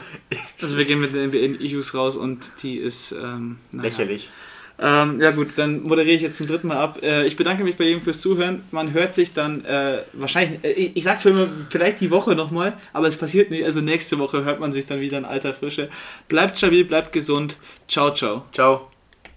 [0.60, 3.88] Also wir gehen mit den NBA-Issues raus und die ist ähm, naja.
[3.88, 4.30] lächerlich.
[4.78, 7.02] Ähm, ja gut, dann moderiere ich jetzt zum dritten Mal ab.
[7.02, 8.62] Äh, ich bedanke mich bei jedem fürs Zuhören.
[8.70, 12.34] Man hört sich dann äh, wahrscheinlich, äh, ich, ich sag's für immer, vielleicht die Woche
[12.34, 13.64] nochmal, aber es passiert nicht.
[13.64, 15.88] Also nächste Woche hört man sich dann wieder in alter Frische.
[16.28, 17.56] Bleibt stabil, bleibt gesund.
[17.88, 18.44] Ciao, ciao.
[18.52, 18.95] Ciao.